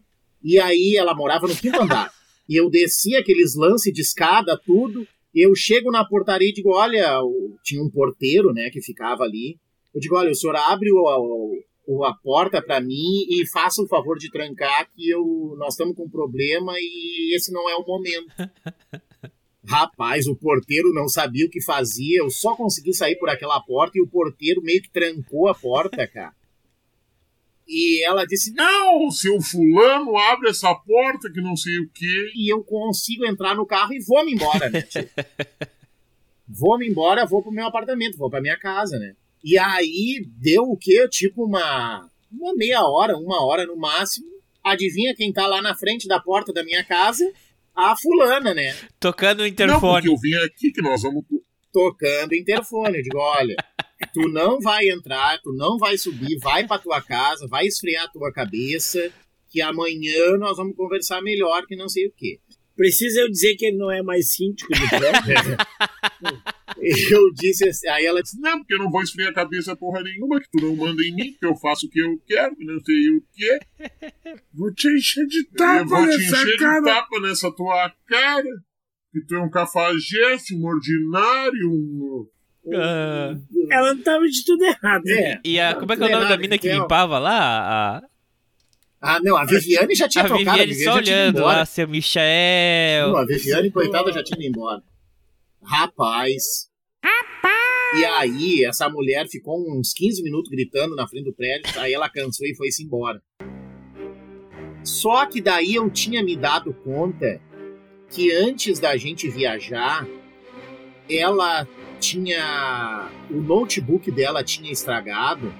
E 0.45 0.59
aí 0.59 0.95
ela 0.95 1.15
morava 1.15 1.47
no 1.47 1.55
quinto 1.55 1.81
andar. 1.81 2.11
E 2.47 2.55
eu 2.55 2.69
desci 2.69 3.15
aqueles 3.15 3.55
lances 3.55 3.91
de 3.91 4.01
escada, 4.01 4.55
tudo. 4.63 5.05
Eu 5.33 5.55
chego 5.55 5.91
na 5.91 6.05
portaria 6.05 6.49
e 6.49 6.53
digo: 6.53 6.69
olha, 6.69 7.19
tinha 7.63 7.81
um 7.83 7.89
porteiro, 7.89 8.53
né, 8.53 8.69
que 8.69 8.79
ficava 8.81 9.23
ali. 9.23 9.57
Eu 9.93 9.99
digo: 9.99 10.15
olha, 10.15 10.31
o 10.31 10.35
senhor 10.35 10.55
abre 10.55 10.91
o, 10.91 10.97
o- 10.97 11.59
o- 11.87 12.03
a 12.05 12.13
porta 12.13 12.61
pra 12.61 12.79
mim 12.79 13.25
e 13.29 13.45
faça 13.51 13.81
o 13.81 13.87
favor 13.87 14.17
de 14.17 14.29
trancar, 14.31 14.87
que 14.95 15.09
eu, 15.09 15.55
nós 15.57 15.73
estamos 15.73 15.95
com 15.95 16.03
um 16.05 16.09
problema 16.09 16.73
e 16.77 17.35
esse 17.35 17.51
não 17.51 17.67
é 17.69 17.75
o 17.75 17.85
momento. 17.85 18.27
Rapaz, 19.67 20.27
o 20.27 20.35
porteiro 20.35 20.93
não 20.93 21.07
sabia 21.09 21.45
o 21.47 21.49
que 21.49 21.61
fazia. 21.63 22.19
Eu 22.19 22.29
só 22.29 22.55
consegui 22.55 22.93
sair 22.93 23.15
por 23.15 23.29
aquela 23.29 23.59
porta 23.61 23.97
e 23.97 24.01
o 24.01 24.07
porteiro 24.07 24.61
meio 24.61 24.81
que 24.81 24.91
trancou 24.91 25.47
a 25.47 25.55
porta, 25.55 26.07
cara. 26.07 26.33
E 27.67 28.05
ela 28.05 28.25
disse: 28.25 28.53
Não, 28.53 29.09
seu 29.09 29.41
fulano, 29.41 30.15
abre 30.17 30.49
essa 30.49 30.73
porta 30.75 31.31
que 31.31 31.41
não 31.41 31.55
sei 31.55 31.79
o 31.79 31.89
que. 31.89 32.31
e 32.35 32.51
eu 32.51 32.63
consigo 32.63 33.25
entrar 33.25 33.55
no 33.55 33.65
carro 33.65 33.93
e 33.93 34.03
vou-me 34.05 34.33
embora, 34.33 34.69
né, 34.69 34.81
tio? 34.83 35.09
vou-me 36.47 36.87
embora, 36.87 37.25
vou 37.25 37.41
pro 37.41 37.51
meu 37.51 37.65
apartamento, 37.65 38.17
vou 38.17 38.29
pra 38.29 38.41
minha 38.41 38.57
casa, 38.57 38.97
né? 38.99 39.15
E 39.43 39.57
aí 39.57 40.25
deu 40.39 40.63
o 40.63 40.77
quê? 40.77 41.07
Tipo 41.09 41.45
uma, 41.45 42.09
uma 42.31 42.53
meia 42.55 42.81
hora, 42.83 43.17
uma 43.17 43.43
hora 43.45 43.65
no 43.65 43.75
máximo. 43.75 44.27
Adivinha 44.63 45.15
quem 45.15 45.31
tá 45.31 45.45
lá 45.45 45.61
na 45.61 45.75
frente 45.75 46.07
da 46.07 46.19
porta 46.19 46.51
da 46.51 46.63
minha 46.63 46.83
casa? 46.83 47.23
A 47.75 47.95
fulana, 47.95 48.53
né? 48.53 48.75
Tocando 48.99 49.39
o 49.39 49.41
Não, 49.41 49.47
interfone. 49.47 49.81
porque 49.81 50.09
eu 50.09 50.17
vim 50.17 50.33
aqui 50.45 50.71
que 50.71 50.81
nós 50.81 51.01
vamos. 51.03 51.23
Tocando 51.71 52.31
o 52.31 52.35
interfone. 52.35 52.97
Eu 52.97 53.03
digo, 53.03 53.17
olha, 53.19 53.55
tu 54.13 54.27
não 54.29 54.59
vai 54.59 54.89
entrar, 54.89 55.39
tu 55.41 55.53
não 55.53 55.77
vai 55.77 55.97
subir, 55.97 56.37
vai 56.39 56.67
pra 56.67 56.79
tua 56.79 57.01
casa, 57.01 57.47
vai 57.47 57.65
esfriar 57.65 58.05
a 58.05 58.09
tua 58.09 58.31
cabeça, 58.31 59.11
que 59.49 59.61
amanhã 59.61 60.37
nós 60.37 60.57
vamos 60.57 60.75
conversar 60.75 61.21
melhor 61.21 61.65
que 61.65 61.75
não 61.75 61.87
sei 61.87 62.07
o 62.07 62.13
quê. 62.15 62.39
Precisa 62.75 63.21
eu 63.21 63.29
dizer 63.29 63.55
que 63.55 63.67
ele 63.67 63.77
não 63.77 63.89
é 63.89 64.01
mais 64.03 64.33
síndico 64.33 64.69
do 64.73 64.79
prédio? 64.89 65.57
Eu 67.09 67.31
disse 67.33 67.67
assim, 67.69 67.87
aí 67.87 68.05
ela 68.05 68.21
disse, 68.21 68.39
Não, 68.39 68.59
porque 68.59 68.73
eu 68.73 68.79
não 68.79 68.91
vou 68.91 69.01
esfriar 69.01 69.29
a 69.29 69.33
cabeça 69.33 69.75
porra 69.75 70.03
nenhuma, 70.03 70.41
que 70.41 70.49
tu 70.51 70.61
não 70.61 70.75
manda 70.75 71.01
em 71.03 71.15
mim, 71.15 71.33
que 71.39 71.45
eu 71.45 71.55
faço 71.55 71.87
o 71.87 71.89
que 71.89 71.99
eu 71.99 72.21
quero, 72.27 72.55
que 72.55 72.65
não 72.65 72.79
sei 72.81 73.09
o 73.11 73.23
que. 73.33 73.59
Vou 74.53 74.73
te 74.73 74.89
encher 74.89 75.25
de 75.25 75.39
eu 75.39 75.51
tapa 75.55 75.85
vou 75.85 76.05
te 76.05 76.15
encher 76.15 76.57
cara. 76.57 76.79
de 76.79 76.85
tapa 76.85 77.19
nessa 77.21 77.51
tua 77.51 77.89
cara. 78.07 78.63
Que 79.13 79.25
tu 79.25 79.35
é 79.35 79.41
um 79.41 79.49
cafajeste, 79.49 80.53
um 80.53 80.65
ordinário, 80.65 81.71
um. 81.71 82.27
Ah. 82.73 83.35
Ela 83.69 83.93
não 83.93 84.01
tava 84.01 84.25
de 84.27 84.43
tudo 84.43 84.63
errado. 84.63 85.03
é. 85.07 85.39
E 85.43 85.59
a, 85.59 85.75
como 85.75 85.93
é 85.93 85.97
que 85.97 86.03
é 86.03 86.07
o 86.07 86.11
nome 86.11 86.29
da 86.29 86.37
mina 86.37 86.57
que 86.57 86.71
limpava 86.71 87.19
lá? 87.19 87.97
A, 87.97 88.01
Ah, 89.01 89.19
não, 89.23 89.37
a 89.37 89.45
Viviane 89.45 89.93
já 89.93 90.07
tinha 90.09 90.23
a 90.23 90.27
trocado, 90.27 90.49
a 90.49 90.53
Viviane 90.53 90.73
Viviane 90.73 90.91
só 90.91 90.97
olhando 90.97 91.37
embora. 91.39 91.57
lá, 91.57 91.65
seu 91.65 91.87
Michel. 91.87 93.09
Não, 93.09 93.17
a 93.17 93.25
Viviane, 93.25 93.71
coitada, 93.71 94.11
já 94.11 94.23
tinha 94.23 94.39
ido 94.39 94.49
embora. 94.49 94.81
Rapaz. 95.63 96.69
E 97.97 98.03
aí, 98.03 98.65
essa 98.65 98.89
mulher 98.89 99.27
ficou 99.29 99.57
uns 99.71 99.93
15 99.93 100.21
minutos 100.23 100.49
gritando 100.49 100.95
na 100.95 101.07
frente 101.07 101.25
do 101.25 101.33
prédio, 101.33 101.79
aí 101.79 101.93
ela 101.93 102.09
cansou 102.09 102.45
e 102.47 102.55
foi-se 102.55 102.83
embora. 102.83 103.21
Só 104.83 105.25
que 105.25 105.39
daí 105.41 105.75
eu 105.75 105.89
tinha 105.89 106.23
me 106.23 106.35
dado 106.35 106.73
conta 106.73 107.39
que 108.09 108.31
antes 108.31 108.79
da 108.79 108.97
gente 108.97 109.29
viajar, 109.29 110.05
ela 111.09 111.67
tinha. 111.99 113.09
O 113.29 113.41
notebook 113.41 114.11
dela 114.11 114.43
tinha 114.43 114.71
estragado 114.71 115.53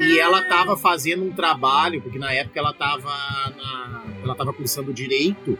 e 0.00 0.18
ela 0.18 0.40
estava 0.40 0.76
fazendo 0.76 1.24
um 1.24 1.32
trabalho, 1.32 2.00
porque 2.00 2.18
na 2.18 2.32
época 2.32 2.58
ela 2.58 2.70
estava 2.70 3.12
ela 4.22 4.34
tava 4.34 4.52
cursando 4.52 4.92
direito 4.92 5.58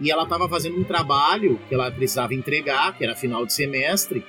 e 0.00 0.10
ela 0.10 0.22
estava 0.24 0.48
fazendo 0.48 0.78
um 0.78 0.84
trabalho 0.84 1.58
que 1.68 1.74
ela 1.74 1.90
precisava 1.90 2.34
entregar, 2.34 2.96
que 2.96 3.04
era 3.04 3.14
final 3.14 3.44
de 3.44 3.52
semestre, 3.52 4.24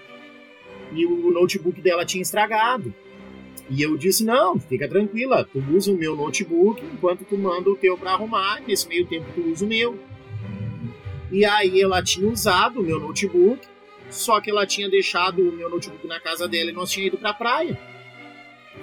e 0.91 1.06
o 1.06 1.32
notebook 1.32 1.80
dela 1.82 2.06
tinha 2.06 2.21
estragado. 2.21 2.93
E 3.69 3.82
eu 3.82 3.95
disse: 3.97 4.25
Não, 4.25 4.60
fica 4.60 4.88
tranquila, 4.88 5.45
tu 5.45 5.63
usa 5.71 5.91
o 5.91 5.97
meu 5.97 6.15
notebook 6.15 6.84
enquanto 6.84 7.23
tu 7.23 7.38
manda 7.38 7.69
o 7.69 7.75
teu 7.75 7.97
para 7.97 8.13
arrumar, 8.13 8.62
nesse 8.67 8.88
meio 8.88 9.06
tempo 9.06 9.28
tu 9.34 9.41
usa 9.41 9.65
o 9.65 9.67
meu. 9.67 9.99
E 11.32 11.45
aí 11.45 11.80
ela 11.80 12.02
tinha 12.02 12.28
usado 12.28 12.80
o 12.80 12.84
meu 12.84 12.99
notebook, 12.99 13.60
só 14.10 14.39
que 14.41 14.50
ela 14.50 14.65
tinha 14.65 14.89
deixado 14.89 15.48
o 15.48 15.52
meu 15.52 15.69
notebook 15.69 16.06
na 16.08 16.19
casa 16.19 16.48
dela 16.48 16.69
e 16.69 16.74
nós 16.74 16.89
tínhamos 16.91 17.13
ido 17.13 17.17
pra 17.17 17.34
praia. 17.34 17.80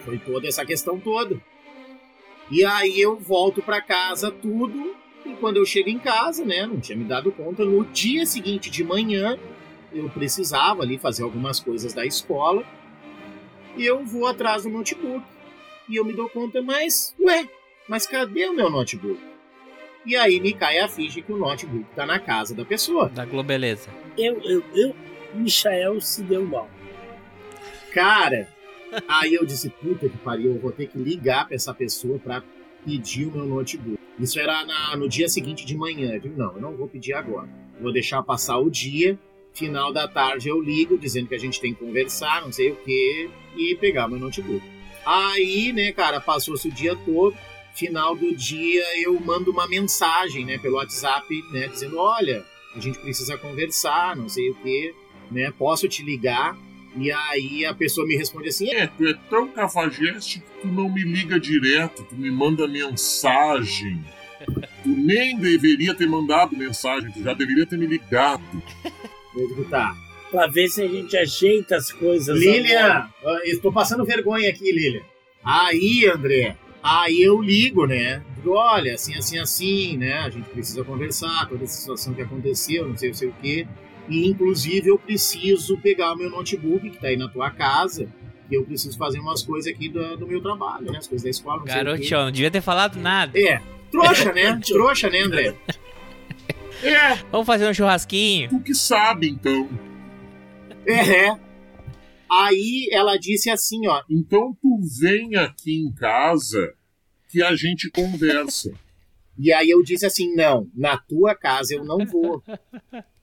Foi 0.05 0.19
toda 0.19 0.47
essa 0.47 0.65
questão 0.65 0.99
toda. 0.99 1.41
E 2.51 2.65
aí 2.65 3.01
eu 3.01 3.17
volto 3.17 3.61
pra 3.61 3.81
casa, 3.81 4.31
tudo, 4.31 4.95
e 5.25 5.35
quando 5.35 5.57
eu 5.57 5.67
chego 5.67 5.89
em 5.89 5.99
casa, 5.99 6.45
né, 6.45 6.65
não 6.67 6.79
tinha 6.79 6.97
me 6.97 7.05
dado 7.05 7.33
conta, 7.33 7.65
no 7.65 7.85
dia 7.87 8.25
seguinte 8.25 8.71
de 8.71 8.85
manhã, 8.85 9.37
eu 9.93 10.09
precisava 10.11 10.83
ali 10.83 10.97
fazer 10.97 11.25
algumas 11.25 11.59
coisas 11.59 11.93
da 11.93 12.07
escola, 12.07 12.65
e 13.77 13.85
eu 13.85 14.05
vou 14.05 14.27
atrás 14.27 14.63
do 14.63 14.71
notebook. 14.71 15.25
E 15.89 15.97
eu 15.97 16.05
me 16.05 16.13
dou 16.13 16.29
conta, 16.29 16.63
mas, 16.63 17.15
ué, 17.21 17.49
mas 17.89 18.07
cadê 18.07 18.47
o 18.47 18.55
meu 18.55 18.71
notebook? 18.71 19.21
E 20.05 20.17
aí 20.17 20.41
me 20.41 20.53
cai 20.53 20.79
a 20.79 20.89
ficha 20.89 21.21
que 21.21 21.33
o 21.33 21.37
notebook 21.37 21.85
tá 21.95 22.07
na 22.07 22.19
casa 22.19 22.55
da 22.55 22.65
pessoa. 22.65 23.09
Da 23.09 23.25
Globeleza. 23.25 23.91
Eu, 24.17 24.41
eu, 24.43 24.63
eu, 24.75 24.95
Michael 25.37 26.01
se 26.01 26.23
deu 26.23 26.45
mal. 26.45 26.69
Cara, 27.93 28.49
aí 29.09 29.35
eu 29.35 29.45
disse, 29.47 29.71
puta 29.71 30.09
que 30.09 30.19
pariu, 30.19 30.55
eu 30.55 30.61
vou 30.61 30.73
ter 30.73 30.87
que 30.87 30.99
ligar 30.99 31.47
pra 31.47 31.55
essa 31.57 31.73
pessoa 31.73 32.19
pra 32.19 32.43
pedir 32.85 33.27
o 33.27 33.33
meu 33.33 33.47
notebook. 33.47 33.99
Isso 34.19 34.39
era 34.39 34.65
na- 34.65 34.97
no 34.97 35.09
dia 35.09 35.29
seguinte 35.29 35.65
de 35.67 35.77
manhã. 35.77 36.21
Eu 36.23 36.31
não, 36.37 36.55
eu 36.55 36.61
não 36.61 36.77
vou 36.77 36.89
pedir 36.89 37.13
agora. 37.15 37.49
Vou 37.81 37.93
deixar 37.93 38.23
passar 38.23 38.59
o 38.59 38.71
dia, 38.71 39.19
final 39.53 39.93
da 39.93 40.07
tarde 40.09 40.49
eu 40.49 40.61
ligo, 40.61 40.99
dizendo 40.99 41.29
que 41.29 41.35
a 41.35 41.39
gente 41.39 41.61
tem 41.61 41.75
que 41.75 41.85
conversar, 41.85 42.43
não 42.43 42.53
sei 42.53 42.71
o 42.71 42.77
que, 42.77 43.31
e 43.57 43.75
pegar 43.77 44.09
meu 44.09 44.19
notebook. 44.19 44.63
Aí, 45.05 45.73
né, 45.73 45.93
cara, 45.93 46.21
passou-se 46.21 46.67
o 46.69 46.73
dia 46.73 46.97
todo. 47.05 47.37
Final 47.75 48.17
do 48.17 48.35
dia 48.35 48.85
eu 49.03 49.19
mando 49.21 49.51
uma 49.51 49.69
mensagem, 49.69 50.45
né, 50.47 50.57
pelo 50.59 50.77
WhatsApp, 50.77 51.27
né, 51.53 51.69
dizendo, 51.69 51.99
olha, 51.99 52.43
a 52.75 52.81
gente 52.81 52.99
precisa 52.99 53.37
conversar, 53.37 54.17
não 54.17 54.29
sei 54.31 54.51
o 54.51 54.55
que, 54.55 54.95
né, 55.31 55.53
posso 55.57 55.89
te 55.89 56.03
ligar? 56.03 56.57
E 56.99 57.13
aí 57.13 57.65
a 57.67 57.75
pessoa 57.75 58.07
me 58.07 58.17
responde 58.17 58.49
assim, 58.49 58.71
É, 58.71 58.87
tu 58.87 59.07
é 59.07 59.15
tão 59.29 59.49
cafajeste 59.49 60.41
que 60.41 60.63
tu 60.63 60.69
não 60.69 60.89
me 60.89 61.03
liga 61.03 61.39
direto, 61.39 62.05
tu 62.05 62.15
me 62.17 62.31
manda 62.31 62.67
mensagem. 62.67 64.03
Tu 64.83 64.91
nem 64.91 65.37
deveria 65.37 65.93
ter 65.95 66.07
mandado 66.07 66.57
mensagem, 66.57 67.11
tu 67.11 67.21
já 67.21 67.35
deveria 67.35 67.67
ter 67.67 67.77
me 67.77 67.87
ligado. 67.87 68.43
eu 69.35 69.49
digo, 69.49 69.65
tá. 69.65 69.97
Pra 70.31 70.47
ver 70.47 70.69
se 70.69 70.83
a 70.83 70.87
gente 70.87 71.17
ajeita 71.17 71.75
as 71.75 71.91
coisas. 71.91 72.39
Lilian, 72.39 73.09
agora. 73.21 73.43
estou 73.49 73.73
passando 73.73 74.05
vergonha 74.05 74.49
aqui, 74.49 74.71
Lilian. 74.71 75.03
Aí, 75.43 76.07
André, 76.07 76.57
aí 76.83 77.23
eu 77.23 77.41
ligo, 77.41 77.87
né? 77.87 78.23
Digo, 78.37 78.51
olha, 78.51 78.95
assim, 78.95 79.17
assim, 79.17 79.39
assim, 79.39 79.97
né? 79.97 80.19
A 80.19 80.31
gente 80.31 80.49
precisa 80.51 80.85
conversar, 80.85 81.49
toda 81.49 81.65
essa 81.65 81.81
situação 81.81 82.15
que 82.15 82.23
aconteceu, 82.23 82.87
não 82.87 82.97
sei, 82.97 83.09
não 83.09 83.17
sei 83.17 83.29
o 83.29 83.35
quê. 83.41 83.67
E, 84.09 84.29
inclusive, 84.29 84.89
eu 84.89 84.99
preciso 84.99 85.79
pegar 85.79 86.13
o 86.13 86.17
meu 86.17 86.31
notebook, 86.31 86.91
que 86.91 86.99
tá 86.99 87.09
aí 87.09 87.17
na 87.17 87.29
tua 87.29 87.51
casa, 87.51 88.09
e 88.51 88.55
eu 88.55 88.65
preciso 88.65 88.97
fazer 88.97 89.19
umas 89.19 89.43
coisas 89.43 89.73
aqui 89.73 89.89
do, 89.89 90.17
do 90.17 90.27
meu 90.27 90.41
trabalho, 90.41 90.91
né? 90.93 90.99
As 90.99 91.09
coisas 91.09 91.25
da 91.25 91.31
escola, 91.31 91.59
não 91.59 91.67
sei 91.67 91.75
o 91.75 91.79
quê. 91.79 91.85
Garotinho, 91.85 92.21
não 92.21 92.31
devia 92.31 92.51
ter 92.51 92.61
falado 92.61 92.97
nada. 92.97 93.39
É, 93.39 93.61
trouxa, 93.91 94.33
né? 94.33 94.61
trouxa, 94.65 95.11
né, 95.11 95.21
André? 95.21 95.57
É, 96.83 97.17
Vamos 97.33 97.47
fazer 97.47 97.69
um 97.69 97.75
churrasquinho. 97.75 98.51
tu 98.51 98.61
que 98.61 98.75
sabe 98.75 99.29
então. 99.29 99.69
É, 100.87 101.27
é. 101.29 101.39
Aí 102.31 102.89
ela 102.93 103.17
disse 103.17 103.51
assim, 103.51 103.87
ó. 103.87 104.03
Então 104.09 104.57
tu 104.61 104.79
vem 105.01 105.37
aqui 105.37 105.75
em 105.75 105.93
casa 105.93 106.75
que 107.29 107.43
a 107.43 107.55
gente 107.57 107.91
conversa. 107.91 108.73
E 109.39 109.53
aí 109.53 109.71
eu 109.71 109.83
disse 109.83 110.07
assim, 110.07 110.35
não, 110.35 110.69
na 110.75 110.97
tua 110.97 111.35
casa 111.35 111.75
eu 111.75 111.85
não 111.85 112.05
vou. 112.07 112.43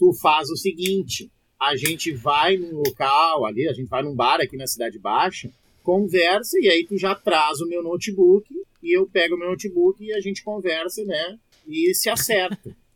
Tu 0.00 0.14
faz 0.14 0.48
o 0.48 0.56
seguinte, 0.56 1.30
a 1.60 1.76
gente 1.76 2.10
vai 2.10 2.56
num 2.56 2.72
local 2.78 3.44
ali, 3.44 3.68
a 3.68 3.72
gente 3.74 3.86
vai 3.90 4.02
num 4.02 4.14
bar 4.16 4.40
aqui 4.40 4.56
na 4.56 4.66
Cidade 4.66 4.98
Baixa, 4.98 5.50
conversa 5.82 6.58
e 6.58 6.70
aí 6.70 6.86
tu 6.86 6.96
já 6.96 7.14
traz 7.14 7.60
o 7.60 7.68
meu 7.68 7.82
notebook 7.82 8.48
e 8.82 8.96
eu 8.96 9.06
pego 9.06 9.34
o 9.34 9.38
meu 9.38 9.50
notebook 9.50 10.02
e 10.02 10.10
a 10.14 10.20
gente 10.22 10.42
conversa, 10.42 11.04
né? 11.04 11.38
E 11.68 11.94
se 11.94 12.08
acerta. 12.08 12.74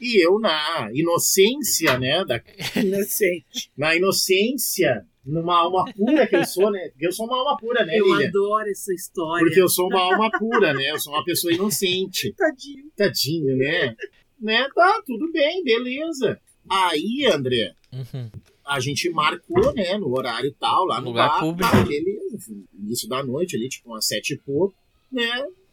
E 0.00 0.24
eu, 0.24 0.38
na 0.38 0.90
inocência, 0.94 1.98
né? 1.98 2.24
Da, 2.24 2.40
Inocente. 2.80 3.68
na 3.76 3.96
inocência, 3.96 5.04
numa 5.26 5.58
alma 5.58 5.84
pura 5.92 6.24
que 6.24 6.36
eu 6.36 6.44
sou, 6.44 6.70
né? 6.70 6.90
Porque 6.90 7.04
eu 7.08 7.10
sou 7.10 7.26
uma 7.26 7.36
alma 7.36 7.56
pura, 7.58 7.84
né, 7.84 7.98
Eu 7.98 8.04
Lilian? 8.06 8.28
adoro 8.28 8.70
essa 8.70 8.94
história. 8.94 9.44
Porque 9.44 9.60
eu 9.60 9.68
sou 9.68 9.88
uma 9.88 10.00
alma 10.00 10.30
pura, 10.30 10.72
né? 10.72 10.92
Eu 10.92 11.00
sou 11.00 11.12
uma 11.12 11.24
pessoa 11.24 11.52
inocente. 11.52 12.32
Tadinho. 12.38 12.84
Tadinho, 12.96 13.56
né? 13.56 13.96
Né? 14.40 14.68
Tá, 14.74 15.02
tudo 15.06 15.30
bem, 15.32 15.62
beleza. 15.64 16.40
Aí, 16.68 17.26
André, 17.32 17.74
Uhum. 17.92 18.30
a 18.66 18.78
gente 18.80 19.08
marcou, 19.10 19.72
né, 19.74 19.96
no 19.96 20.10
horário 20.14 20.54
tal, 20.60 20.84
lá 20.84 21.00
no 21.00 21.08
Lugar 21.08 21.28
bar, 21.28 21.40
público. 21.40 21.70
tá, 21.70 21.82
beleza. 21.82 22.38
Início 22.78 23.08
da 23.08 23.22
noite 23.24 23.56
ali, 23.56 23.68
tipo 23.68 23.88
umas 23.88 24.06
sete 24.06 24.34
e 24.34 24.38
pouco, 24.38 24.74
né? 25.10 25.28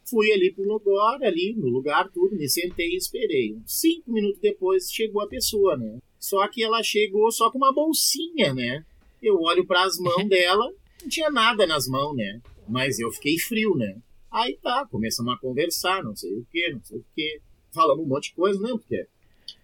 Fui 0.09 0.32
ali 0.32 0.53
pro 0.53 0.63
lugar, 0.63 1.22
ali 1.24 1.53
no 1.57 1.68
lugar, 1.68 2.09
tudo, 2.11 2.36
me 2.36 2.47
sentei 2.47 2.91
e 2.93 2.95
esperei. 2.95 3.57
Cinco 3.66 4.11
minutos 4.11 4.39
depois 4.39 4.89
chegou 4.91 5.22
a 5.22 5.28
pessoa, 5.28 5.76
né? 5.76 5.97
Só 6.20 6.47
que 6.47 6.63
ela 6.63 6.82
chegou 6.84 7.30
só 7.32 7.51
com 7.51 7.57
uma 7.57 7.74
bolsinha, 7.74 8.53
né? 8.53 8.86
Eu 9.22 9.41
olho 9.41 9.66
para 9.66 9.84
as 9.84 9.97
mãos 9.99 10.28
dela, 10.30 10.72
não 11.01 11.09
tinha 11.09 11.30
nada 11.30 11.66
nas 11.68 11.88
mãos, 11.88 12.16
né? 12.16 12.39
Mas 12.70 12.99
eu 12.99 13.11
fiquei 13.11 13.38
frio, 13.38 13.76
né? 13.76 13.97
Aí 14.32 14.57
tá, 14.61 14.88
começamos 14.89 15.34
a 15.34 15.38
conversar, 15.38 16.03
não 16.03 16.16
sei 16.16 16.34
o 16.34 16.45
que, 16.51 16.72
não 16.72 16.84
sei 16.84 16.99
o 16.99 17.05
que. 17.16 17.41
Falamos 17.76 18.03
um 18.03 18.07
monte 18.09 18.30
de 18.30 18.36
coisa, 18.36 18.59
não, 18.59 18.78
porque 18.80 19.05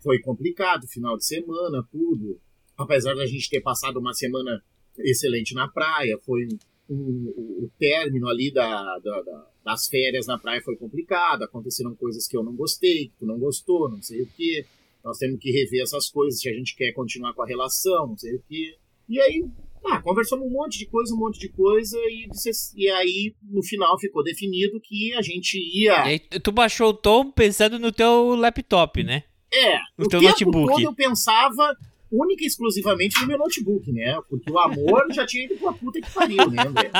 foi 0.04 0.20
complicado, 0.20 0.88
final 0.88 1.18
de 1.18 1.26
semana, 1.26 1.84
tudo. 1.92 2.40
Apesar 2.78 3.16
da 3.16 3.26
gente 3.26 3.50
ter 3.50 3.62
passado 3.62 3.98
uma 4.00 4.14
semana 4.14 4.62
excelente 5.00 5.54
na 5.56 5.68
praia, 5.68 6.18
foi 6.26 6.48
um, 6.90 7.34
o, 7.36 7.64
o 7.66 7.72
término 7.80 8.28
ali 8.28 8.52
da, 8.54 9.00
da- 9.00 9.22
da- 9.22 9.48
das 9.64 9.88
férias 9.88 10.26
na 10.28 10.38
praia 10.40 10.62
foi 10.62 10.76
complicado, 10.76 11.44
aconteceram 11.44 11.96
coisas 11.96 12.28
que 12.28 12.36
eu 12.36 12.44
não 12.44 12.56
gostei, 12.56 13.08
que 13.10 13.14
tu 13.20 13.26
não 13.26 13.38
gostou, 13.40 13.90
não 13.90 14.02
sei 14.02 14.24
o 14.24 14.28
que. 14.28 14.66
Nós 15.04 15.18
temos 15.18 15.40
que 15.40 15.52
rever 15.52 15.82
essas 15.84 16.10
coisas 16.10 16.40
se 16.42 16.50
a 16.50 16.54
gente 16.54 16.76
quer 16.76 16.92
continuar 16.94 17.34
com 17.34 17.42
a 17.44 17.48
relação, 17.48 18.08
não 18.08 18.18
sei 18.18 18.36
o 18.36 18.44
que. 18.48 18.76
E 19.08 19.20
aí, 19.22 19.46
ah, 19.86 20.02
conversamos 20.02 20.46
um 20.46 20.50
monte 20.50 20.78
de 20.80 20.86
coisa, 20.88 21.14
um 21.14 21.18
monte 21.18 21.40
de 21.40 21.50
coisa, 21.50 21.98
e, 21.98 22.28
e 22.76 22.90
aí 22.90 23.36
no 23.44 23.64
final 23.64 24.00
ficou 24.00 24.24
definido 24.24 24.80
que 24.82 25.14
a 25.14 25.22
gente 25.22 25.58
ia. 25.58 26.06
E 26.06 26.10
aí, 26.10 26.20
tu 26.20 26.52
baixou 26.52 26.90
o 26.90 26.94
tom 26.94 27.32
pensando 27.32 27.80
no 27.80 27.92
teu 27.92 28.36
laptop, 28.36 29.04
né? 29.04 29.24
É, 29.54 29.78
No 29.98 30.06
o 30.06 30.08
teu 30.08 30.20
tempo 30.20 30.30
notebook. 30.30 30.68
todo 30.68 30.84
eu 30.84 30.96
pensava 30.96 31.76
única 32.12 32.44
e 32.44 32.48
exclusivamente 32.48 33.20
no 33.22 33.28
meu 33.28 33.38
notebook, 33.38 33.92
né? 33.92 34.20
Porque 34.30 34.52
o 34.52 34.60
amor 34.60 35.08
já 35.12 35.26
tinha 35.26 35.46
ido 35.46 35.56
pra 35.56 35.74
puta 35.74 36.00
que 36.00 36.12
pariu, 36.12 36.50
né, 36.50 36.64
André? 36.68 36.92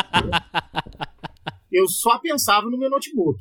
Eu 1.72 1.88
só 1.88 2.18
pensava 2.20 2.70
no 2.70 2.78
meu 2.78 2.90
notebook. 2.90 3.40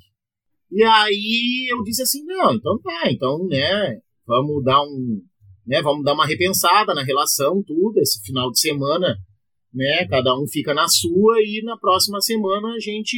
E 0.71 0.83
aí 0.85 1.69
eu 1.71 1.83
disse 1.83 2.03
assim, 2.03 2.25
não, 2.25 2.55
então 2.55 2.79
tá, 2.81 3.11
então, 3.11 3.45
né, 3.49 3.99
vamos 4.25 4.63
dar 4.63 4.81
um, 4.83 5.21
né, 5.67 5.83
vamos 5.83 6.05
dar 6.05 6.15
uma 6.15 6.27
repensada 6.27 6.95
na 6.95 7.03
relação, 7.03 7.61
tudo, 7.67 7.99
esse 7.99 8.23
final 8.23 8.53
de 8.53 8.61
semana, 8.61 9.17
né, 9.73 10.07
cada 10.09 10.39
um 10.39 10.47
fica 10.49 10.75
na 10.75 10.89
sua 10.89 11.41
e 11.41 11.63
na 11.65 11.77
próxima 11.77 12.21
semana 12.21 12.75
a 12.75 12.81
gente 12.81 13.17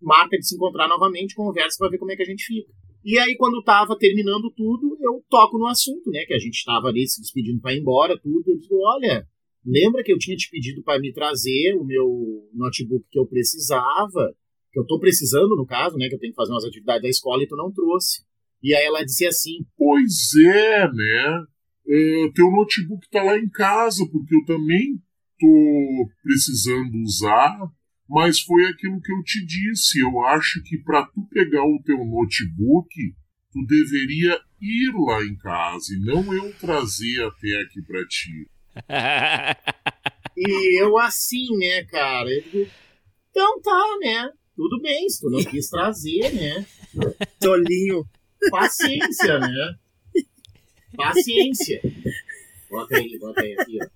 marca 0.00 0.36
de 0.38 0.46
se 0.46 0.54
encontrar 0.54 0.88
novamente, 0.88 1.34
conversa 1.34 1.76
pra 1.78 1.88
ver 1.88 1.98
como 1.98 2.12
é 2.12 2.16
que 2.16 2.22
a 2.22 2.26
gente 2.26 2.44
fica. 2.44 2.70
E 3.04 3.18
aí, 3.18 3.36
quando 3.36 3.62
tava 3.62 3.96
terminando 3.96 4.52
tudo, 4.54 4.96
eu 5.00 5.24
toco 5.30 5.58
no 5.58 5.66
assunto, 5.66 6.10
né? 6.10 6.24
Que 6.26 6.34
a 6.34 6.38
gente 6.38 6.64
tava 6.64 6.88
ali 6.88 7.06
se 7.06 7.20
despedindo 7.20 7.60
para 7.60 7.72
ir 7.72 7.78
embora, 7.78 8.18
tudo. 8.18 8.44
Eu 8.46 8.58
digo, 8.58 8.76
olha, 8.82 9.26
lembra 9.64 10.02
que 10.02 10.12
eu 10.12 10.18
tinha 10.18 10.36
te 10.36 10.50
pedido 10.50 10.82
para 10.82 11.00
me 11.00 11.12
trazer 11.12 11.74
o 11.76 11.84
meu 11.84 12.50
notebook 12.52 13.06
que 13.10 13.18
eu 13.18 13.26
precisava? 13.26 14.34
Que 14.72 14.80
eu 14.80 14.86
tô 14.86 14.98
precisando, 14.98 15.56
no 15.56 15.64
caso, 15.64 15.96
né? 15.96 16.08
Que 16.08 16.16
eu 16.16 16.18
tenho 16.18 16.32
que 16.32 16.36
fazer 16.36 16.52
umas 16.52 16.64
atividades 16.64 17.02
da 17.02 17.08
escola 17.08 17.42
e 17.42 17.48
tu 17.48 17.56
não 17.56 17.72
trouxe. 17.72 18.22
E 18.62 18.74
aí 18.74 18.84
ela 18.84 19.04
dizia 19.04 19.28
assim, 19.28 19.64
Pois 19.76 20.34
é, 20.44 20.92
né? 20.92 21.44
É, 21.90 22.30
teu 22.34 22.50
notebook 22.50 23.08
tá 23.10 23.22
lá 23.22 23.38
em 23.38 23.48
casa, 23.48 24.04
porque 24.12 24.34
eu 24.34 24.44
também 24.44 25.00
tô 25.38 26.10
precisando 26.22 26.96
usar, 27.02 27.56
mas 28.08 28.40
foi 28.40 28.64
aquilo 28.66 29.00
que 29.00 29.12
eu 29.12 29.22
te 29.22 29.44
disse. 29.44 30.00
Eu 30.00 30.24
acho 30.26 30.62
que 30.64 30.78
para 30.78 31.04
tu 31.06 31.26
pegar 31.30 31.64
o 31.64 31.80
teu 31.84 31.98
notebook, 32.04 32.88
tu 33.52 33.66
deveria 33.66 34.40
ir 34.60 34.92
lá 34.94 35.22
em 35.24 35.36
casa 35.36 35.86
e 35.94 36.00
não 36.00 36.32
eu 36.34 36.52
trazer 36.54 37.24
até 37.24 37.60
aqui 37.62 37.82
para 37.82 38.06
ti. 38.06 38.48
e 40.36 40.82
eu 40.82 40.98
assim, 40.98 41.56
né, 41.56 41.84
cara? 41.84 42.30
Então 43.30 43.60
tá, 43.60 43.96
né? 44.00 44.30
Tudo 44.56 44.80
bem, 44.80 45.08
se 45.08 45.20
tu 45.20 45.30
não 45.30 45.44
quis 45.44 45.68
trazer, 45.68 46.32
né? 46.34 46.66
Tolinho. 47.38 48.04
Paciência, 48.50 49.38
né? 49.38 49.76
Paciência. 50.96 51.80
Bota 52.70 52.96
aí, 52.96 53.18
bota 53.18 53.40
aí 53.40 53.56
aqui, 53.58 53.78
ó. 53.80 53.86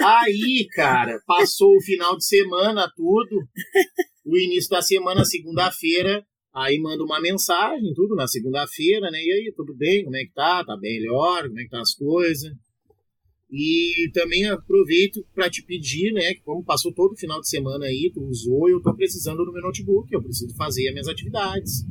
Aí, 0.00 0.66
cara, 0.74 1.20
passou 1.26 1.76
o 1.76 1.82
final 1.82 2.16
de 2.16 2.26
semana, 2.26 2.90
tudo. 2.96 3.46
O 4.24 4.36
início 4.36 4.70
da 4.70 4.82
semana, 4.82 5.24
segunda-feira, 5.24 6.24
aí 6.54 6.78
manda 6.78 7.04
uma 7.04 7.20
mensagem, 7.20 7.92
tudo 7.94 8.14
na 8.14 8.26
segunda-feira, 8.26 9.10
né? 9.10 9.18
E 9.22 9.32
aí, 9.32 9.52
tudo 9.54 9.74
bem? 9.74 10.04
Como 10.04 10.16
é 10.16 10.24
que 10.24 10.32
tá? 10.32 10.64
Tá 10.64 10.76
melhor? 10.76 11.46
Como 11.46 11.60
é 11.60 11.64
que 11.64 11.70
tá 11.70 11.80
as 11.80 11.94
coisas? 11.94 12.52
E 13.50 14.10
também 14.12 14.46
aproveito 14.46 15.24
para 15.32 15.48
te 15.48 15.62
pedir, 15.62 16.12
né, 16.12 16.34
que 16.34 16.42
como 16.42 16.64
passou 16.64 16.92
todo 16.92 17.12
o 17.12 17.16
final 17.16 17.40
de 17.40 17.48
semana 17.48 17.84
aí, 17.84 18.10
tu 18.12 18.20
usou, 18.24 18.68
eu 18.68 18.82
tô 18.82 18.92
precisando 18.96 19.44
do 19.44 19.52
meu 19.52 19.62
notebook, 19.62 20.12
eu 20.12 20.20
preciso 20.20 20.52
fazer 20.56 20.88
as 20.88 20.92
minhas 20.92 21.06
atividades. 21.06 21.84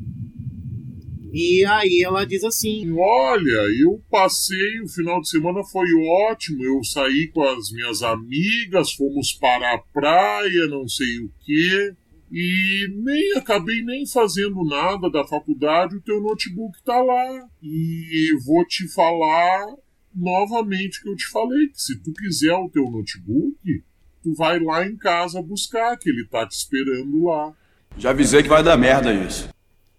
E 1.34 1.66
aí 1.66 2.04
ela 2.06 2.26
diz 2.26 2.44
assim: 2.44 2.92
olha, 2.96 3.68
eu 3.82 4.00
passei, 4.12 4.80
o 4.82 4.88
final 4.88 5.20
de 5.20 5.30
semana 5.30 5.64
foi 5.64 5.88
ótimo. 6.30 6.64
Eu 6.64 6.84
saí 6.84 7.32
com 7.34 7.42
as 7.42 7.72
minhas 7.72 8.04
amigas, 8.04 8.94
fomos 8.94 9.34
para 9.34 9.74
a 9.74 9.80
praia, 9.80 10.68
não 10.68 10.88
sei 10.88 11.18
o 11.18 11.32
quê. 11.44 11.96
E 12.32 12.88
nem 13.04 13.34
acabei 13.34 13.84
nem 13.84 14.06
fazendo 14.06 14.64
nada 14.64 15.10
da 15.10 15.26
faculdade, 15.26 15.96
o 15.96 16.02
teu 16.02 16.22
notebook 16.22 16.78
tá 16.86 17.02
lá. 17.02 17.48
E 17.64 18.38
vou 18.46 18.64
te 18.66 18.88
falar 18.94 19.66
novamente 20.14 21.02
que 21.02 21.10
eu 21.10 21.16
te 21.16 21.28
falei, 21.32 21.68
que 21.70 21.82
se 21.82 22.00
tu 22.00 22.14
quiser 22.14 22.54
o 22.54 22.70
teu 22.70 22.84
notebook, 22.92 23.84
tu 24.22 24.34
vai 24.36 24.60
lá 24.60 24.86
em 24.86 24.96
casa 24.96 25.42
buscar, 25.42 25.98
que 25.98 26.10
ele 26.10 26.28
tá 26.28 26.48
te 26.48 26.56
esperando 26.56 27.26
lá. 27.26 27.54
Já 27.98 28.12
avisei 28.12 28.44
que 28.44 28.50
vai 28.50 28.64
dar 28.64 28.78
merda 28.78 29.12
isso. 29.14 29.50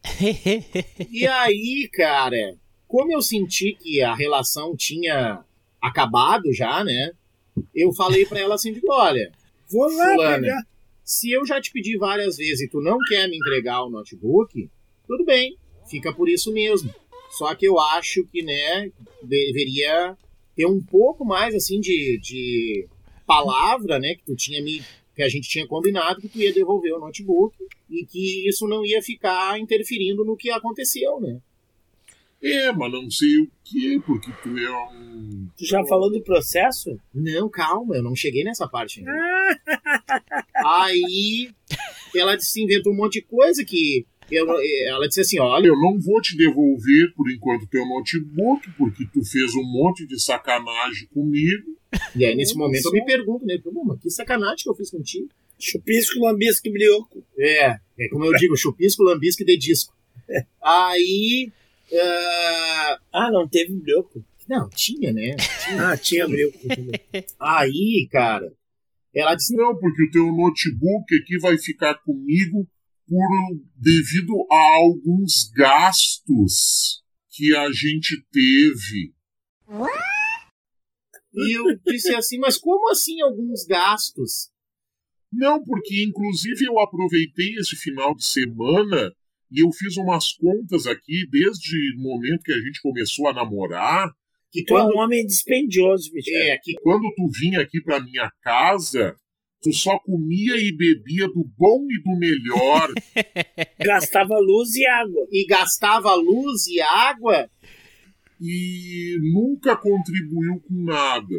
E 1.10 1.26
aí, 1.26 1.88
cara, 1.92 2.56
como 2.86 3.12
eu 3.12 3.22
senti 3.22 3.74
que 3.74 4.00
a 4.02 4.14
relação 4.14 4.76
tinha 4.76 5.44
acabado 5.80 6.52
já, 6.52 6.84
né? 6.84 7.12
Eu 7.74 7.92
falei 7.92 8.26
pra 8.26 8.40
ela 8.40 8.54
assim, 8.54 8.72
digo, 8.72 8.90
olha, 8.90 9.30
Vou 9.70 9.88
lá 9.88 10.14
Fulana. 10.14 10.40
pegar. 10.40 10.62
se 11.04 11.30
eu 11.30 11.46
já 11.46 11.60
te 11.60 11.70
pedi 11.72 11.96
várias 11.96 12.36
vezes 12.36 12.62
e 12.62 12.68
tu 12.68 12.80
não 12.80 12.98
quer 13.08 13.28
me 13.28 13.36
entregar 13.36 13.82
o 13.84 13.90
notebook, 13.90 14.68
tudo 15.06 15.24
bem, 15.24 15.56
fica 15.88 16.12
por 16.12 16.28
isso 16.28 16.52
mesmo. 16.52 16.92
Só 17.30 17.54
que 17.54 17.66
eu 17.66 17.78
acho 17.80 18.24
que, 18.26 18.42
né, 18.42 18.90
deveria 19.22 20.16
ter 20.54 20.66
um 20.66 20.80
pouco 20.80 21.24
mais, 21.24 21.54
assim, 21.54 21.80
de, 21.80 22.18
de 22.22 22.86
palavra, 23.26 23.98
né, 23.98 24.14
que 24.14 24.24
tu 24.24 24.36
tinha 24.36 24.62
me 24.62 24.82
que 25.14 25.22
a 25.22 25.28
gente 25.28 25.48
tinha 25.48 25.66
combinado 25.66 26.20
que 26.20 26.28
tu 26.28 26.38
ia 26.38 26.52
devolver 26.52 26.92
o 26.94 26.98
notebook 27.00 27.56
e 27.90 28.04
que 28.06 28.48
isso 28.48 28.66
não 28.66 28.84
ia 28.84 29.00
ficar 29.02 29.58
interferindo 29.58 30.24
no 30.24 30.36
que 30.36 30.50
aconteceu, 30.50 31.20
né? 31.20 31.38
É, 32.42 32.70
mas 32.72 32.92
não 32.92 33.10
sei 33.10 33.38
o 33.38 33.50
que, 33.64 34.00
porque 34.00 34.30
tu 34.42 34.58
é 34.58 34.70
um. 34.92 35.48
Tu 35.56 35.64
já 35.64 35.82
falou 35.86 36.10
do 36.12 36.22
processo? 36.22 36.90
Não, 37.14 37.48
calma, 37.48 37.96
eu 37.96 38.02
não 38.02 38.14
cheguei 38.14 38.44
nessa 38.44 38.68
parte 38.68 38.98
ainda. 39.00 39.12
Aí 40.64 41.50
ela 42.14 42.36
disse, 42.36 42.62
inventou 42.62 42.92
um 42.92 42.96
monte 42.96 43.14
de 43.14 43.22
coisa 43.22 43.64
que 43.64 44.06
eu- 44.30 44.46
ela 44.88 45.06
disse 45.06 45.20
assim, 45.20 45.38
olha, 45.38 45.68
Eu 45.68 45.78
não 45.80 45.98
vou 46.00 46.20
te 46.20 46.36
devolver 46.36 47.12
por 47.14 47.30
enquanto 47.30 47.66
teu 47.66 47.86
notebook, 47.86 48.70
porque 48.76 49.06
tu 49.12 49.24
fez 49.24 49.54
um 49.54 49.64
monte 49.64 50.06
de 50.06 50.20
sacanagem 50.22 51.08
comigo. 51.08 51.78
E 52.16 52.24
aí 52.24 52.34
nesse 52.34 52.56
momento 52.56 52.86
eu 52.86 52.92
me 52.92 53.04
pergunto, 53.04 53.44
né, 53.46 53.58
pô, 53.62 53.70
mas 53.84 54.00
que 54.00 54.10
sacanagem 54.10 54.62
que 54.62 54.70
eu 54.70 54.74
fiz 54.74 54.90
contigo. 54.90 55.28
Chupisco, 55.58 56.20
lambisco 56.20 56.66
e 56.68 56.72
brioco. 56.72 57.24
É, 57.38 57.78
é 57.98 58.08
como 58.10 58.24
eu 58.24 58.32
digo, 58.34 58.56
chupisco, 58.56 59.02
lambisco 59.02 59.42
e 59.42 59.46
de 59.46 59.56
disco. 59.56 59.94
Aí, 60.62 61.52
ah, 61.92 62.98
Ah, 63.12 63.30
não 63.30 63.48
teve 63.48 63.72
brioco. 63.74 64.24
Não, 64.48 64.68
tinha, 64.68 65.12
né? 65.12 65.36
Ah, 65.78 65.96
tinha 65.96 66.24
abril. 66.24 66.52
Aí, 67.40 68.08
cara, 68.10 68.52
ela 69.14 69.34
disse, 69.34 69.54
Não, 69.56 69.76
porque 69.76 70.02
o 70.02 70.10
teu 70.10 70.26
notebook 70.26 71.14
aqui 71.14 71.38
vai 71.38 71.56
ficar 71.56 71.94
comigo 72.02 72.66
por 73.06 73.28
devido 73.76 74.46
a 74.50 74.76
alguns 74.76 75.50
gastos 75.54 77.02
que 77.30 77.54
a 77.56 77.70
gente 77.70 78.22
teve. 78.32 79.12
E 81.36 81.52
eu 81.52 81.64
disse 81.86 82.14
assim, 82.14 82.38
mas 82.38 82.56
como 82.56 82.90
assim 82.90 83.20
alguns 83.20 83.64
gastos? 83.66 84.50
Não, 85.32 85.62
porque 85.62 86.04
inclusive 86.04 86.64
eu 86.64 86.78
aproveitei 86.78 87.54
esse 87.58 87.74
final 87.76 88.14
de 88.14 88.24
semana 88.24 89.12
e 89.50 89.64
eu 89.64 89.70
fiz 89.72 89.96
umas 89.96 90.32
contas 90.32 90.86
aqui 90.86 91.26
desde 91.30 91.76
o 91.96 92.02
momento 92.02 92.42
que 92.42 92.52
a 92.52 92.60
gente 92.60 92.80
começou 92.80 93.28
a 93.28 93.32
namorar. 93.32 94.10
Que 94.50 94.64
Tu 94.64 94.76
é 94.76 94.80
quando, 94.80 94.94
um 94.94 94.98
homem 94.98 95.26
dispendioso, 95.26 96.10
Michel. 96.12 96.42
é, 96.42 96.58
que 96.62 96.74
Quando 96.82 97.02
tu 97.16 97.28
vinha 97.40 97.60
aqui 97.60 97.80
pra 97.82 97.98
minha 98.00 98.30
casa, 98.42 99.16
tu 99.60 99.72
só 99.72 99.98
comia 99.98 100.56
e 100.56 100.70
bebia 100.76 101.26
do 101.26 101.44
bom 101.58 101.84
e 101.90 102.00
do 102.02 102.16
melhor. 102.16 102.92
Gastava 103.84 104.38
luz 104.38 104.74
e 104.76 104.86
água. 104.86 105.26
e 105.30 105.46
gastava 105.46 106.14
luz 106.14 106.66
e 106.68 106.80
água, 106.80 107.50
e 108.46 109.18
nunca 109.32 109.74
contribuiu 109.74 110.60
com 110.60 110.84
nada. 110.84 111.34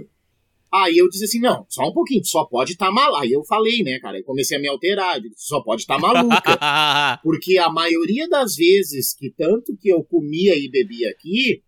aí 0.74 0.97
eu 0.97 1.08
disse 1.08 1.26
assim, 1.26 1.39
não, 1.39 1.66
só 1.70 1.88
um 1.88 1.93
pouquinho, 1.93 2.22
tu 2.22 2.28
só 2.28 2.45
pode 2.45 2.72
estar 2.72 2.91
mal. 2.91 3.16
Aí 3.16 3.32
eu 3.32 3.43
falei, 3.45 3.84
né, 3.84 3.99
cara, 3.99 4.18
eu 4.18 4.24
comecei 4.24 4.58
a 4.58 4.60
me 4.60 4.68
alterar, 4.68 5.22
disse, 5.22 5.36
só 5.38 5.62
pode 5.62 5.84
estar 5.84 5.99
maluca. 5.99 6.41
Porque 7.24 7.60
a 7.60 7.70
maioria 7.70 8.28
das 8.28 8.56
vezes 8.56 9.14
que 9.14 9.30
tanto 9.30 9.78
que 9.78 9.89
eu 9.89 10.03
comia 10.03 10.58
e 10.58 10.68
bebia 10.68 11.10
aqui, 11.12 11.64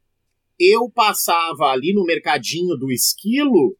eu 0.59 0.89
passava 0.89 1.65
ali 1.65 1.93
no 1.93 2.03
mercadinho 2.03 2.75
do 2.75 2.91
esquilo, 2.91 3.77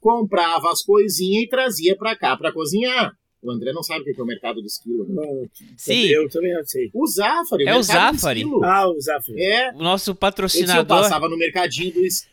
comprava 0.00 0.70
as 0.70 0.82
coisinhas 0.82 1.44
e 1.44 1.48
trazia 1.48 1.96
pra 1.96 2.16
cá 2.16 2.36
pra 2.36 2.52
cozinhar. 2.52 3.12
O 3.42 3.50
André 3.50 3.72
não 3.72 3.82
sabe 3.82 4.02
o 4.02 4.14
que 4.14 4.20
é 4.20 4.22
o 4.22 4.26
mercado 4.26 4.60
do 4.60 4.66
esquilo. 4.66 5.04
Né? 5.08 5.14
Não, 5.14 5.44
Sim. 5.76 6.06
Eu 6.06 6.28
também 6.28 6.54
não 6.54 6.64
sei. 6.64 6.90
O 6.94 7.06
Zafari. 7.06 7.66
É 7.66 7.76
o 7.76 7.82
Zafari. 7.82 8.44
Ah, 8.62 8.88
o 8.88 9.00
Zafari. 9.00 9.42
É, 9.42 9.70
O 9.72 9.78
nosso 9.82 10.02
disse, 10.02 10.10
eu 10.10 10.14
patrocinador. 10.14 10.86
passava 11.02 11.28
no 11.28 11.36
mercadinho 11.36 11.92
do 11.92 12.04
esquilo. 12.06 12.31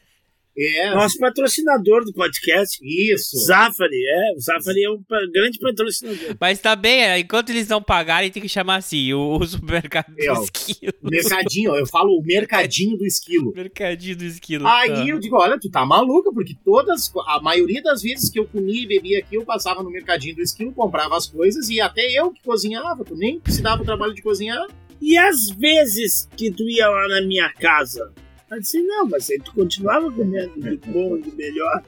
É, 0.59 0.93
Nosso 0.93 1.17
patrocinador 1.17 2.03
do 2.03 2.11
podcast. 2.11 2.77
isso. 2.83 3.37
Zafari, 3.45 3.95
é. 3.95 4.33
O 4.35 4.39
Zafari 4.41 4.83
é 4.83 4.89
um 4.89 5.01
grande 5.31 5.57
patrocinador. 5.59 6.35
Mas 6.39 6.59
tá 6.59 6.75
bem, 6.75 7.03
é, 7.03 7.19
enquanto 7.19 7.49
eles 7.49 7.67
não 7.67 7.81
pagarem, 7.81 8.29
tem 8.29 8.41
que 8.41 8.49
chamar 8.49 8.75
assim, 8.75 9.13
o, 9.13 9.37
o 9.37 9.45
supermercado 9.45 10.13
É, 10.17 10.33
do 10.33 10.43
esquilo. 10.43 10.93
Mercadinho, 11.01 11.71
ó, 11.71 11.77
eu 11.77 11.87
falo 11.87 12.17
o 12.17 12.21
mercadinho 12.21 12.97
do 12.97 13.05
esquilo. 13.05 13.53
Mercadinho 13.55 14.17
do 14.17 14.25
esquilo. 14.25 14.67
Aí 14.67 14.89
tá. 14.89 15.07
eu 15.07 15.19
digo, 15.19 15.37
olha, 15.37 15.57
tu 15.59 15.69
tá 15.69 15.85
maluca, 15.85 16.31
porque 16.33 16.55
todas, 16.63 17.11
a 17.27 17.41
maioria 17.41 17.81
das 17.81 18.01
vezes 18.01 18.29
que 18.29 18.39
eu 18.39 18.45
comia 18.45 18.83
e 18.83 18.87
bebia 18.87 19.19
aqui, 19.19 19.35
eu 19.35 19.45
passava 19.45 19.81
no 19.81 19.89
mercadinho 19.89 20.35
do 20.35 20.41
esquilo, 20.41 20.73
comprava 20.73 21.15
as 21.15 21.27
coisas 21.27 21.69
e 21.69 21.79
até 21.79 22.01
eu 22.11 22.31
que 22.31 22.41
cozinhava, 22.43 23.03
tu 23.05 23.15
nem 23.15 23.41
se 23.47 23.61
dava 23.61 23.81
o 23.81 23.85
trabalho 23.85 24.13
de 24.13 24.21
cozinhar. 24.21 24.65
E 25.01 25.17
às 25.17 25.49
vezes 25.49 26.27
que 26.35 26.51
tu 26.51 26.67
ia 26.69 26.89
lá 26.89 27.07
na 27.07 27.21
minha 27.21 27.49
casa? 27.53 28.11
Eu 28.51 28.59
disse, 28.59 28.81
não, 28.81 29.07
mas 29.07 29.29
aí 29.29 29.39
tu 29.39 29.53
continuava 29.53 30.11
comendo 30.11 30.59
do 30.59 30.91
bom 30.91 31.17
e 31.17 31.21
do 31.21 31.35
melhor. 31.35 31.83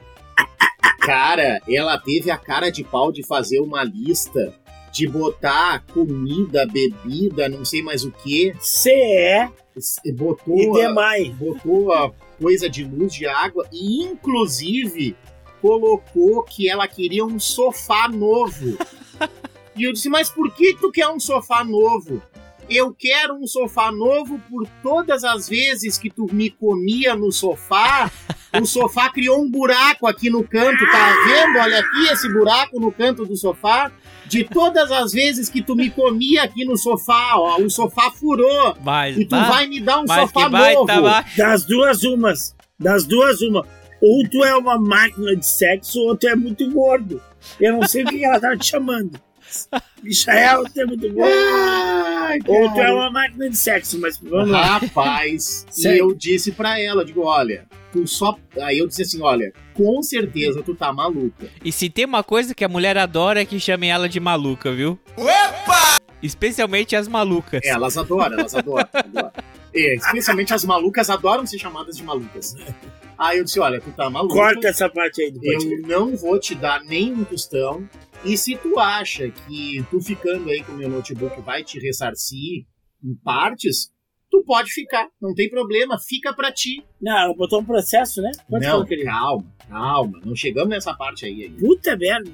Cara, 1.00 1.60
ela 1.68 1.98
teve 1.98 2.30
a 2.30 2.38
cara 2.38 2.70
de 2.70 2.84
pau 2.84 3.10
de 3.10 3.26
fazer 3.26 3.60
uma 3.60 3.82
lista 3.82 4.54
de 4.92 5.08
botar 5.08 5.84
comida, 5.86 6.66
bebida, 6.66 7.48
não 7.48 7.64
sei 7.64 7.82
mais 7.82 8.04
o 8.04 8.12
que, 8.12 8.54
CE 8.60 10.12
botou, 10.12 10.78
e 10.78 10.82
a, 10.82 10.88
demais. 10.88 11.28
botou 11.30 11.92
a 11.92 12.10
coisa 12.38 12.68
de 12.68 12.84
luz 12.84 13.14
de 13.14 13.26
água 13.26 13.66
e 13.72 14.02
inclusive 14.02 15.16
colocou 15.60 16.42
que 16.42 16.68
ela 16.68 16.86
queria 16.88 17.24
um 17.24 17.38
sofá 17.38 18.08
novo. 18.08 18.76
e 19.76 19.84
eu 19.84 19.92
disse, 19.92 20.08
mas 20.08 20.28
por 20.28 20.52
que 20.54 20.74
tu 20.74 20.90
quer 20.90 21.08
um 21.08 21.20
sofá 21.20 21.64
novo? 21.64 22.20
Eu 22.70 22.94
quero 22.94 23.34
um 23.34 23.46
sofá 23.46 23.90
novo 23.92 24.40
por 24.50 24.66
todas 24.82 25.24
as 25.24 25.48
vezes 25.48 25.98
que 25.98 26.08
tu 26.10 26.26
me 26.32 26.50
comia 26.50 27.14
no 27.14 27.30
sofá. 27.32 28.10
O 28.60 28.66
sofá 28.66 29.08
criou 29.08 29.40
um 29.42 29.50
buraco 29.50 30.06
aqui 30.06 30.28
no 30.28 30.44
canto, 30.46 30.84
tá 30.90 31.16
vendo? 31.24 31.58
Olha 31.58 31.78
aqui 31.78 32.08
esse 32.12 32.30
buraco 32.30 32.78
no 32.78 32.92
canto 32.92 33.24
do 33.24 33.34
sofá. 33.34 33.90
De 34.26 34.44
todas 34.44 34.92
as 34.92 35.10
vezes 35.10 35.48
que 35.48 35.62
tu 35.62 35.74
me 35.74 35.88
comia 35.88 36.42
aqui 36.42 36.62
no 36.62 36.76
sofá, 36.76 37.30
ó, 37.36 37.58
o 37.62 37.70
sofá 37.70 38.10
furou. 38.10 38.76
Mas, 38.84 39.16
E 39.16 39.24
tu 39.24 39.30
bah, 39.30 39.44
vai 39.48 39.66
me 39.66 39.80
dar 39.80 40.00
um 40.00 40.04
mas 40.06 40.20
sofá 40.30 40.50
novo. 40.50 40.84
ba- 40.84 41.24
Das 41.34 41.64
duas 41.64 42.02
umas. 42.04 42.54
Das 42.78 43.06
duas 43.06 43.40
uma. 43.40 43.66
Ou 44.02 44.28
tu 44.28 44.44
é 44.44 44.54
uma 44.54 44.78
máquina 44.78 45.34
de 45.34 45.46
sexo, 45.46 45.98
ou 46.00 46.14
tu 46.14 46.28
é 46.28 46.36
muito 46.36 46.70
gordo. 46.70 47.22
Eu 47.58 47.72
não 47.78 47.88
sei 47.88 48.04
o 48.04 48.06
que 48.06 48.22
ela 48.22 48.38
tava 48.38 48.54
te 48.58 48.66
chamando. 48.66 49.18
Michael, 50.02 50.64
tu 50.64 50.78
é 50.78 50.84
muito 50.84 51.10
gordo. 51.10 51.32
Ai, 52.32 52.38
Ou 52.46 52.72
tu 52.72 52.80
é 52.80 52.92
uma 52.92 53.10
máquina 53.10 53.50
de 53.50 53.56
sexo, 53.56 54.00
mas 54.00 54.18
vamos 54.18 54.50
lá. 54.50 54.78
Rapaz, 54.78 55.66
e 55.76 55.98
eu 55.98 56.14
disse 56.14 56.52
pra 56.52 56.78
ela, 56.80 57.04
digo, 57.04 57.22
olha, 57.22 57.66
tu 57.92 58.06
só. 58.06 58.36
Aí 58.60 58.78
eu 58.78 58.86
disse 58.88 59.02
assim, 59.02 59.20
olha, 59.20 59.52
com 59.74 60.02
certeza 60.02 60.62
tu 60.62 60.74
tá 60.74 60.92
maluca. 60.92 61.46
E 61.64 61.70
se 61.70 61.90
tem 61.90 62.04
uma 62.04 62.22
coisa 62.22 62.54
que 62.54 62.64
a 62.64 62.68
mulher 62.68 62.96
adora 62.96 63.42
é 63.42 63.44
que 63.44 63.60
chamem 63.60 63.90
ela 63.90 64.08
de 64.08 64.18
maluca, 64.20 64.72
viu? 64.72 64.98
Opa! 65.16 65.96
Especialmente 66.22 66.94
as 66.96 67.08
malucas. 67.08 67.60
Elas 67.64 67.98
adoram, 67.98 68.38
elas 68.38 68.54
adoram. 68.54 68.88
adoram. 68.92 69.32
É, 69.74 69.94
especialmente 69.94 70.52
as 70.52 70.66
malucas 70.66 71.08
adoram 71.08 71.46
ser 71.46 71.58
chamadas 71.58 71.96
de 71.96 72.02
malucas. 72.02 72.54
Aí 73.16 73.38
eu 73.38 73.44
disse, 73.44 73.58
olha, 73.58 73.80
tu 73.80 73.90
tá 73.92 74.10
maluca. 74.10 74.34
Corta 74.34 74.68
essa 74.68 74.86
parte 74.86 75.22
aí 75.22 75.30
do 75.30 75.42
Eu 75.42 75.58
podcast. 75.58 75.88
não 75.88 76.14
vou 76.14 76.38
te 76.38 76.54
dar 76.54 76.84
nenhum 76.84 77.24
tostão. 77.24 77.88
E 78.24 78.36
se 78.36 78.56
tu 78.56 78.78
acha 78.78 79.28
que 79.30 79.84
tu 79.90 80.00
ficando 80.00 80.48
aí 80.48 80.62
com 80.62 80.72
o 80.72 80.76
meu 80.76 80.88
notebook 80.88 81.40
vai 81.40 81.64
te 81.64 81.80
ressarcir 81.80 82.66
em 83.02 83.14
partes, 83.24 83.90
tu 84.30 84.44
pode 84.44 84.70
ficar, 84.70 85.08
não 85.20 85.34
tem 85.34 85.50
problema, 85.50 85.98
fica 85.98 86.32
pra 86.32 86.52
ti. 86.52 86.84
Não, 87.00 87.18
ela 87.18 87.34
botou 87.34 87.60
um 87.60 87.64
processo, 87.64 88.22
né? 88.22 88.30
Quanto 88.48 88.62
não, 88.62 88.84
querido? 88.84 89.08
calma, 89.10 89.44
calma, 89.68 90.20
não 90.24 90.36
chegamos 90.36 90.70
nessa 90.70 90.94
parte 90.94 91.24
aí 91.26 91.44
ainda. 91.44 91.58
Puta 91.58 91.96
merda. 91.96 92.30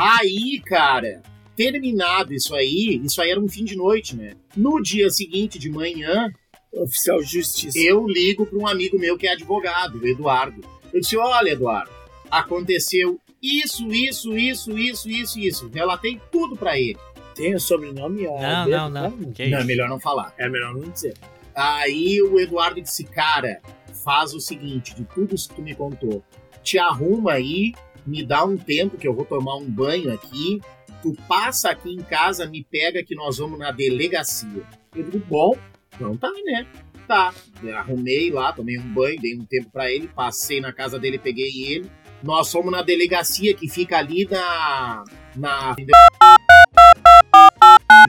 Aí, 0.00 0.60
cara, 0.64 1.22
terminado 1.54 2.32
isso 2.32 2.54
aí, 2.54 3.00
isso 3.04 3.20
aí 3.20 3.30
era 3.30 3.40
um 3.40 3.48
fim 3.48 3.64
de 3.64 3.76
noite, 3.76 4.16
né? 4.16 4.34
No 4.56 4.80
dia 4.82 5.10
seguinte 5.10 5.58
de 5.58 5.68
manhã, 5.70 6.32
Oficial 6.72 7.20
de 7.20 7.26
justiça. 7.26 7.78
eu 7.78 8.06
ligo 8.06 8.46
para 8.46 8.58
um 8.58 8.66
amigo 8.66 8.98
meu 8.98 9.16
que 9.16 9.26
é 9.26 9.32
advogado, 9.32 9.98
o 9.98 10.06
Eduardo. 10.06 10.62
Eu 10.92 11.00
disse: 11.00 11.16
Olha, 11.16 11.50
Eduardo, 11.50 11.90
aconteceu 12.30 13.18
isso, 13.62 13.92
isso, 13.92 14.36
isso, 14.36 14.78
isso, 14.78 15.08
isso, 15.08 15.38
isso. 15.40 15.70
Relatei 15.72 16.20
tudo 16.30 16.56
para 16.56 16.78
ele. 16.78 16.98
Tem 17.34 17.54
o 17.54 17.60
sobrenome? 17.60 18.22
Não, 18.22 18.64
dele, 18.64 18.76
não, 18.76 18.88
não. 18.88 19.32
Que 19.32 19.46
Não, 19.48 19.58
é 19.58 19.60
isso? 19.60 19.66
melhor 19.66 19.88
não 19.88 20.00
falar. 20.00 20.34
É 20.38 20.48
melhor 20.48 20.74
não 20.74 20.88
dizer. 20.90 21.14
Aí 21.54 22.20
o 22.22 22.38
Eduardo 22.40 22.80
disse: 22.80 23.04
Cara, 23.04 23.60
faz 24.04 24.32
o 24.34 24.40
seguinte, 24.40 24.94
de 24.94 25.04
tudo 25.04 25.34
isso 25.34 25.48
que 25.48 25.54
tu 25.56 25.62
me 25.62 25.74
contou, 25.74 26.22
te 26.62 26.78
arruma 26.78 27.32
aí, 27.32 27.74
me 28.06 28.24
dá 28.24 28.44
um 28.44 28.56
tempo 28.56 28.96
que 28.96 29.06
eu 29.06 29.14
vou 29.14 29.24
tomar 29.24 29.56
um 29.56 29.70
banho 29.70 30.12
aqui. 30.12 30.60
Tu 31.02 31.14
passa 31.28 31.70
aqui 31.70 31.92
em 31.92 32.02
casa, 32.02 32.46
me 32.46 32.64
pega 32.64 33.02
que 33.04 33.14
nós 33.14 33.38
vamos 33.38 33.58
na 33.58 33.70
delegacia. 33.70 34.62
Eu 34.94 35.04
digo: 35.04 35.18
Bom, 35.26 35.56
então 35.94 36.16
tá, 36.16 36.30
né? 36.44 36.66
Tá. 37.06 37.32
Eu 37.62 37.76
arrumei 37.76 38.30
lá, 38.30 38.52
tomei 38.52 38.78
um 38.78 38.92
banho, 38.92 39.20
dei 39.20 39.36
um 39.36 39.44
tempo 39.44 39.70
pra 39.70 39.90
ele, 39.92 40.08
passei 40.08 40.60
na 40.60 40.72
casa 40.72 40.98
dele, 40.98 41.18
peguei 41.18 41.64
ele. 41.64 41.90
Nós 42.26 42.50
fomos 42.50 42.72
na 42.72 42.82
delegacia 42.82 43.54
que 43.54 43.68
fica 43.68 43.98
ali 43.98 44.26
na. 44.30 45.04
na. 45.36 45.76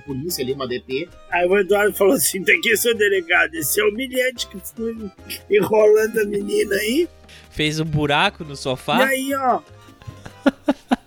polícia 0.06 0.44
ali, 0.44 0.54
uma 0.54 0.68
DP. 0.68 1.08
Aí 1.32 1.48
o 1.48 1.58
Eduardo 1.58 1.94
falou 1.96 2.14
assim: 2.16 2.44
tem 2.44 2.60
que 2.62 2.76
ser 2.78 2.96
delegado. 2.96 3.54
Esse 3.56 3.80
é 3.80 3.84
humilhante 3.86 4.48
que 4.48 4.58
foi 4.76 4.96
enrolando 5.50 6.20
a 6.20 6.26
menina 6.26 6.76
aí. 6.76 7.08
Fez 7.52 7.80
um 7.80 7.86
buraco 7.86 8.44
no 8.44 8.54
E 8.54 8.58
sofá. 8.58 9.06
aí, 9.06 9.34
ó. 9.36 9.62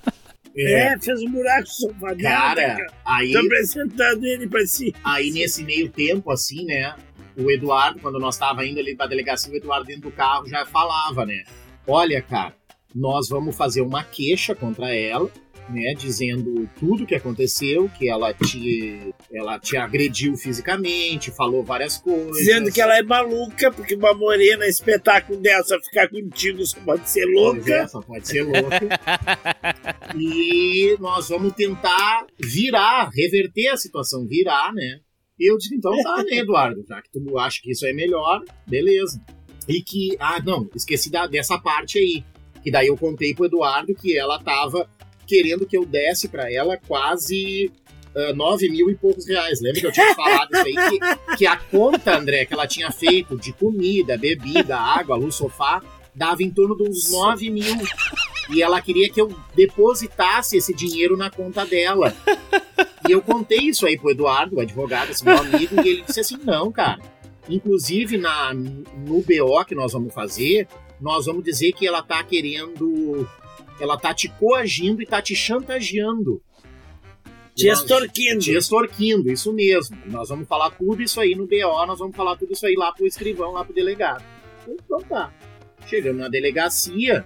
É, 0.56 0.98
fez 0.98 1.22
um 1.22 1.30
buraco 1.30 1.60
no 1.62 1.66
sofá. 1.68 2.14
Cara, 2.16 2.62
cara. 2.76 2.86
aí, 3.04 3.32
Tô 3.32 3.38
apresentando 3.38 4.24
ele 4.26 4.48
pra 4.48 4.66
si. 4.66 4.92
aí 5.02 5.30
nesse 5.30 5.62
meio 5.62 5.88
tempo, 5.88 6.30
assim, 6.30 6.66
né? 6.66 6.94
O 7.38 7.50
Eduardo, 7.50 8.00
quando 8.00 8.18
nós 8.18 8.36
tava 8.36 8.66
indo 8.66 8.80
ali 8.80 8.94
pra 8.94 9.06
delegacia, 9.06 9.50
o 9.50 9.56
Eduardo 9.56 9.86
dentro 9.86 10.02
do 10.02 10.10
carro 10.10 10.46
já 10.48 10.66
falava, 10.66 11.24
né? 11.24 11.44
Olha, 11.86 12.20
cara, 12.20 12.52
nós 12.94 13.28
vamos 13.28 13.56
fazer 13.56 13.80
uma 13.80 14.02
queixa 14.04 14.54
contra 14.54 14.94
ela, 14.94 15.30
né? 15.68 15.94
Dizendo 15.96 16.68
tudo 16.78 17.06
que 17.06 17.14
aconteceu, 17.14 17.88
que 17.96 18.08
ela 18.08 18.34
te, 18.34 19.14
ela 19.32 19.58
te 19.58 19.76
agrediu 19.76 20.36
fisicamente, 20.36 21.30
falou 21.30 21.62
várias 21.62 21.96
coisas. 21.96 22.36
Dizendo 22.36 22.72
que 22.72 22.80
ela 22.80 22.98
é 22.98 23.02
maluca, 23.02 23.70
porque 23.70 23.94
uma 23.94 24.12
morena 24.14 24.66
espetáculo 24.66 25.40
dessa 25.40 25.78
ficar 25.80 26.08
contigo 26.08 26.64
só 26.66 26.78
pode 26.80 27.08
ser 27.08 27.24
Pois 27.26 27.68
é, 27.68 27.76
louca. 27.76 27.88
só 27.88 28.00
pode 28.00 28.28
ser 28.28 28.42
louca. 28.42 28.88
e 30.18 30.96
nós 30.98 31.28
vamos 31.28 31.52
tentar 31.54 32.26
virar, 32.38 33.08
reverter 33.14 33.68
a 33.68 33.76
situação, 33.76 34.26
virar, 34.26 34.72
né? 34.72 35.00
E 35.38 35.50
eu 35.50 35.56
disse, 35.56 35.74
então 35.74 35.92
tá, 36.02 36.22
né, 36.22 36.38
Eduardo? 36.38 36.84
Já 36.86 37.00
que 37.00 37.10
tu 37.10 37.38
acha 37.38 37.60
que 37.62 37.70
isso 37.70 37.86
é 37.86 37.92
melhor, 37.94 38.42
beleza. 38.66 39.18
E 39.66 39.80
que, 39.82 40.16
ah, 40.18 40.38
não, 40.44 40.68
esqueci 40.74 41.10
da, 41.10 41.26
dessa 41.26 41.58
parte 41.58 41.98
aí. 41.98 42.24
Que 42.62 42.70
daí 42.70 42.88
eu 42.88 42.96
contei 42.96 43.34
pro 43.34 43.46
Eduardo 43.46 43.94
que 43.94 44.16
ela 44.16 44.38
tava 44.38 44.88
querendo 45.26 45.66
que 45.66 45.76
eu 45.76 45.86
desse 45.86 46.28
pra 46.28 46.52
ela 46.52 46.76
quase 46.76 47.70
uh, 48.14 48.34
9 48.34 48.68
mil 48.68 48.90
e 48.90 48.94
poucos 48.94 49.26
reais. 49.26 49.60
Lembra 49.60 49.80
que 49.80 49.86
eu 49.86 49.92
tinha 49.92 50.14
falado 50.14 50.50
isso 50.52 50.66
aí? 50.66 50.74
Que, 50.74 51.36
que 51.36 51.46
a 51.46 51.56
conta, 51.56 52.16
André, 52.16 52.44
que 52.44 52.52
ela 52.52 52.66
tinha 52.66 52.90
feito 52.90 53.36
de 53.36 53.52
comida, 53.52 54.18
bebida, 54.18 54.76
água, 54.76 55.16
luz, 55.16 55.36
sofá, 55.36 55.82
dava 56.14 56.42
em 56.42 56.50
torno 56.50 56.76
de 56.76 56.82
uns 56.82 57.10
9 57.10 57.50
mil. 57.50 57.76
E 58.50 58.62
ela 58.62 58.82
queria 58.82 59.08
que 59.10 59.20
eu 59.20 59.32
depositasse 59.54 60.56
esse 60.56 60.74
dinheiro 60.74 61.16
na 61.16 61.30
conta 61.30 61.64
dela. 61.64 62.14
E 63.08 63.12
eu 63.12 63.22
contei 63.22 63.58
isso 63.58 63.86
aí 63.86 63.96
pro 63.96 64.10
Eduardo, 64.10 64.56
o 64.56 64.60
advogado, 64.60 65.10
esse 65.10 65.24
meu 65.24 65.38
amigo, 65.38 65.80
e 65.80 65.88
ele 65.88 66.02
disse 66.02 66.20
assim: 66.20 66.36
não, 66.44 66.70
cara. 66.72 66.98
Inclusive, 67.48 68.16
na, 68.16 68.52
no 68.54 69.22
BO 69.22 69.64
que 69.66 69.74
nós 69.74 69.92
vamos 69.92 70.14
fazer, 70.14 70.68
nós 71.00 71.26
vamos 71.26 71.42
dizer 71.42 71.72
que 71.72 71.86
ela 71.86 72.02
tá 72.02 72.22
querendo. 72.22 73.28
Ela 73.80 73.96
tá 73.96 74.12
te 74.12 74.28
coagindo 74.28 75.02
e 75.02 75.06
tá 75.06 75.22
te 75.22 75.34
chantageando. 75.34 76.42
Te 77.54 77.68
extorquindo. 77.68 78.40
Te 78.40 78.52
extorquindo, 78.52 79.30
isso 79.30 79.52
mesmo. 79.52 79.96
E 80.06 80.10
nós 80.10 80.28
vamos 80.28 80.46
falar 80.46 80.70
tudo 80.70 81.02
isso 81.02 81.20
aí 81.20 81.34
no 81.34 81.46
BO, 81.46 81.86
nós 81.86 81.98
vamos 81.98 82.16
falar 82.16 82.36
tudo 82.36 82.52
isso 82.52 82.66
aí 82.66 82.74
lá 82.74 82.92
pro 82.92 83.06
escrivão, 83.06 83.52
lá 83.52 83.64
pro 83.64 83.74
delegado. 83.74 84.24
Então 84.68 84.98
tá. 85.00 85.32
Chegamos 85.86 86.20
na 86.20 86.28
delegacia. 86.28 87.24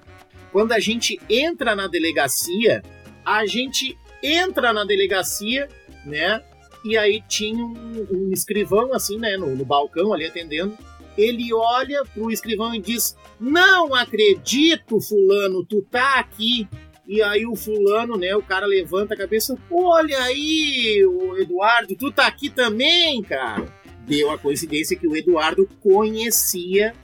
Quando 0.53 0.73
a 0.73 0.79
gente 0.79 1.21
entra 1.29 1.75
na 1.75 1.89
delegacia, 1.89 2.83
a 3.25 3.45
gente 3.45 3.99
entra 4.23 4.73
na 4.73 4.85
delegacia, 4.85 5.69
né? 6.07 6.43
E 6.85 6.97
aí 6.97 7.23
tinha 7.27 7.65
um, 7.65 8.07
um 8.11 8.31
escrivão, 8.33 8.93
assim, 8.93 9.19
né, 9.19 9.37
no, 9.37 9.57
no 9.57 9.65
balcão 9.65 10.13
ali 10.13 10.27
atendendo. 10.27 10.77
Ele 11.17 11.53
olha 11.53 12.05
pro 12.13 12.31
escrivão 12.31 12.75
e 12.75 12.81
diz: 12.81 13.17
Não 13.39 13.95
acredito, 13.95 15.01
Fulano, 15.01 15.65
tu 15.65 15.83
tá 15.83 16.19
aqui. 16.19 16.69
E 17.07 17.23
aí 17.23 17.47
o 17.47 17.55
fulano, 17.55 18.17
né, 18.17 18.35
o 18.35 18.43
cara 18.43 18.65
levanta 18.65 19.13
a 19.13 19.17
cabeça, 19.17 19.59
olha 19.71 20.19
aí, 20.23 21.05
o 21.05 21.37
Eduardo, 21.37 21.95
tu 21.95 22.11
tá 22.11 22.27
aqui 22.27 22.49
também, 22.49 23.23
cara. 23.23 23.67
Deu 24.07 24.31
a 24.31 24.39
coincidência 24.39 24.97
que 24.97 25.07
o 25.07 25.15
Eduardo 25.15 25.69
conhecia 25.81 26.95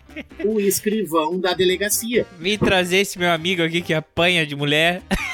o 0.44 0.58
escrivão 0.58 1.38
da 1.38 1.52
delegacia. 1.52 2.26
Vim 2.38 2.58
trazer 2.58 2.98
esse 2.98 3.18
meu 3.18 3.30
amigo 3.30 3.62
aqui 3.62 3.80
que 3.80 3.92
apanha 3.92 4.46
de 4.46 4.56
mulher. 4.56 5.02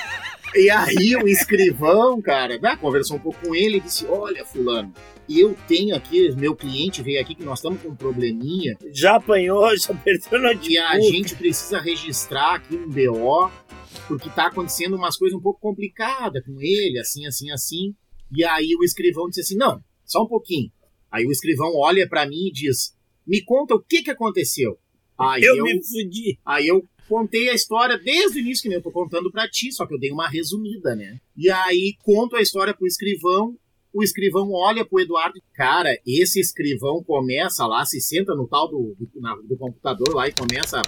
E 0.55 0.71
aí 0.71 1.17
o 1.17 1.29
escrivão, 1.29 2.21
cara, 2.23 2.59
né, 2.59 2.77
conversou 2.77 3.17
um 3.17 3.21
pouco 3.21 3.39
com 3.47 3.55
ele 3.55 3.79
e 3.79 3.81
disse, 3.81 4.07
olha, 4.07 4.45
fulano, 4.45 4.93
eu 5.29 5.57
tenho 5.67 5.95
aqui, 5.95 6.31
meu 6.37 6.55
cliente 6.55 7.03
veio 7.03 7.21
aqui 7.21 7.35
que 7.35 7.45
nós 7.45 7.59
estamos 7.59 7.83
com 7.83 7.89
um 7.89 7.97
probleminha. 7.97 8.77
Já 8.93 9.17
apanhou, 9.17 9.75
já 9.77 9.95
perdeu 9.95 10.41
no 10.41 10.63
E 10.65 10.79
a 10.79 11.01
gente 11.01 11.35
precisa 11.35 11.81
registrar 11.81 12.55
aqui 12.55 12.77
um 12.77 12.89
BO 12.89 13.51
porque 14.07 14.31
tá 14.31 14.47
acontecendo 14.47 14.97
umas 14.97 15.17
coisas 15.17 15.37
um 15.37 15.43
pouco 15.43 15.61
complicadas 15.61 16.45
com 16.45 16.61
ele, 16.61 16.99
assim, 16.99 17.27
assim, 17.27 17.51
assim. 17.51 17.95
E 18.35 18.45
aí 18.45 18.75
o 18.79 18.85
escrivão 18.85 19.29
disse 19.29 19.41
assim: 19.41 19.57
não, 19.57 19.83
só 20.05 20.23
um 20.23 20.29
pouquinho. 20.29 20.71
Aí 21.11 21.27
o 21.27 21.31
escrivão 21.31 21.73
olha 21.75 22.09
para 22.09 22.27
mim 22.27 22.49
e 22.49 22.53
diz: 22.53 22.95
me 23.27 23.43
conta 23.43 23.75
o 23.75 23.83
que 23.83 24.03
que 24.03 24.11
aconteceu. 24.11 24.79
Aí 25.19 25.43
eu, 25.43 25.57
eu 25.57 25.65
me 25.65 25.83
fudi. 25.83 26.39
Aí 26.45 26.67
eu 26.67 26.87
contei 27.09 27.49
a 27.49 27.55
história 27.55 27.99
desde 27.99 28.39
o 28.39 28.41
início, 28.41 28.63
que 28.63 28.69
nem 28.69 28.79
eu 28.79 28.83
tô 28.83 28.91
contando 28.91 29.31
pra 29.31 29.49
ti, 29.49 29.73
só 29.73 29.87
que 29.87 29.95
eu 29.95 29.99
dei 29.99 30.11
uma 30.11 30.29
resumida, 30.29 30.95
né? 30.95 31.19
E 31.37 31.51
aí 31.51 31.95
conto 32.03 32.37
a 32.37 32.43
história 32.43 32.75
pro 32.75 32.87
escrivão, 32.87 33.57
o 33.93 34.03
escrivão 34.03 34.53
olha 34.53 34.85
pro 34.85 35.01
Eduardo, 35.01 35.41
cara, 35.55 35.97
esse 36.07 36.39
escrivão 36.39 37.03
começa 37.03 37.67
lá, 37.67 37.85
se 37.85 38.01
senta 38.01 38.35
no 38.35 38.47
tal 38.47 38.69
do, 38.69 38.95
do, 38.99 39.21
na, 39.21 39.35
do 39.37 39.57
computador 39.57 40.15
lá 40.15 40.29
e 40.29 40.33
começa 40.33 40.83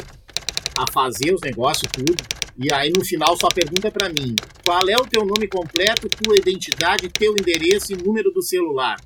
a 0.78 0.92
fazer 0.92 1.32
os 1.34 1.40
negócios, 1.40 1.90
tudo. 1.90 2.14
E 2.62 2.72
aí 2.72 2.90
no 2.90 3.04
final 3.04 3.36
só 3.36 3.48
pergunta 3.48 3.90
para 3.90 4.08
mim: 4.08 4.34
qual 4.64 4.86
é 4.88 4.96
o 4.96 5.06
teu 5.06 5.24
nome 5.24 5.48
completo, 5.48 6.08
tua 6.08 6.36
identidade, 6.36 7.08
teu 7.08 7.32
endereço 7.32 7.92
e 7.92 7.96
número 7.96 8.30
do 8.30 8.42
celular? 8.42 8.96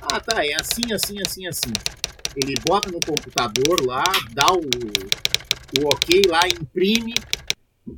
Ah, 0.00 0.20
tá, 0.20 0.44
é 0.44 0.54
assim, 0.54 0.92
assim, 0.92 1.20
assim, 1.20 1.46
assim. 1.46 1.72
Ele 2.36 2.54
bota 2.66 2.90
no 2.90 3.00
computador 3.00 3.84
lá, 3.86 4.04
dá 4.32 4.52
o, 4.52 4.60
o 5.80 5.86
ok 5.86 6.22
lá, 6.28 6.40
imprime 6.48 7.14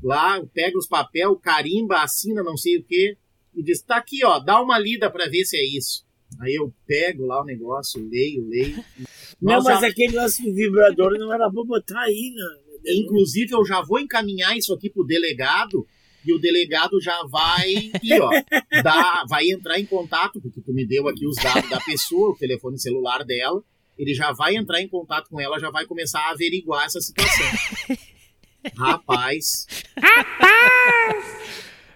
lá, 0.03 0.43
pega 0.53 0.77
os 0.79 0.87
papel, 0.87 1.37
carimba, 1.37 2.03
assina, 2.03 2.43
não 2.43 2.57
sei 2.57 2.79
o 2.79 2.85
que, 2.85 3.17
e 3.55 3.63
diz: 3.63 3.83
tá 3.83 3.97
aqui, 3.97 4.25
ó, 4.25 4.39
dá 4.39 4.61
uma 4.61 4.79
lida 4.79 5.11
para 5.11 5.29
ver 5.29 5.45
se 5.45 5.57
é 5.57 5.65
isso. 5.65 6.05
Aí 6.41 6.55
eu 6.55 6.73
pego 6.87 7.25
lá 7.25 7.41
o 7.41 7.45
negócio, 7.45 8.05
leio, 8.09 8.47
leio. 8.49 8.85
Não, 9.41 9.63
mas 9.63 9.81
já... 9.81 9.87
aquele 9.89 10.17
de 10.19 10.53
vibrador 10.53 11.17
não 11.19 11.33
era 11.33 11.51
pra 11.51 11.65
botar 11.65 12.01
aí, 12.01 12.33
né? 12.35 12.93
Inclusive, 12.95 13.53
eu 13.53 13.65
já 13.65 13.81
vou 13.83 13.99
encaminhar 13.99 14.57
isso 14.57 14.73
aqui 14.75 14.91
pro 14.91 15.05
delegado 15.05 15.87
e 16.27 16.33
o 16.33 16.39
delegado 16.39 17.01
já 17.01 17.17
vai 17.29 17.91
ó, 18.21 18.31
dá, 18.83 19.25
vai 19.29 19.49
entrar 19.51 19.79
em 19.79 19.87
contato, 19.87 20.41
porque 20.41 20.61
tu 20.61 20.73
me 20.73 20.85
deu 20.85 21.09
aqui 21.09 21.27
os 21.27 21.37
dados 21.37 21.71
da 21.71 21.81
pessoa, 21.81 22.31
o 22.31 22.37
telefone 22.37 22.79
celular 22.79 23.25
dela, 23.25 23.63
ele 23.99 24.15
já 24.15 24.33
vai 24.33 24.57
entrar 24.57 24.81
em 24.81 24.89
contato 24.89 25.29
com 25.29 25.41
ela, 25.41 25.59
já 25.59 25.71
vai 25.71 25.87
começar 25.87 26.21
a 26.21 26.31
averiguar 26.31 26.85
essa 26.85 27.01
situação. 27.01 27.47
Rapaz. 28.77 29.67
Rapaz! 29.97 31.25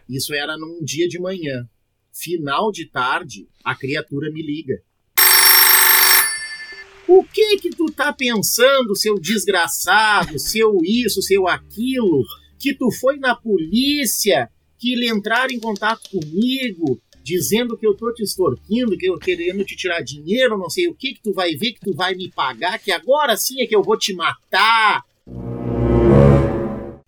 Isso 0.08 0.34
era 0.34 0.56
num 0.56 0.82
dia 0.82 1.08
de 1.08 1.20
manhã. 1.20 1.68
Final 2.12 2.70
de 2.70 2.86
tarde, 2.86 3.48
a 3.64 3.74
criatura 3.74 4.30
me 4.30 4.42
liga. 4.42 4.82
O 7.08 7.24
que 7.24 7.56
que 7.58 7.70
tu 7.70 7.86
tá 7.86 8.12
pensando, 8.12 8.94
seu 8.94 9.18
desgraçado, 9.18 10.38
seu 10.38 10.78
isso, 10.84 11.20
seu 11.22 11.48
aquilo, 11.48 12.24
que 12.58 12.74
tu 12.74 12.90
foi 12.92 13.16
na 13.16 13.34
polícia, 13.34 14.48
que 14.78 14.92
ele 14.92 15.08
entrar 15.08 15.50
em 15.50 15.58
contato 15.58 16.08
comigo, 16.08 17.00
dizendo 17.30 17.76
que 17.76 17.86
eu 17.86 17.94
tô 17.94 18.12
te 18.12 18.22
extorquindo, 18.22 18.96
que 18.96 19.06
eu 19.06 19.18
querendo 19.18 19.64
te 19.64 19.76
tirar 19.76 20.00
dinheiro, 20.00 20.58
não 20.58 20.68
sei 20.68 20.88
o 20.88 20.94
que, 20.94 21.14
que 21.14 21.22
tu 21.22 21.32
vai 21.32 21.54
ver 21.54 21.72
que 21.72 21.80
tu 21.80 21.94
vai 21.94 22.14
me 22.14 22.30
pagar, 22.30 22.78
que 22.78 22.90
agora 22.90 23.36
sim 23.36 23.62
é 23.62 23.66
que 23.66 23.76
eu 23.76 23.82
vou 23.82 23.96
te 23.96 24.12
matar. 24.12 25.04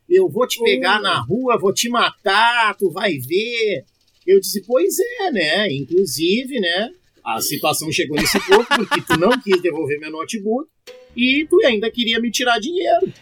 Eu 0.09 0.29
vou 0.29 0.47
te 0.47 0.63
pegar 0.63 1.01
na 1.01 1.21
rua, 1.21 1.59
vou 1.59 1.73
te 1.73 1.89
matar, 1.89 2.77
tu 2.77 2.91
vai 2.91 3.19
ver. 3.19 3.85
Eu 4.25 4.39
disse, 4.39 4.63
pois 4.65 4.95
é, 5.21 5.31
né? 5.33 5.73
Inclusive, 5.73 6.61
né? 6.61 6.93
a 7.25 7.41
situação 7.41 7.91
chegou 7.93 8.17
nesse 8.17 8.39
ponto 8.47 8.67
porque 8.67 9.01
tu 9.03 9.19
não 9.19 9.31
quis 9.41 9.61
devolver 9.63 9.99
meu 10.01 10.11
notebook 10.11 10.69
e 11.17 11.47
tu 11.49 11.65
ainda 11.65 11.91
queria 11.91 12.21
me 12.21 12.31
tirar 12.31 12.59
dinheiro. 12.59 13.13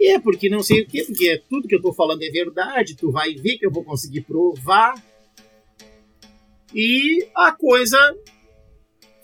E 0.00 0.12
é 0.12 0.18
porque 0.18 0.48
não 0.48 0.62
sei 0.62 0.82
o 0.82 0.86
que, 0.86 1.04
porque 1.04 1.42
tudo 1.48 1.68
que 1.68 1.74
eu 1.74 1.82
tô 1.82 1.92
falando 1.92 2.22
é 2.22 2.30
verdade, 2.30 2.96
tu 2.96 3.10
vai 3.10 3.34
ver 3.34 3.58
que 3.58 3.66
eu 3.66 3.70
vou 3.70 3.84
conseguir 3.84 4.22
provar. 4.22 4.94
E 6.74 7.26
a 7.36 7.52
coisa 7.52 7.98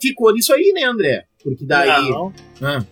ficou 0.01 0.33
nisso 0.33 0.53
aí, 0.53 0.71
né, 0.73 0.83
André? 0.83 1.25
Porque 1.43 1.65
daí. 1.65 2.09
Não. 2.09 2.33
Ah. 2.61 2.85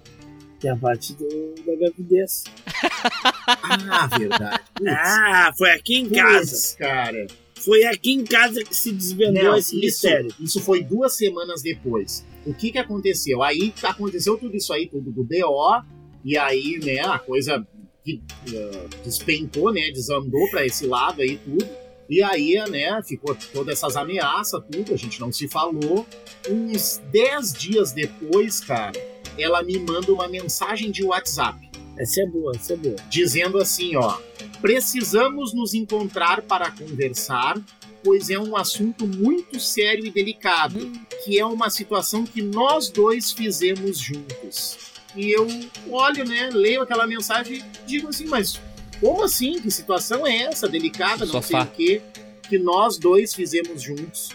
Tem 0.60 0.72
a 0.72 0.76
parte 0.76 1.14
do, 1.14 1.54
da 1.66 1.76
gravidez. 1.76 2.44
ah, 3.92 4.08
verdade. 4.18 4.64
Puts. 4.74 4.92
Ah, 4.92 5.52
foi 5.56 5.70
aqui 5.72 5.98
em 5.98 6.10
casa. 6.10 6.52
Puts, 6.52 6.76
cara. 6.80 7.28
Foi 7.64 7.84
aqui 7.84 8.14
em 8.14 8.24
casa 8.24 8.64
que 8.64 8.76
se 8.76 8.92
desvendou 8.92 9.44
Não, 9.44 9.56
esse 9.58 9.76
mistério. 9.76 10.34
Isso 10.40 10.60
foi 10.62 10.84
duas 10.84 11.16
semanas 11.16 11.62
depois. 11.62 12.26
O 12.46 12.54
que 12.54 12.72
que 12.72 12.78
aconteceu? 12.78 13.44
Aí 13.44 13.74
aconteceu 13.84 14.38
tudo 14.38 14.56
isso 14.56 14.72
aí, 14.74 14.88
tudo 14.88 15.12
do 15.12 15.24
BO, 15.24 15.84
e 16.24 16.38
aí, 16.38 16.80
né, 16.84 17.00
a 17.02 17.20
coisa 17.20 17.66
que, 18.04 18.22
uh, 18.50 19.04
despencou, 19.04 19.72
né, 19.72 19.92
desandou 19.92 20.50
para 20.50 20.66
esse 20.66 20.86
lado 20.86 21.22
aí 21.22 21.38
tudo. 21.38 21.68
E 22.10 22.24
aí, 22.24 22.56
né, 22.70 23.02
ficou 23.04 23.36
todas 23.54 23.78
essas 23.78 23.98
ameaças, 23.98 24.64
tudo, 24.72 24.94
a 24.94 24.98
gente 24.98 25.20
não 25.20 25.32
se 25.32 25.48
falou. 25.48 26.08
Uns 26.50 27.02
10 27.12 27.54
dias 27.54 27.92
depois, 27.92 28.60
cara, 28.62 28.94
ela 29.38 29.62
me 29.62 29.78
manda 29.78 30.12
uma 30.12 30.28
mensagem 30.28 30.90
de 30.90 31.04
WhatsApp. 31.04 31.68
Essa 31.98 32.22
é 32.22 32.26
boa, 32.28 32.54
essa 32.56 32.74
é 32.74 32.78
boa. 32.78 32.96
Dizendo 33.10 33.58
assim, 33.58 33.96
ó, 33.96 34.18
precisamos 34.62 35.54
nos 35.54 35.74
encontrar 35.74 36.42
para 36.44 36.72
conversar, 36.72 37.60
pois 38.04 38.30
é 38.30 38.40
um 38.40 38.56
assunto 38.56 39.06
muito 39.06 39.60
sério 39.60 40.06
e 40.06 40.12
delicado, 40.12 40.80
hum. 40.80 40.94
que 41.26 41.38
é 41.38 41.46
uma 41.46 41.70
situação 41.70 42.24
que 42.24 42.42
nós 42.42 42.90
dois 42.90 43.32
fizemos 43.32 43.98
juntos. 43.98 44.78
E 45.16 45.32
eu 45.32 45.48
olho, 45.90 46.24
né, 46.24 46.50
leio 46.54 46.84
aquela 46.84 47.08
mensagem 47.08 47.58
e 47.58 47.88
digo 47.88 48.10
assim, 48.10 48.28
mas 48.28 48.62
como 49.00 49.24
assim? 49.24 49.60
Que 49.60 49.70
situação 49.72 50.26
é 50.26 50.44
essa? 50.44 50.68
Delicada, 50.68 51.26
não 51.26 51.34
Sofá. 51.34 51.48
sei 51.48 51.60
o 51.60 51.76
quê, 51.76 52.02
que 52.48 52.58
nós 52.58 52.98
dois 52.98 53.34
fizemos 53.34 53.82
juntos. 53.82 54.30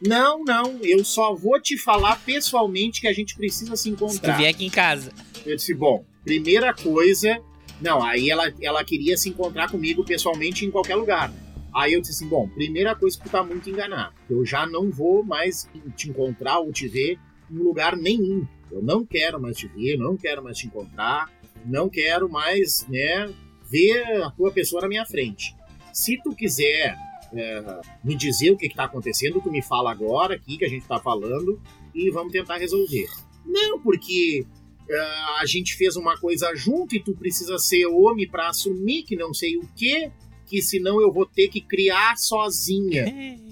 Não, 0.00 0.44
não, 0.44 0.78
eu 0.82 1.04
só 1.04 1.34
vou 1.34 1.60
te 1.60 1.78
falar 1.78 2.20
pessoalmente 2.24 3.00
que 3.00 3.08
a 3.08 3.12
gente 3.12 3.34
precisa 3.34 3.74
se 3.76 3.88
encontrar. 3.88 4.12
Se 4.12 4.20
tu 4.20 4.36
vier 4.36 4.50
aqui 4.50 4.66
em 4.66 4.70
casa. 4.70 5.10
Eu 5.44 5.56
disse, 5.56 5.72
bom, 5.74 6.04
primeira 6.24 6.74
coisa. 6.74 7.40
Não, 7.80 8.02
aí 8.02 8.30
ela, 8.30 8.52
ela 8.60 8.84
queria 8.84 9.16
se 9.16 9.28
encontrar 9.28 9.70
comigo 9.70 10.04
pessoalmente 10.04 10.64
em 10.64 10.70
qualquer 10.70 10.96
lugar. 10.96 11.32
Aí 11.76 11.92
eu 11.92 12.00
disse 12.00 12.14
assim: 12.14 12.28
bom, 12.28 12.48
primeira 12.48 12.94
coisa 12.94 13.18
que 13.18 13.24
tu 13.24 13.30
tá 13.30 13.42
muito 13.42 13.68
enganado. 13.68 14.14
Eu 14.30 14.46
já 14.46 14.66
não 14.66 14.90
vou 14.90 15.22
mais 15.22 15.68
te 15.94 16.08
encontrar 16.08 16.58
ou 16.60 16.72
te 16.72 16.88
ver 16.88 17.18
em 17.50 17.58
lugar 17.58 17.94
nenhum. 17.96 18.46
Eu 18.72 18.82
não 18.82 19.04
quero 19.04 19.38
mais 19.38 19.58
te 19.58 19.68
ver, 19.68 19.98
não 19.98 20.16
quero 20.16 20.42
mais 20.42 20.56
te 20.56 20.66
encontrar, 20.66 21.30
não 21.66 21.88
quero 21.90 22.30
mais, 22.30 22.86
né, 22.88 23.30
ver 23.68 24.22
a 24.22 24.30
tua 24.30 24.50
pessoa 24.50 24.82
na 24.82 24.88
minha 24.88 25.04
frente. 25.04 25.54
Se 25.92 26.20
tu 26.22 26.34
quiser 26.34 26.96
é, 27.32 27.80
me 28.04 28.14
dizer 28.14 28.50
o 28.50 28.56
que 28.56 28.66
está 28.66 28.84
acontecendo, 28.84 29.40
tu 29.40 29.50
me 29.50 29.62
fala 29.62 29.90
agora 29.90 30.34
aqui 30.34 30.56
que 30.56 30.64
a 30.64 30.68
gente 30.68 30.82
está 30.82 30.98
falando 30.98 31.60
e 31.94 32.10
vamos 32.10 32.32
tentar 32.32 32.58
resolver. 32.58 33.08
Não, 33.44 33.80
porque 33.80 34.46
é, 34.88 35.00
a 35.40 35.46
gente 35.46 35.74
fez 35.74 35.96
uma 35.96 36.16
coisa 36.18 36.54
junto 36.54 36.94
e 36.94 37.02
tu 37.02 37.14
precisa 37.14 37.58
ser 37.58 37.86
homem 37.86 38.28
para 38.28 38.48
assumir 38.48 39.02
que 39.02 39.16
não 39.16 39.32
sei 39.34 39.56
o 39.56 39.66
que, 39.74 40.10
que 40.46 40.62
senão 40.62 41.00
eu 41.00 41.12
vou 41.12 41.26
ter 41.26 41.48
que 41.48 41.60
criar 41.60 42.16
sozinha. 42.16 43.04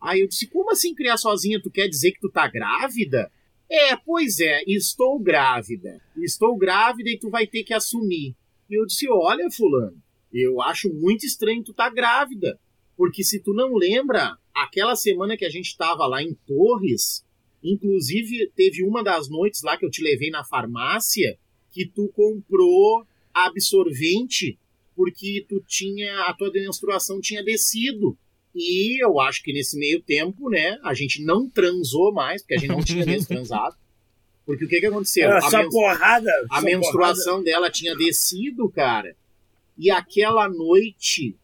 Aí 0.00 0.20
eu 0.20 0.28
disse, 0.28 0.46
como 0.48 0.70
assim 0.72 0.94
criar 0.94 1.16
sozinha? 1.16 1.62
Tu 1.62 1.70
quer 1.70 1.88
dizer 1.88 2.10
que 2.10 2.20
tu 2.20 2.28
tá 2.28 2.48
grávida? 2.48 3.30
É, 3.74 3.96
pois 3.96 4.38
é, 4.38 4.62
estou 4.66 5.18
grávida. 5.18 5.98
Estou 6.18 6.54
grávida 6.58 7.08
e 7.08 7.18
tu 7.18 7.30
vai 7.30 7.46
ter 7.46 7.64
que 7.64 7.72
assumir. 7.72 8.36
E 8.68 8.78
eu 8.78 8.84
disse, 8.84 9.08
olha, 9.08 9.50
fulano, 9.50 9.96
eu 10.30 10.60
acho 10.60 10.92
muito 10.92 11.24
estranho 11.24 11.64
tu 11.64 11.72
tá 11.72 11.88
grávida. 11.88 12.60
Porque 12.94 13.24
se 13.24 13.40
tu 13.40 13.54
não 13.54 13.74
lembra, 13.74 14.36
aquela 14.54 14.94
semana 14.94 15.38
que 15.38 15.46
a 15.46 15.48
gente 15.48 15.74
tava 15.74 16.06
lá 16.06 16.22
em 16.22 16.34
Torres, 16.46 17.24
inclusive 17.64 18.52
teve 18.54 18.84
uma 18.84 19.02
das 19.02 19.30
noites 19.30 19.62
lá 19.62 19.78
que 19.78 19.86
eu 19.86 19.90
te 19.90 20.02
levei 20.02 20.28
na 20.28 20.44
farmácia, 20.44 21.38
que 21.70 21.86
tu 21.86 22.08
comprou 22.08 23.06
absorvente 23.32 24.58
porque 24.94 25.46
tu 25.48 25.62
tinha 25.66 26.24
a 26.24 26.34
tua 26.34 26.52
menstruação 26.52 27.22
tinha 27.22 27.42
descido. 27.42 28.18
E 28.54 29.02
eu 29.02 29.18
acho 29.20 29.42
que 29.42 29.52
nesse 29.52 29.78
meio 29.78 30.02
tempo, 30.02 30.50
né, 30.50 30.78
a 30.84 30.92
gente 30.92 31.22
não 31.22 31.48
transou 31.48 32.12
mais, 32.12 32.42
porque 32.42 32.54
a 32.54 32.58
gente 32.58 32.70
não 32.70 32.84
tinha 32.84 33.04
mesmo 33.04 33.26
transado. 33.28 33.76
Porque 34.44 34.64
o 34.64 34.68
que 34.68 34.80
que 34.80 34.86
aconteceu? 34.86 35.24
Era 35.24 35.38
a 35.38 35.50
só 35.50 35.68
porrada. 35.68 36.30
a 36.50 36.60
só 36.60 36.64
menstruação 36.64 37.42
dela 37.42 37.70
tinha 37.70 37.96
descido, 37.96 38.68
cara. 38.68 39.16
E 39.78 39.90
aquela 39.90 40.48
noite 40.48 41.36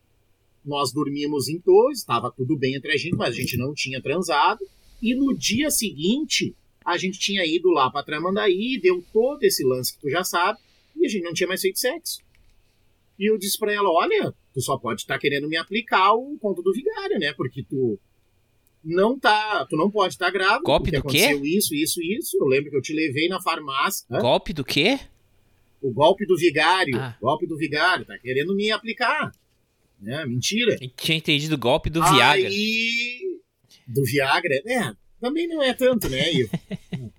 nós 0.65 0.93
dormimos 0.93 1.49
em 1.49 1.59
Torres, 1.59 2.01
estava 2.01 2.31
tudo 2.31 2.57
bem 2.57 2.75
entre 2.75 2.93
a 2.93 2.97
gente, 2.97 3.17
mas 3.17 3.31
a 3.31 3.39
gente 3.39 3.57
não 3.57 3.73
tinha 3.73 4.03
transado. 4.03 4.61
E 5.01 5.15
no 5.15 5.35
dia 5.37 5.71
seguinte, 5.71 6.55
a 6.85 6.99
gente 6.99 7.19
tinha 7.19 7.45
ido 7.47 7.71
lá 7.71 7.91
para 7.91 8.05
Tramandaí, 8.05 8.79
deu 8.81 9.03
todo 9.13 9.43
esse 9.45 9.65
lance 9.65 9.95
que 9.95 10.01
tu 10.01 10.11
já 10.11 10.23
sabe, 10.23 10.59
e 10.97 11.07
a 11.07 11.09
gente 11.09 11.23
não 11.23 11.33
tinha 11.33 11.49
mais 11.49 11.61
feito 11.63 11.79
sexo. 11.79 12.21
E 13.19 13.31
eu 13.31 13.39
disse 13.39 13.59
para 13.59 13.73
ela: 13.73 13.91
Olha, 13.91 14.35
tu 14.53 14.61
só 14.61 14.79
pode 14.79 15.01
estar 15.01 15.19
querendo 15.19 15.49
me 15.49 15.57
aplicar 15.57 16.12
o 16.12 16.39
conto 16.39 16.62
do 16.62 16.73
vigário, 16.73 17.19
né? 17.19 17.33
Porque 17.33 17.62
tu 17.62 17.99
não 18.85 19.19
tá, 19.19 19.66
tu 19.69 19.77
não 19.77 19.91
pode 19.91 20.14
estar 20.14 20.31
grávida. 20.31 20.62
Golpe 20.62 20.91
porque 20.91 20.97
do 20.97 21.09
quê? 21.09 21.25
aconteceu 21.25 21.45
isso, 21.45 21.75
isso, 21.75 22.03
isso. 22.03 22.37
Eu 22.41 22.47
lembro 22.47 22.71
que 22.71 22.77
eu 22.77 22.83
te 22.83 22.93
levei 22.93 23.29
na 23.29 23.41
farmácia. 23.41 24.07
Hã? 24.11 24.19
Golpe 24.21 24.53
do 24.53 24.64
quê? 24.64 24.99
O 25.83 25.93
golpe 25.93 26.27
do 26.27 26.37
vigário. 26.37 26.97
Ah. 26.97 27.16
Golpe 27.21 27.47
do 27.47 27.57
vigário. 27.57 28.05
Tá 28.05 28.19
querendo 28.19 28.55
me 28.55 28.71
aplicar. 28.71 29.33
Né? 30.01 30.25
Mentira. 30.27 30.77
Eu 30.81 30.91
tinha 30.91 31.19
entendido 31.19 31.59
golpe 31.59 31.91
do 31.91 32.01
Viagra. 32.01 32.49
Aí. 32.49 33.41
Do 33.87 34.05
Viagra. 34.05 34.55
É, 34.66 34.93
também 35.21 35.49
não 35.49 35.62
é 35.62 35.75
tanto, 35.75 36.09
né, 36.09 36.33
Ivo? 36.33 36.51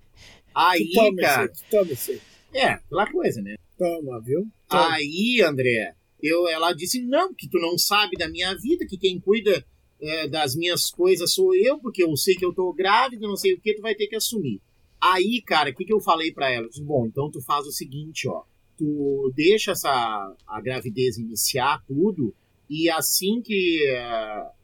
Aí, 0.55 0.91
toma 0.93 1.21
cara. 1.21 1.51
esse, 1.51 1.63
toma 1.69 1.91
esse. 1.91 2.21
É, 2.53 2.67
aquela 2.71 3.11
coisa, 3.11 3.41
né? 3.41 3.55
Toma, 3.77 4.21
viu? 4.21 4.47
Aí, 4.69 5.41
André, 5.41 5.95
eu, 6.21 6.47
ela 6.47 6.73
disse: 6.73 7.01
não, 7.01 7.33
que 7.33 7.47
tu 7.47 7.57
não 7.59 7.77
sabe 7.77 8.17
da 8.17 8.29
minha 8.29 8.53
vida, 8.55 8.85
que 8.85 8.97
quem 8.97 9.19
cuida 9.19 9.65
é, 10.01 10.27
das 10.27 10.55
minhas 10.55 10.89
coisas 10.89 11.33
sou 11.33 11.55
eu, 11.55 11.79
porque 11.79 12.03
eu 12.03 12.15
sei 12.15 12.35
que 12.35 12.45
eu 12.45 12.53
tô 12.53 12.71
grávida, 12.73 13.27
não 13.27 13.35
sei 13.35 13.53
o 13.53 13.59
que, 13.59 13.73
tu 13.73 13.81
vai 13.81 13.95
ter 13.95 14.07
que 14.07 14.15
assumir. 14.15 14.61
Aí, 15.01 15.41
cara, 15.41 15.69
o 15.69 15.73
que, 15.73 15.85
que 15.85 15.93
eu 15.93 16.01
falei 16.01 16.31
pra 16.31 16.49
ela? 16.49 16.65
Eu 16.65 16.69
disse, 16.69 16.83
bom, 16.83 17.05
então 17.05 17.31
tu 17.31 17.41
faz 17.41 17.65
o 17.65 17.71
seguinte, 17.71 18.27
ó. 18.27 18.43
Tu 18.77 19.31
deixa 19.35 19.71
essa 19.71 20.35
a 20.47 20.61
gravidez 20.61 21.17
iniciar 21.17 21.83
tudo, 21.85 22.33
e 22.69 22.89
assim 22.89 23.41
que 23.41 23.85
é, 23.87 23.99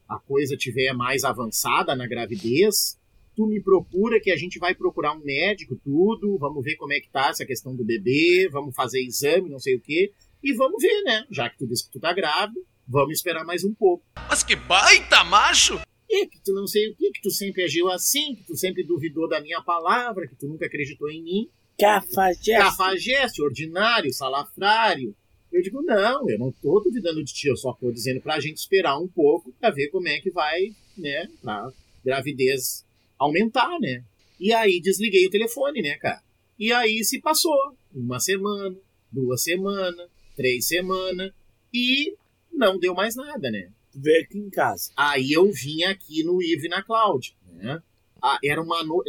a 0.08 0.20
coisa 0.26 0.56
tiver 0.56 0.94
mais 0.94 1.24
avançada 1.24 1.96
na 1.96 2.08
gravidez, 2.08 2.98
tu 3.36 3.46
me 3.46 3.62
procura 3.62 4.20
que 4.20 4.32
a 4.32 4.38
gente 4.38 4.58
vai 4.58 4.74
procurar 4.74 5.14
um 5.14 5.24
médico, 5.24 5.76
tudo, 5.84 6.38
vamos 6.38 6.64
ver 6.64 6.76
como 6.76 6.94
é 6.94 7.00
que 7.00 7.10
tá 7.10 7.30
essa 7.30 7.46
questão 7.46 7.76
do 7.76 7.84
bebê, 7.84 8.48
vamos 8.52 8.76
fazer 8.76 9.02
exame, 9.02 9.50
não 9.50 9.60
sei 9.60 9.76
o 9.76 9.82
quê, 9.82 10.14
e 10.44 10.54
vamos 10.54 10.82
ver, 10.82 11.02
né? 11.04 11.26
Já 11.30 11.50
que 11.50 11.58
tu 11.58 11.68
disse 11.68 11.86
que 11.86 11.92
tu 11.92 12.00
tá 12.00 12.14
grávida, 12.14 12.60
vamos 12.88 13.18
esperar 13.18 13.44
mais 13.44 13.64
um 13.64 13.74
pouco. 13.74 14.04
Mas 14.30 14.44
que 14.44 14.56
baita 14.56 15.24
macho! 15.24 15.80
E 16.10 16.28
que 16.28 16.40
tu 16.44 16.54
não 16.54 16.68
sei 16.68 16.90
o 16.90 16.96
que, 16.96 17.12
que 17.12 17.22
tu 17.22 17.32
sempre 17.32 17.64
agiu 17.64 17.90
assim, 17.90 18.36
que 18.36 18.44
tu 18.44 18.56
sempre 18.56 18.84
duvidou 18.84 19.28
da 19.28 19.42
minha 19.42 19.62
palavra, 19.62 20.28
que 20.28 20.36
tu 20.36 20.48
nunca 20.48 20.66
acreditou 20.66 21.10
em 21.10 21.22
mim. 21.22 21.50
Cafajeste. 21.78 22.52
Cafajeste, 22.52 23.42
ordinário, 23.42 24.14
salafrário. 24.14 25.16
Eu 25.52 25.62
digo, 25.62 25.82
não, 25.82 26.30
eu 26.30 26.38
não 26.38 26.52
tô 26.52 26.80
duvidando 26.80 27.24
de 27.24 27.34
ti, 27.34 27.48
eu 27.48 27.58
só 27.58 27.74
tô 27.74 27.92
dizendo 27.92 28.22
pra 28.22 28.40
gente 28.40 28.58
esperar 28.58 29.00
um 29.00 29.08
pouco 29.08 29.52
pra 29.60 29.72
ver 29.72 29.88
como 29.90 30.08
é 30.08 30.20
que 30.20 30.30
vai, 30.30 30.76
né, 30.98 31.28
pra 31.42 31.72
gravidez 32.04 32.85
aumentar, 33.18 33.80
né? 33.80 34.04
E 34.40 34.54
aí 34.54 34.82
desliguei 34.82 35.26
o 35.26 35.30
telefone, 35.30 35.82
né, 35.82 35.96
cara? 35.98 36.22
E 36.58 36.72
aí 36.72 37.04
se 37.04 37.20
passou 37.22 37.56
uma 37.94 38.20
semana, 38.20 38.76
duas 39.12 39.44
semanas, 39.44 40.10
três 40.36 40.68
semanas 40.68 41.32
e 41.74 42.16
não 42.52 42.80
deu 42.80 42.94
mais 42.94 43.16
nada, 43.16 43.50
né? 43.52 43.70
Tu 43.92 44.02
veio 44.02 44.24
aqui 44.24 44.38
em 44.38 44.50
casa. 44.50 44.92
Aí 44.96 45.32
eu 45.32 45.50
vim 45.52 45.84
aqui 45.84 46.24
no 46.24 46.42
Ive 46.42 46.68
na 46.68 46.84
Cloud, 46.84 47.36
né? 47.54 47.82
Ah, 48.22 48.40
era 48.44 48.62
uma 48.62 48.84
no... 48.84 49.04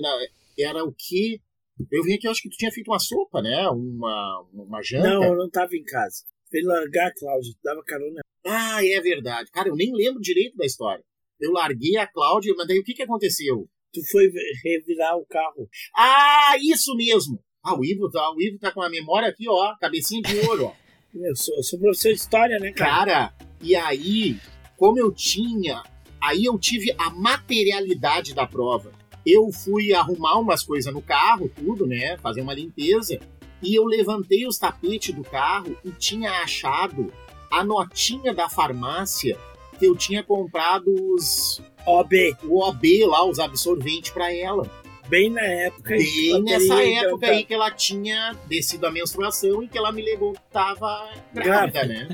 era 0.59 0.85
o 0.85 0.93
que 0.93 1.41
eu 1.91 2.03
vim 2.03 2.15
aqui, 2.15 2.27
eu 2.27 2.31
acho 2.31 2.43
que 2.43 2.49
tu 2.49 2.57
tinha 2.57 2.73
feito 2.73 2.91
uma 2.91 2.99
sopa, 2.99 3.43
né? 3.43 3.69
Uma 3.69 4.47
uma 4.53 4.83
janta. 4.83 5.09
Não, 5.09 5.25
eu 5.25 5.37
não 5.37 5.51
tava 5.51 5.77
em 5.77 5.85
casa. 5.85 6.25
Fui 6.51 6.63
largar 6.63 7.09
a 7.09 7.15
Cláudia, 7.15 7.53
tu 7.53 7.61
dava 7.63 7.83
carona. 7.85 8.21
Ah, 8.45 8.85
é 8.85 9.01
verdade. 9.01 9.51
Cara, 9.51 9.69
eu 9.69 9.77
nem 9.77 9.93
lembro 9.93 10.21
direito 10.21 10.57
da 10.57 10.65
história. 10.65 11.05
Eu 11.41 11.53
larguei 11.53 11.97
a 11.97 12.07
Cláudia, 12.07 12.55
mas 12.57 12.67
daí 12.67 12.79
o 12.79 12.85
que 12.85 12.95
que 12.95 13.03
aconteceu? 13.03 13.69
Tu 13.97 14.03
foi 14.11 14.31
revirar 14.63 15.17
o 15.17 15.25
carro. 15.25 15.67
Ah, 15.97 16.55
isso 16.61 16.95
mesmo. 16.95 17.43
Ah, 17.65 17.75
o 17.75 17.83
Ivo 17.83 18.11
tá, 18.11 18.31
o 18.31 18.43
Ivo 18.43 18.59
tá 18.59 18.71
com 18.71 18.83
a 18.83 18.91
memória 18.91 19.27
aqui, 19.27 19.49
ó, 19.49 19.75
cabecinha 19.81 20.21
de 20.21 20.39
ouro, 20.47 20.67
ó. 20.67 20.73
Eu 21.19 21.35
sou, 21.35 21.57
eu 21.57 21.63
sou 21.63 21.79
professor 21.79 22.13
de 22.13 22.19
história, 22.19 22.59
né, 22.59 22.73
cara? 22.73 22.91
Cara, 22.91 23.35
e 23.63 23.75
aí, 23.75 24.39
como 24.77 24.99
eu 24.99 25.11
tinha, 25.11 25.83
aí 26.21 26.45
eu 26.45 26.59
tive 26.59 26.95
a 26.99 27.09
materialidade 27.09 28.35
da 28.35 28.47
prova. 28.47 28.93
Eu 29.25 29.51
fui 29.51 29.95
arrumar 29.95 30.39
umas 30.39 30.63
coisas 30.63 30.93
no 30.93 31.01
carro, 31.01 31.51
tudo, 31.57 31.87
né? 31.87 32.19
Fazer 32.19 32.43
uma 32.43 32.53
limpeza. 32.53 33.19
E 33.63 33.75
eu 33.75 33.87
levantei 33.87 34.47
os 34.47 34.59
tapetes 34.59 35.15
do 35.15 35.23
carro 35.23 35.75
e 35.83 35.91
tinha 35.91 36.43
achado 36.43 37.11
a 37.51 37.65
notinha 37.65 38.35
da 38.35 38.51
farmácia 38.51 39.39
eu 39.85 39.97
tinha 39.97 40.23
comprado 40.23 40.87
os 41.15 41.61
OB, 41.87 42.37
o 42.45 42.63
OB 42.63 43.05
lá, 43.07 43.25
os 43.27 43.39
absorventes 43.39 44.11
pra 44.11 44.33
ela. 44.35 44.69
bem 45.09 45.31
na 45.31 45.43
época. 45.43 45.91
Bem 45.97 46.43
nessa 46.43 46.83
época 46.83 47.27
aí 47.27 47.45
que 47.45 47.55
ela 47.55 47.71
tinha 47.71 48.35
descido 48.47 48.87
a 48.87 48.91
menstruação 48.91 49.63
e 49.63 49.69
que 49.69 49.79
ela 49.79 49.93
me 49.93 50.03
legou 50.03 50.33
que 50.33 50.41
tava 50.53 51.11
grávida, 51.33 51.85
né? 51.85 52.09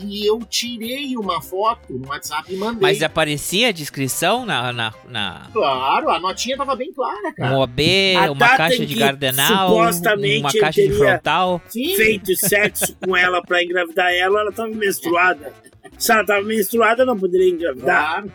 E 0.00 0.24
eu 0.24 0.38
tirei 0.48 1.16
uma 1.16 1.42
foto 1.42 1.92
no 1.94 2.06
WhatsApp 2.08 2.54
e 2.54 2.56
mandei. 2.56 2.80
Mas 2.80 3.02
aparecia 3.02 3.68
a 3.68 3.72
descrição 3.72 4.46
na, 4.46 4.72
na, 4.72 4.94
na 5.08 5.48
Claro, 5.52 6.08
a 6.10 6.20
notinha 6.20 6.56
tava 6.56 6.76
bem 6.76 6.92
clara, 6.92 7.28
um 7.30 7.32
cara. 7.32 7.58
OB, 7.58 7.82
A 8.16 8.30
uma 8.30 8.48
caixa 8.56 8.86
de 8.86 8.94
que 8.94 9.00
gardenal, 9.00 9.70
supostamente 9.70 10.38
uma 10.38 10.52
caixa 10.52 10.82
de 10.82 10.92
frontal. 10.92 11.60
Sim. 11.66 11.96
Feito 11.96 12.36
sexo 12.36 12.94
com 13.04 13.16
ela 13.16 13.42
pra 13.42 13.60
engravidar 13.60 14.12
ela, 14.12 14.40
ela 14.42 14.52
tava 14.52 14.68
menstruada. 14.68 15.52
Se 15.98 16.12
ela 16.12 16.24
tava 16.24 16.42
menstruada, 16.42 17.04
não 17.04 17.18
poderia 17.18 17.50
engravidar. 17.50 18.22
Claro. 18.22 18.32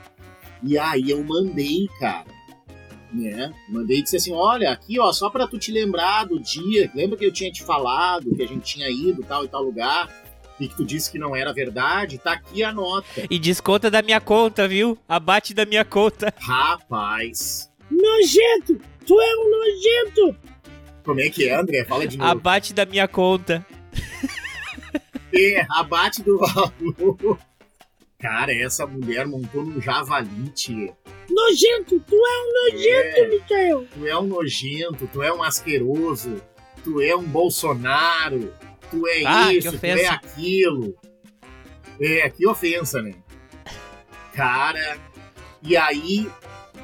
E 0.61 0.77
aí 0.77 1.09
eu 1.09 1.23
mandei, 1.23 1.87
cara. 1.99 2.25
Né? 3.11 3.53
Mandei 3.69 3.99
e 3.99 4.03
disse 4.03 4.17
assim: 4.17 4.33
olha, 4.33 4.71
aqui, 4.71 4.99
ó, 4.99 5.11
só 5.13 5.29
pra 5.29 5.47
tu 5.47 5.57
te 5.57 5.71
lembrar 5.71 6.25
do 6.25 6.39
dia. 6.39 6.91
Lembra 6.93 7.17
que 7.17 7.25
eu 7.25 7.31
tinha 7.31 7.51
te 7.51 7.63
falado 7.63 8.35
que 8.35 8.43
a 8.43 8.47
gente 8.47 8.63
tinha 8.63 8.89
ido 8.89 9.23
tal 9.23 9.45
e 9.45 9.47
tal 9.47 9.63
lugar? 9.63 10.09
E 10.59 10.67
que 10.67 10.75
tu 10.75 10.85
disse 10.85 11.11
que 11.11 11.17
não 11.17 11.35
era 11.35 11.53
verdade? 11.53 12.17
Tá 12.17 12.33
aqui 12.33 12.63
a 12.63 12.71
nota. 12.71 13.07
E 13.29 13.39
desconta 13.39 13.89
da 13.89 14.01
minha 14.01 14.21
conta, 14.21 14.67
viu? 14.67 14.97
Abate 15.07 15.53
da 15.53 15.65
minha 15.65 15.83
conta. 15.83 16.33
Rapaz. 16.37 17.71
Nojento! 17.89 18.79
Tu 19.05 19.19
é 19.19 19.35
um 19.35 19.49
nojento! 19.49 20.37
Como 21.03 21.19
é 21.19 21.29
que 21.29 21.49
é, 21.49 21.55
André? 21.55 21.83
Fala 21.83 22.07
de 22.07 22.17
novo. 22.17 22.29
Abate 22.29 22.73
da 22.73 22.85
minha 22.85 23.07
conta. 23.07 23.65
É, 25.33 25.65
abate 25.71 26.21
do 26.21 26.37
valor. 26.37 27.39
Cara, 28.23 28.55
essa 28.55 28.87
mulher 28.87 29.27
montou 29.27 29.65
num 29.65 29.81
javalite. 29.81 30.93
Nojento! 31.29 31.99
Tu 31.99 32.15
é 32.15 32.39
um 32.39 32.53
nojento, 32.53 33.17
É. 33.17 33.27
Michael! 33.27 33.87
Tu 33.93 34.07
é 34.07 34.17
um 34.17 34.27
nojento, 34.27 35.09
tu 35.11 35.21
é 35.21 35.33
um 35.33 35.43
asqueroso, 35.43 36.41
tu 36.85 37.01
é 37.01 37.13
um 37.13 37.23
Bolsonaro, 37.23 38.53
tu 38.89 39.05
é 39.09 39.25
Ah, 39.25 39.53
isso, 39.53 39.77
tu 39.77 39.85
é 39.85 40.07
aquilo. 40.07 40.95
É, 41.99 42.29
que 42.29 42.47
ofensa, 42.47 43.01
né? 43.01 43.13
Cara, 44.33 44.97
E 45.61 45.75
aí 45.75 46.25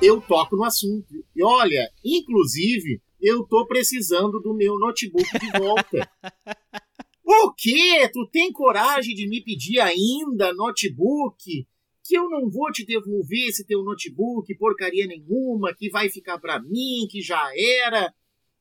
eu 0.02 0.20
toco 0.20 0.58
no 0.58 0.66
assunto. 0.66 1.08
E 1.34 1.42
olha, 1.42 1.90
inclusive, 2.04 3.02
eu 3.22 3.46
tô 3.46 3.66
precisando 3.66 4.42
do 4.42 4.54
meu 4.54 4.78
notebook 4.78 5.40
de 5.40 5.58
volta. 5.58 6.10
o 7.32 7.54
quê? 7.54 8.10
Tu 8.12 8.28
tem 8.32 8.52
coragem 8.52 9.14
de 9.14 9.28
me 9.28 9.42
pedir 9.44 9.80
ainda 9.80 10.54
notebook? 10.54 11.68
Que 12.04 12.18
eu 12.18 12.30
não 12.30 12.50
vou 12.50 12.72
te 12.72 12.86
devolver 12.86 13.48
esse 13.48 13.66
teu 13.66 13.84
notebook, 13.84 14.54
porcaria 14.56 15.06
nenhuma, 15.06 15.76
que 15.76 15.90
vai 15.90 16.10
ficar 16.10 16.40
pra 16.40 16.60
mim, 16.60 17.08
que 17.10 17.22
já 17.22 17.52
era. 17.56 18.14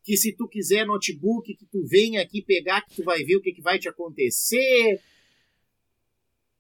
Que 0.04 0.16
se 0.16 0.32
tu 0.32 0.46
quiser 0.46 0.86
notebook, 0.86 1.54
que 1.54 1.66
tu 1.66 1.82
venha 1.86 2.20
aqui 2.20 2.42
pegar, 2.42 2.82
que 2.82 2.96
tu 2.96 3.04
vai 3.04 3.24
ver 3.24 3.36
o 3.36 3.40
que, 3.40 3.52
que 3.52 3.62
vai 3.62 3.78
te 3.78 3.88
acontecer. 3.88 5.00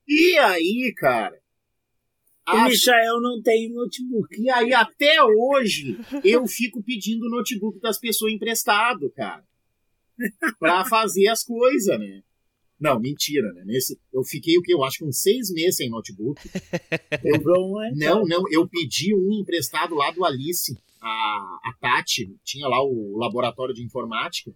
E 0.06 0.38
aí, 0.38 0.94
cara? 0.96 1.38
O 2.46 2.50
a 2.50 2.64
Michael 2.64 3.20
não 3.20 3.42
tem 3.42 3.70
notebook. 3.70 4.40
e 4.40 4.50
aí, 4.50 4.72
até 4.72 5.22
hoje, 5.22 5.98
eu 6.24 6.46
fico 6.46 6.82
pedindo 6.82 7.28
notebook 7.28 7.78
das 7.78 7.98
pessoas 7.98 8.32
emprestado, 8.32 9.10
cara. 9.10 9.46
Pra 10.58 10.84
fazer 10.84 11.28
as 11.28 11.44
coisas, 11.44 11.98
né? 11.98 12.22
Não, 12.80 13.00
mentira, 13.00 13.52
né? 13.54 13.64
Nesse, 13.64 13.98
eu 14.12 14.22
fiquei, 14.22 14.56
o 14.56 14.62
que? 14.62 14.72
Eu 14.72 14.84
acho 14.84 14.98
que 14.98 15.04
uns 15.04 15.20
seis 15.20 15.50
meses 15.52 15.76
sem 15.76 15.90
notebook. 15.90 16.40
Eu, 17.24 17.32
Comprou 17.34 17.72
um, 17.76 17.82
é? 17.82 17.90
não, 17.94 18.24
não, 18.24 18.44
eu 18.52 18.68
pedi 18.68 19.14
um 19.14 19.32
emprestado 19.40 19.94
lá 19.96 20.10
do 20.12 20.24
Alice, 20.24 20.78
a, 21.00 21.58
a 21.64 21.72
Tati, 21.80 22.36
tinha 22.44 22.68
lá 22.68 22.80
o 22.82 23.16
laboratório 23.18 23.74
de 23.74 23.82
informática, 23.84 24.54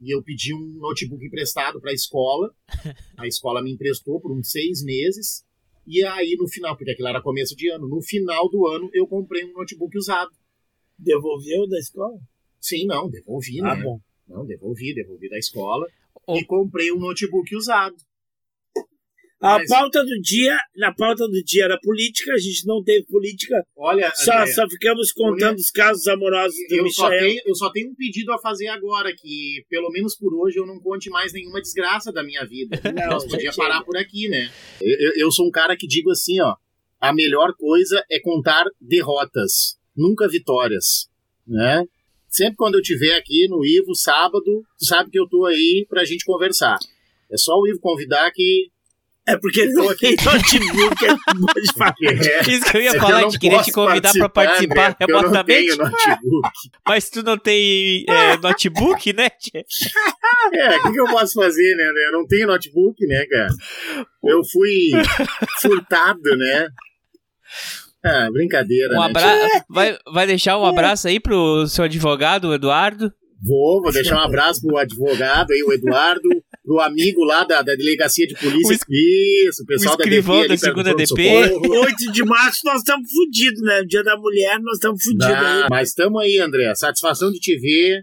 e 0.00 0.12
eu 0.12 0.20
pedi 0.20 0.52
um 0.52 0.78
notebook 0.80 1.24
emprestado 1.24 1.80
pra 1.80 1.92
escola. 1.92 2.52
A 3.16 3.24
escola 3.28 3.62
me 3.62 3.70
emprestou 3.72 4.20
por 4.20 4.32
uns 4.32 4.50
seis 4.50 4.82
meses. 4.82 5.44
E 5.86 6.02
aí, 6.04 6.34
no 6.36 6.48
final, 6.48 6.76
porque 6.76 6.90
aquilo 6.90 7.06
era 7.06 7.22
começo 7.22 7.54
de 7.54 7.70
ano, 7.70 7.86
no 7.88 8.02
final 8.02 8.48
do 8.50 8.66
ano 8.66 8.90
eu 8.92 9.06
comprei 9.06 9.44
um 9.44 9.52
notebook 9.52 9.96
usado. 9.96 10.32
Devolveu 10.98 11.68
da 11.68 11.78
escola? 11.78 12.18
Sim, 12.60 12.86
não, 12.86 13.08
devolvi, 13.08 13.60
Ah, 13.60 13.76
né? 13.76 13.82
bom. 13.84 14.00
Não, 14.32 14.44
devolvi, 14.46 14.94
devolvi 14.94 15.28
da 15.28 15.38
escola. 15.38 15.86
O- 16.26 16.36
E 16.38 16.44
comprei 16.44 16.90
um 16.92 16.98
notebook 16.98 17.54
usado. 17.54 17.94
A 19.40 19.58
Mas- 19.58 19.68
pauta 19.68 20.04
do 20.04 20.20
dia, 20.20 20.56
na 20.76 20.94
pauta 20.94 21.26
do 21.26 21.42
dia 21.42 21.64
era 21.64 21.76
política, 21.80 22.32
a 22.32 22.38
gente 22.38 22.64
não 22.64 22.80
teve 22.80 23.04
política, 23.06 23.56
Olha, 23.76 24.12
só, 24.14 24.32
André, 24.34 24.52
só 24.52 24.68
ficamos 24.68 25.10
contando 25.10 25.56
os 25.56 25.68
casos 25.68 26.06
amorosos 26.06 26.54
do 26.68 26.76
eu, 26.76 26.88
só 26.90 27.10
Michael. 27.10 27.28
tenho, 27.28 27.42
eu 27.46 27.54
só 27.56 27.68
tenho 27.72 27.90
um 27.90 27.94
pedido 27.96 28.32
a 28.32 28.38
fazer 28.38 28.68
agora, 28.68 29.12
que 29.12 29.64
pelo 29.68 29.90
menos 29.90 30.14
por 30.16 30.32
hoje 30.32 30.58
eu 30.60 30.64
não 30.66 30.78
conte 30.78 31.10
mais 31.10 31.32
nenhuma 31.32 31.60
desgraça 31.60 32.12
da 32.12 32.22
minha 32.22 32.44
vida. 32.46 32.80
Não, 32.94 33.10
Nós 33.14 33.26
podia 33.26 33.52
parar 33.52 33.82
por 33.82 33.96
aqui, 33.96 34.28
né? 34.28 34.48
Eu, 34.80 34.96
eu- 35.08 35.12
eu 35.24 35.32
sou 35.32 35.48
um 35.48 35.50
cara 35.50 35.76
que 35.76 35.88
digo 35.88 36.10
assim, 36.12 36.40
ó, 36.40 36.54
a 37.00 37.12
melhor 37.12 37.52
coisa 37.56 38.00
é 38.08 38.20
contar 38.20 38.64
derrotas, 38.80 39.76
nunca 39.96 40.28
vitórias, 40.28 41.08
né? 41.44 41.84
Sempre 42.32 42.56
quando 42.56 42.76
eu 42.76 42.80
estiver 42.80 43.14
aqui 43.14 43.46
no 43.46 43.62
Ivo, 43.62 43.94
sábado, 43.94 44.64
tu 44.78 44.86
sabe 44.86 45.10
que 45.10 45.20
eu 45.20 45.28
tô 45.28 45.44
aí 45.44 45.86
pra 45.86 46.02
gente 46.02 46.24
conversar. 46.24 46.78
É 47.30 47.36
só 47.36 47.52
o 47.58 47.68
Ivo 47.68 47.78
convidar 47.78 48.30
que... 48.32 48.70
É 49.28 49.36
porque 49.36 49.60
ele 49.60 49.72
não 49.74 49.94
tem 49.94 50.16
notebook, 50.16 51.04
ele 51.04 51.16
não 51.36 51.46
pode 51.46 51.72
falar. 51.78 51.94
Isso 52.48 52.70
que 52.70 52.76
eu 52.76 52.82
ia 52.82 52.90
É 52.90 52.98
falar 52.98 53.22
eu 53.22 53.28
de 53.28 53.38
querer 53.38 53.62
te 53.62 53.70
convidar 53.70 54.12
pra 54.14 54.28
participar 54.30 54.88
né? 54.88 54.94
Porque 54.98 55.04
Eu 55.04 55.14
não 55.14 55.20
remotamente, 55.20 55.76
tenho 55.76 55.90
notebook. 55.90 56.50
mas 56.88 57.10
tu 57.10 57.22
não 57.22 57.38
tem 57.38 58.04
é, 58.08 58.36
notebook, 58.38 59.12
né? 59.12 59.28
É, 60.54 60.76
o 60.78 60.82
que, 60.82 60.92
que 60.92 61.00
eu 61.00 61.06
posso 61.06 61.34
fazer, 61.34 61.76
né? 61.76 61.84
Eu 61.84 62.12
não 62.12 62.26
tenho 62.26 62.48
notebook, 62.48 63.06
né, 63.06 63.24
cara? 63.26 63.54
Eu 64.24 64.42
fui 64.44 64.90
furtado, 65.60 66.36
né? 66.36 66.68
Ah, 68.04 68.28
brincadeira, 68.32 68.94
Um 68.96 69.00
né? 69.00 69.06
abraço. 69.06 69.64
Vai, 69.68 69.98
vai 70.12 70.26
deixar 70.26 70.58
um 70.58 70.64
abraço 70.64 71.06
aí 71.08 71.20
pro 71.20 71.66
seu 71.68 71.84
advogado, 71.84 72.48
o 72.48 72.54
Eduardo? 72.54 73.12
Vou, 73.44 73.82
vou 73.82 73.92
deixar 73.92 74.16
um 74.16 74.24
abraço 74.24 74.60
pro 74.60 74.76
advogado 74.76 75.50
aí, 75.52 75.62
o 75.64 75.72
Eduardo, 75.72 76.28
pro 76.64 76.78
amigo 76.80 77.24
lá 77.24 77.42
da, 77.44 77.60
da 77.62 77.74
delegacia 77.74 78.24
de 78.26 78.34
polícia. 78.34 78.68
O 78.68 78.72
es- 78.72 79.48
Isso, 79.48 79.62
o 79.64 79.66
pessoal 79.66 79.96
o 79.96 80.00
escrivão 80.00 80.36
da, 80.36 80.42
DP 80.42 80.48
da 80.48 80.52
ali, 80.54 80.60
segunda 80.60 80.94
perto 80.96 81.08
do 81.08 81.14
DP. 81.16 81.30
pronto-socorro. 81.48 81.80
8 81.86 81.96
de 82.12 82.24
março 82.24 82.60
nós 82.64 82.78
estamos 82.78 83.10
fodidos, 83.10 83.62
né? 83.62 83.82
Dia 83.84 84.04
da 84.04 84.16
mulher 84.16 84.58
nós 84.60 84.74
estamos 84.74 85.02
fodidos 85.02 85.26
aí. 85.26 85.66
mas 85.68 85.92
tamo 85.92 86.18
aí, 86.20 86.38
André. 86.38 86.72
Satisfação 86.76 87.32
de 87.32 87.40
te 87.40 87.56
ver. 87.58 88.02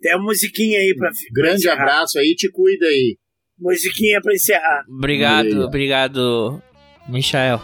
Tem 0.00 0.12
a 0.14 0.18
musiquinha 0.18 0.78
aí 0.80 0.94
pra, 0.96 1.08
pra 1.10 1.18
Grande 1.42 1.56
encerrar. 1.58 1.82
abraço 1.82 2.18
aí, 2.18 2.34
te 2.34 2.50
cuida 2.50 2.86
aí. 2.86 3.18
Musiquinha 3.58 4.18
pra 4.22 4.32
encerrar. 4.32 4.84
Obrigado, 4.88 5.60
obrigado, 5.64 6.62
Michael. 7.06 7.60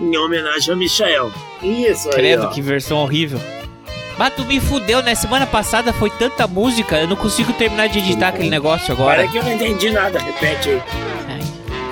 Em 0.00 0.16
homenagem 0.16 0.72
ao 0.72 0.76
Michael. 0.78 1.30
Isso 1.62 2.08
aí, 2.08 2.14
Credo, 2.14 2.44
ó. 2.44 2.48
que 2.48 2.62
versão 2.62 2.98
horrível. 2.98 3.40
Mas 4.16 4.32
tu 4.34 4.44
me 4.44 4.58
fudeu, 4.60 5.02
né? 5.02 5.14
Semana 5.14 5.46
passada 5.46 5.92
foi 5.92 6.10
tanta 6.10 6.46
música, 6.46 6.96
eu 6.98 7.06
não 7.08 7.16
consigo 7.16 7.52
terminar 7.52 7.88
de 7.88 7.98
editar 8.00 8.28
aquele 8.28 8.50
negócio 8.50 8.92
agora. 8.92 9.22
Para 9.22 9.28
que 9.28 9.38
eu 9.38 9.44
não 9.44 9.52
entendi 9.52 9.90
nada. 9.90 10.18
Repete 10.18 10.70
aí. 10.70 10.82
Ai. 11.28 11.40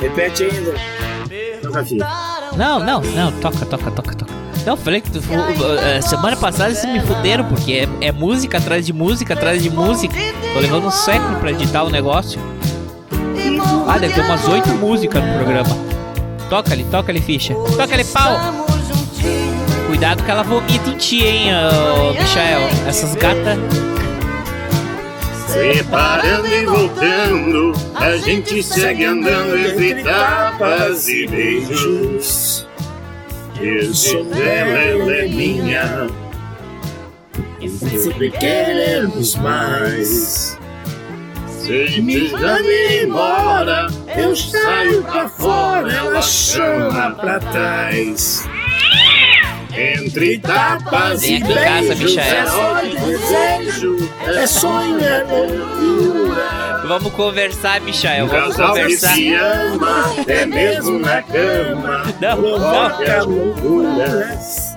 Repete 0.01 0.43
ainda. 0.45 0.75
Toca 1.63 1.81
aqui. 1.81 1.95
Não, 2.57 2.79
não, 2.81 3.01
não, 3.01 3.33
toca, 3.41 3.65
toca, 3.67 3.91
toca, 3.91 4.15
toca. 4.17 4.35
Não, 4.65 4.77
falei 4.77 5.01
que 5.01 5.11
tu, 5.13 5.23
fu- 5.23 5.33
eh, 5.35 6.01
semana 6.01 6.37
passada 6.37 6.75
vocês 6.75 6.93
me 6.93 7.01
fuderam, 7.01 7.45
porque 7.45 7.87
é, 8.01 8.07
é 8.09 8.13
música 8.13 8.59
atrás 8.59 8.85
de 8.85 8.93
música 8.93 9.35
atrás 9.35 9.63
de 9.63 9.71
música. 9.71 10.15
Tô 10.53 10.59
levando 10.59 10.87
um 10.89 10.91
século 10.91 11.39
pra 11.39 11.53
editar 11.53 11.85
o 11.85 11.91
negócio. 11.91 12.41
Ah, 13.87 13.99
deve 13.99 14.15
ter 14.15 14.23
umas 14.23 14.47
oito 14.49 14.69
músicas 14.71 15.23
no 15.25 15.35
programa. 15.35 15.95
Toca 16.49 16.72
ali, 16.72 16.84
toca 16.84 17.11
ali, 17.11 17.20
ficha. 17.20 17.55
Toca 17.55 17.94
ali, 17.94 18.05
pau! 18.05 18.38
Cuidado 19.86 20.22
que 20.22 20.30
ela 20.30 20.42
vomita 20.42 20.90
em 20.90 20.97
ti, 20.97 21.24
hein, 21.24 21.51
ô, 21.55 22.12
Michael. 22.12 22.68
Essas 22.86 23.14
gatas. 23.14 23.59
Separando 25.49 26.47
e 26.49 26.66
voltando, 26.66 27.72
a 27.94 28.16
gente 28.18 28.62
segue 28.62 29.05
andando 29.05 29.57
entre 29.57 30.03
tapas 30.03 31.09
e 31.09 31.26
beijos. 31.26 32.66
Eu 33.61 33.94
sou 33.94 34.24
dela, 34.24 34.78
ela 34.78 35.12
é 35.12 35.28
minha. 35.28 36.09
E 37.59 37.68
sempre 37.70 38.30
queremos 38.30 39.34
mais. 39.36 40.56
Se 41.67 42.01
me 42.01 42.31
manda 42.31 42.62
embora, 43.03 43.87
eu 44.17 44.37
saio 44.37 45.03
pra 45.03 45.29
fora, 45.29 45.93
ela 45.93 46.23
chama 46.23 47.11
pra 47.12 47.41
trás. 47.41 48.49
Entre 49.77 50.39
tapas 50.39 51.23
e 51.25 51.39
beijos, 51.41 51.99
Michael. 52.14 52.47
é 52.47 52.51
ódio, 52.51 53.01
desejo, 53.01 54.11
é 54.27 54.47
sonho, 54.47 54.99
é 55.05 55.25
loucura. 55.25 56.83
Vamos 56.87 57.12
conversar, 57.12 57.81
Michael. 57.81 58.29
Vamos 58.29 58.57
Casal 58.57 58.75
que 58.75 58.81
conversar. 58.83 59.14
se 59.14 59.35
ama, 59.35 60.14
até 60.21 60.47
mesmo 60.47 60.99
na 61.01 61.21
cama, 61.23 62.03
Não, 62.21 62.37
não. 62.37 62.43
provoca 62.43 63.23
loucuras. 63.25 64.77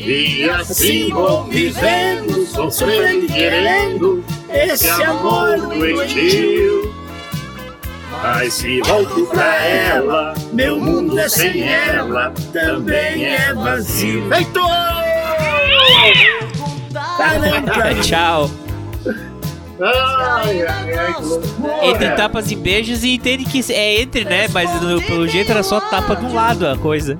E 0.00 0.44
assim 0.50 1.10
vou 1.10 1.44
vivendo, 1.44 2.46
sofrendo 2.46 3.26
e 3.26 3.28
querendo 3.28 4.24
esse 4.54 4.88
amor 5.02 5.58
doentio. 5.60 6.94
Mas 8.22 8.54
se 8.54 8.80
volto 8.82 9.26
pra 9.26 9.54
ela, 9.64 10.34
meu 10.52 10.78
mundo 10.78 11.18
é 11.18 11.28
sem 11.28 11.68
ela, 11.68 12.32
também 12.52 13.24
é 13.26 13.52
vazio. 13.52 14.28
Feito! 14.28 14.60
Tchau. 18.02 18.50
Ai, 19.82 20.62
ai, 20.62 20.94
ai, 20.96 21.14
que 21.14 21.22
loucura. 21.22 21.86
Entre 21.86 22.10
tapas 22.12 22.50
e 22.50 22.56
beijos 22.56 23.02
e 23.02 23.14
entende 23.14 23.44
que 23.44 23.60
é 23.72 24.00
entre, 24.00 24.24
né? 24.24 24.46
Mas 24.52 24.80
no- 24.80 25.02
pelo 25.02 25.26
jeito 25.28 25.50
era 25.50 25.62
só 25.64 25.80
tapa 25.80 26.14
de 26.14 26.24
um 26.24 26.32
lado 26.34 26.66
a 26.68 26.78
coisa. 26.78 27.18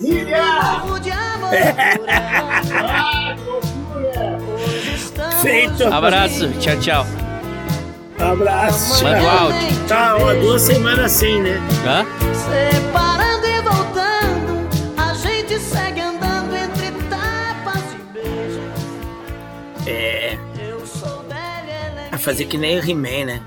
Feito. 5.42 5.84
Abraço, 5.86 6.50
tchau, 6.58 6.78
tchau. 6.80 7.06
Abraço. 8.18 9.04
Manda 9.04 9.22
o 9.22 9.28
áudio. 9.28 9.86
Tá, 9.86 10.16
ó, 10.16 10.34
duas 10.34 10.62
semanas 10.62 11.12
sem, 11.12 11.42
né? 11.42 11.60
Hã? 11.86 12.04
Separando 12.34 13.46
e 13.46 13.60
voltando, 13.60 14.68
a 14.96 15.14
gente 15.14 15.58
segue 15.58 16.00
andando 16.00 16.54
entre 16.56 16.90
tapas 17.08 17.82
e 17.92 18.12
beijos. 18.12 19.86
É. 19.86 20.38
Eu 20.58 20.86
sou 20.86 21.24
é 21.30 22.08
A 22.10 22.18
fazer 22.18 22.46
que 22.46 22.56
nem 22.56 22.78
o 22.78 22.90
He-Man, 22.90 23.26
né? 23.26 23.42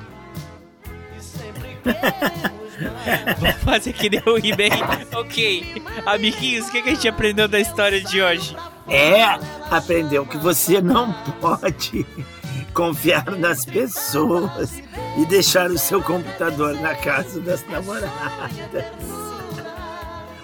Vou 3.39 3.51
fazer 3.65 3.93
que 3.93 4.09
nem 4.09 4.21
o 4.25 4.37
He-Man. 4.37 5.07
Ok. 5.15 5.83
Amiguinhos, 6.05 6.67
o 6.67 6.71
que, 6.71 6.81
que 6.81 6.89
a 6.89 6.93
gente 6.93 7.07
aprendeu 7.07 7.47
da 7.47 7.59
história 7.59 7.99
de 7.99 8.21
hoje? 8.21 8.55
É, 8.89 9.23
aprendeu 9.69 10.25
que 10.25 10.37
você 10.37 10.81
não 10.81 11.13
pode 11.39 12.05
confiar 12.73 13.25
nas 13.37 13.65
pessoas 13.65 14.81
e 15.17 15.25
deixar 15.25 15.69
o 15.69 15.77
seu 15.77 16.01
computador 16.01 16.73
na 16.75 16.95
casa 16.95 17.39
das 17.39 17.65
namoradas. 17.67 18.85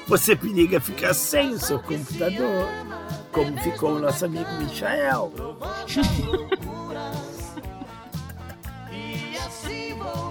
você 0.08 0.36
periga 0.36 0.80
ficar 0.80 1.14
sem 1.14 1.54
o 1.54 1.60
seu 1.60 1.80
computador, 1.80 2.70
como 3.32 3.58
ficou 3.62 3.96
o 3.96 4.00
nosso 4.00 4.26
amigo 4.26 4.50
Michael. 4.60 5.32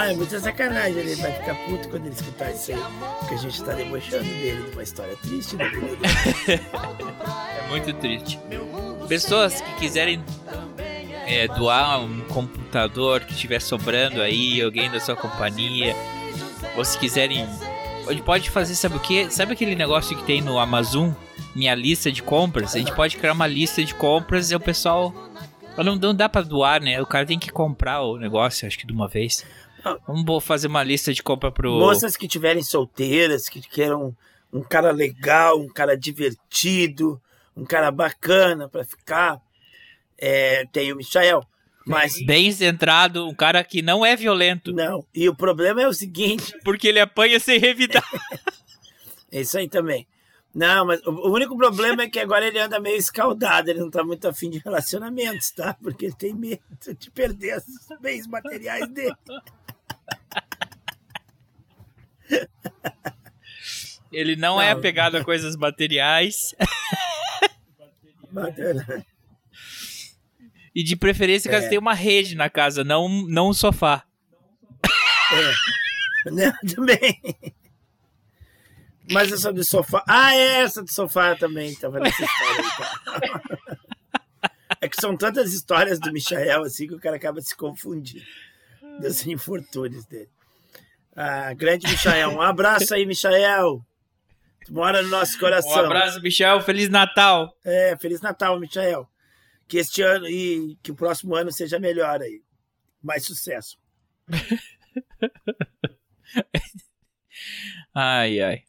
Ah, 0.00 0.12
é 0.12 0.14
muita 0.14 0.38
sacanagem, 0.38 0.96
ele 0.96 1.16
vai 1.16 1.32
ficar 1.32 1.56
puto 1.56 1.88
quando 1.88 2.06
ele 2.06 2.14
escutar 2.14 2.52
isso 2.52 2.70
aí, 2.70 2.78
porque 3.18 3.34
a 3.34 3.36
gente 3.36 3.64
tá 3.64 3.72
debochando 3.72 4.22
dele 4.22 4.62
de 4.62 4.70
uma 4.70 4.82
história 4.84 5.16
triste, 5.16 5.56
né? 5.56 5.72
É 6.46 7.68
muito 7.68 7.92
triste. 7.94 8.38
Pessoas 9.08 9.60
que 9.60 9.74
quiserem 9.74 10.22
é, 11.26 11.48
doar 11.48 12.00
um 12.00 12.20
computador 12.28 13.22
que 13.22 13.32
estiver 13.32 13.60
sobrando 13.60 14.22
aí, 14.22 14.62
alguém 14.62 14.88
da 14.88 15.00
sua 15.00 15.16
companhia, 15.16 15.96
ou 16.76 16.84
se 16.84 16.96
quiserem. 16.96 17.44
Pode, 18.04 18.22
pode 18.22 18.50
fazer, 18.50 18.76
sabe 18.76 18.96
o 18.96 19.00
que? 19.00 19.28
Sabe 19.32 19.54
aquele 19.54 19.74
negócio 19.74 20.16
que 20.16 20.22
tem 20.22 20.40
no 20.40 20.60
Amazon? 20.60 21.10
Minha 21.56 21.74
lista 21.74 22.12
de 22.12 22.22
compras? 22.22 22.76
A 22.76 22.78
gente 22.78 22.94
pode 22.94 23.16
criar 23.16 23.32
uma 23.32 23.48
lista 23.48 23.84
de 23.84 23.96
compras 23.96 24.52
e 24.52 24.54
o 24.54 24.60
pessoal. 24.60 25.12
Não, 25.76 25.96
não 25.96 26.14
dá 26.14 26.28
pra 26.28 26.42
doar, 26.42 26.80
né? 26.80 27.00
O 27.00 27.06
cara 27.06 27.26
tem 27.26 27.38
que 27.38 27.50
comprar 27.50 28.00
o 28.02 28.16
negócio, 28.16 28.66
acho 28.66 28.78
que 28.78 28.86
de 28.86 28.92
uma 28.92 29.08
vez. 29.08 29.44
Vamos 30.06 30.44
fazer 30.44 30.66
uma 30.66 30.82
lista 30.82 31.12
de 31.12 31.22
compra 31.22 31.50
pro. 31.50 31.78
Moças 31.78 32.16
que 32.16 32.28
tiverem 32.28 32.62
solteiras, 32.62 33.48
que 33.48 33.60
queiram 33.60 34.16
um 34.52 34.62
cara 34.62 34.90
legal, 34.90 35.60
um 35.60 35.68
cara 35.68 35.96
divertido, 35.96 37.20
um 37.56 37.64
cara 37.64 37.90
bacana 37.90 38.68
pra 38.68 38.84
ficar, 38.84 39.40
é, 40.16 40.64
tem 40.72 40.92
o 40.92 40.96
Michael. 40.96 41.44
Mas 41.86 42.22
Bem 42.26 42.52
centrado, 42.52 43.26
um 43.26 43.34
cara 43.34 43.64
que 43.64 43.80
não 43.80 44.04
é 44.04 44.14
violento. 44.14 44.72
Não, 44.72 45.06
e 45.14 45.28
o 45.28 45.34
problema 45.34 45.80
é 45.80 45.88
o 45.88 45.92
seguinte. 45.94 46.52
Porque 46.62 46.88
ele 46.88 47.00
apanha 47.00 47.40
sem 47.40 47.58
revidar. 47.58 48.04
É 49.30 49.42
isso 49.42 49.58
aí 49.58 49.68
também. 49.68 50.08
Não, 50.54 50.86
mas 50.86 51.06
o 51.06 51.10
o 51.10 51.30
único 51.34 51.54
problema 51.54 52.04
é 52.04 52.08
que 52.08 52.18
agora 52.18 52.46
ele 52.46 52.58
anda 52.58 52.80
meio 52.80 52.96
escaldado, 52.96 53.68
ele 53.68 53.80
não 53.80 53.90
tá 53.90 54.02
muito 54.02 54.26
afim 54.26 54.48
de 54.48 54.56
relacionamentos, 54.56 55.50
tá? 55.50 55.74
Porque 55.74 56.06
ele 56.06 56.14
tem 56.14 56.32
medo 56.34 56.62
de 56.98 57.10
perder 57.10 57.58
os 57.58 58.00
bens 58.00 58.26
materiais 58.26 58.88
dele. 58.88 59.14
Ele 64.12 64.36
não, 64.36 64.60
é 64.60 64.70
apegado 64.70 65.16
a 65.16 65.24
coisas 65.24 65.56
materiais. 65.56 66.54
E 70.74 70.82
de 70.82 70.96
preferência, 70.96 71.50
caso 71.50 71.66
É. 71.66 71.68
tenha 71.68 71.80
uma 71.80 71.94
rede 71.94 72.34
na 72.34 72.48
casa, 72.48 72.84
não, 72.84 73.08
não 73.08 73.50
um 73.50 73.52
sofá. 73.52 74.04
É. 76.24 76.30
Né? 76.30 76.52
Também. 76.74 77.20
Mas 79.10 79.32
essa 79.32 79.52
do 79.52 79.64
sofá. 79.64 80.04
Ah, 80.06 80.34
é 80.34 80.60
essa 80.62 80.82
do 80.82 80.90
sofá 80.90 81.34
também. 81.34 81.74
Tava 81.74 81.98
nessa 81.98 82.22
história 82.22 82.62
aí, 82.62 82.70
tá? 82.76 84.50
É 84.80 84.88
que 84.88 85.00
são 85.00 85.16
tantas 85.16 85.52
histórias 85.52 85.98
do 85.98 86.12
Michael 86.12 86.62
assim 86.62 86.86
que 86.86 86.94
o 86.94 87.00
cara 87.00 87.16
acaba 87.16 87.40
se 87.40 87.56
confundindo 87.56 88.24
dos 89.00 89.26
infortúnios 89.26 90.04
dele. 90.04 90.28
Ah, 91.20 91.52
grande 91.52 91.84
Michael. 91.88 92.30
Um 92.30 92.40
abraço 92.40 92.94
aí, 92.94 93.04
Michael. 93.04 93.84
Tu 94.64 94.72
mora 94.72 95.02
no 95.02 95.08
nosso 95.08 95.36
coração. 95.36 95.72
Um 95.72 95.86
abraço, 95.86 96.22
Michel. 96.22 96.60
Feliz 96.60 96.88
Natal. 96.88 97.52
É, 97.64 97.96
Feliz 97.96 98.20
Natal, 98.20 98.60
Michael. 98.60 99.04
Que 99.66 99.78
este 99.78 100.00
ano 100.00 100.28
e 100.28 100.78
que 100.80 100.92
o 100.92 100.94
próximo 100.94 101.34
ano 101.34 101.50
seja 101.50 101.76
melhor 101.80 102.22
aí. 102.22 102.40
Mais 103.02 103.24
sucesso. 103.24 103.76
Ai, 107.94 108.40
ai. 108.40 108.62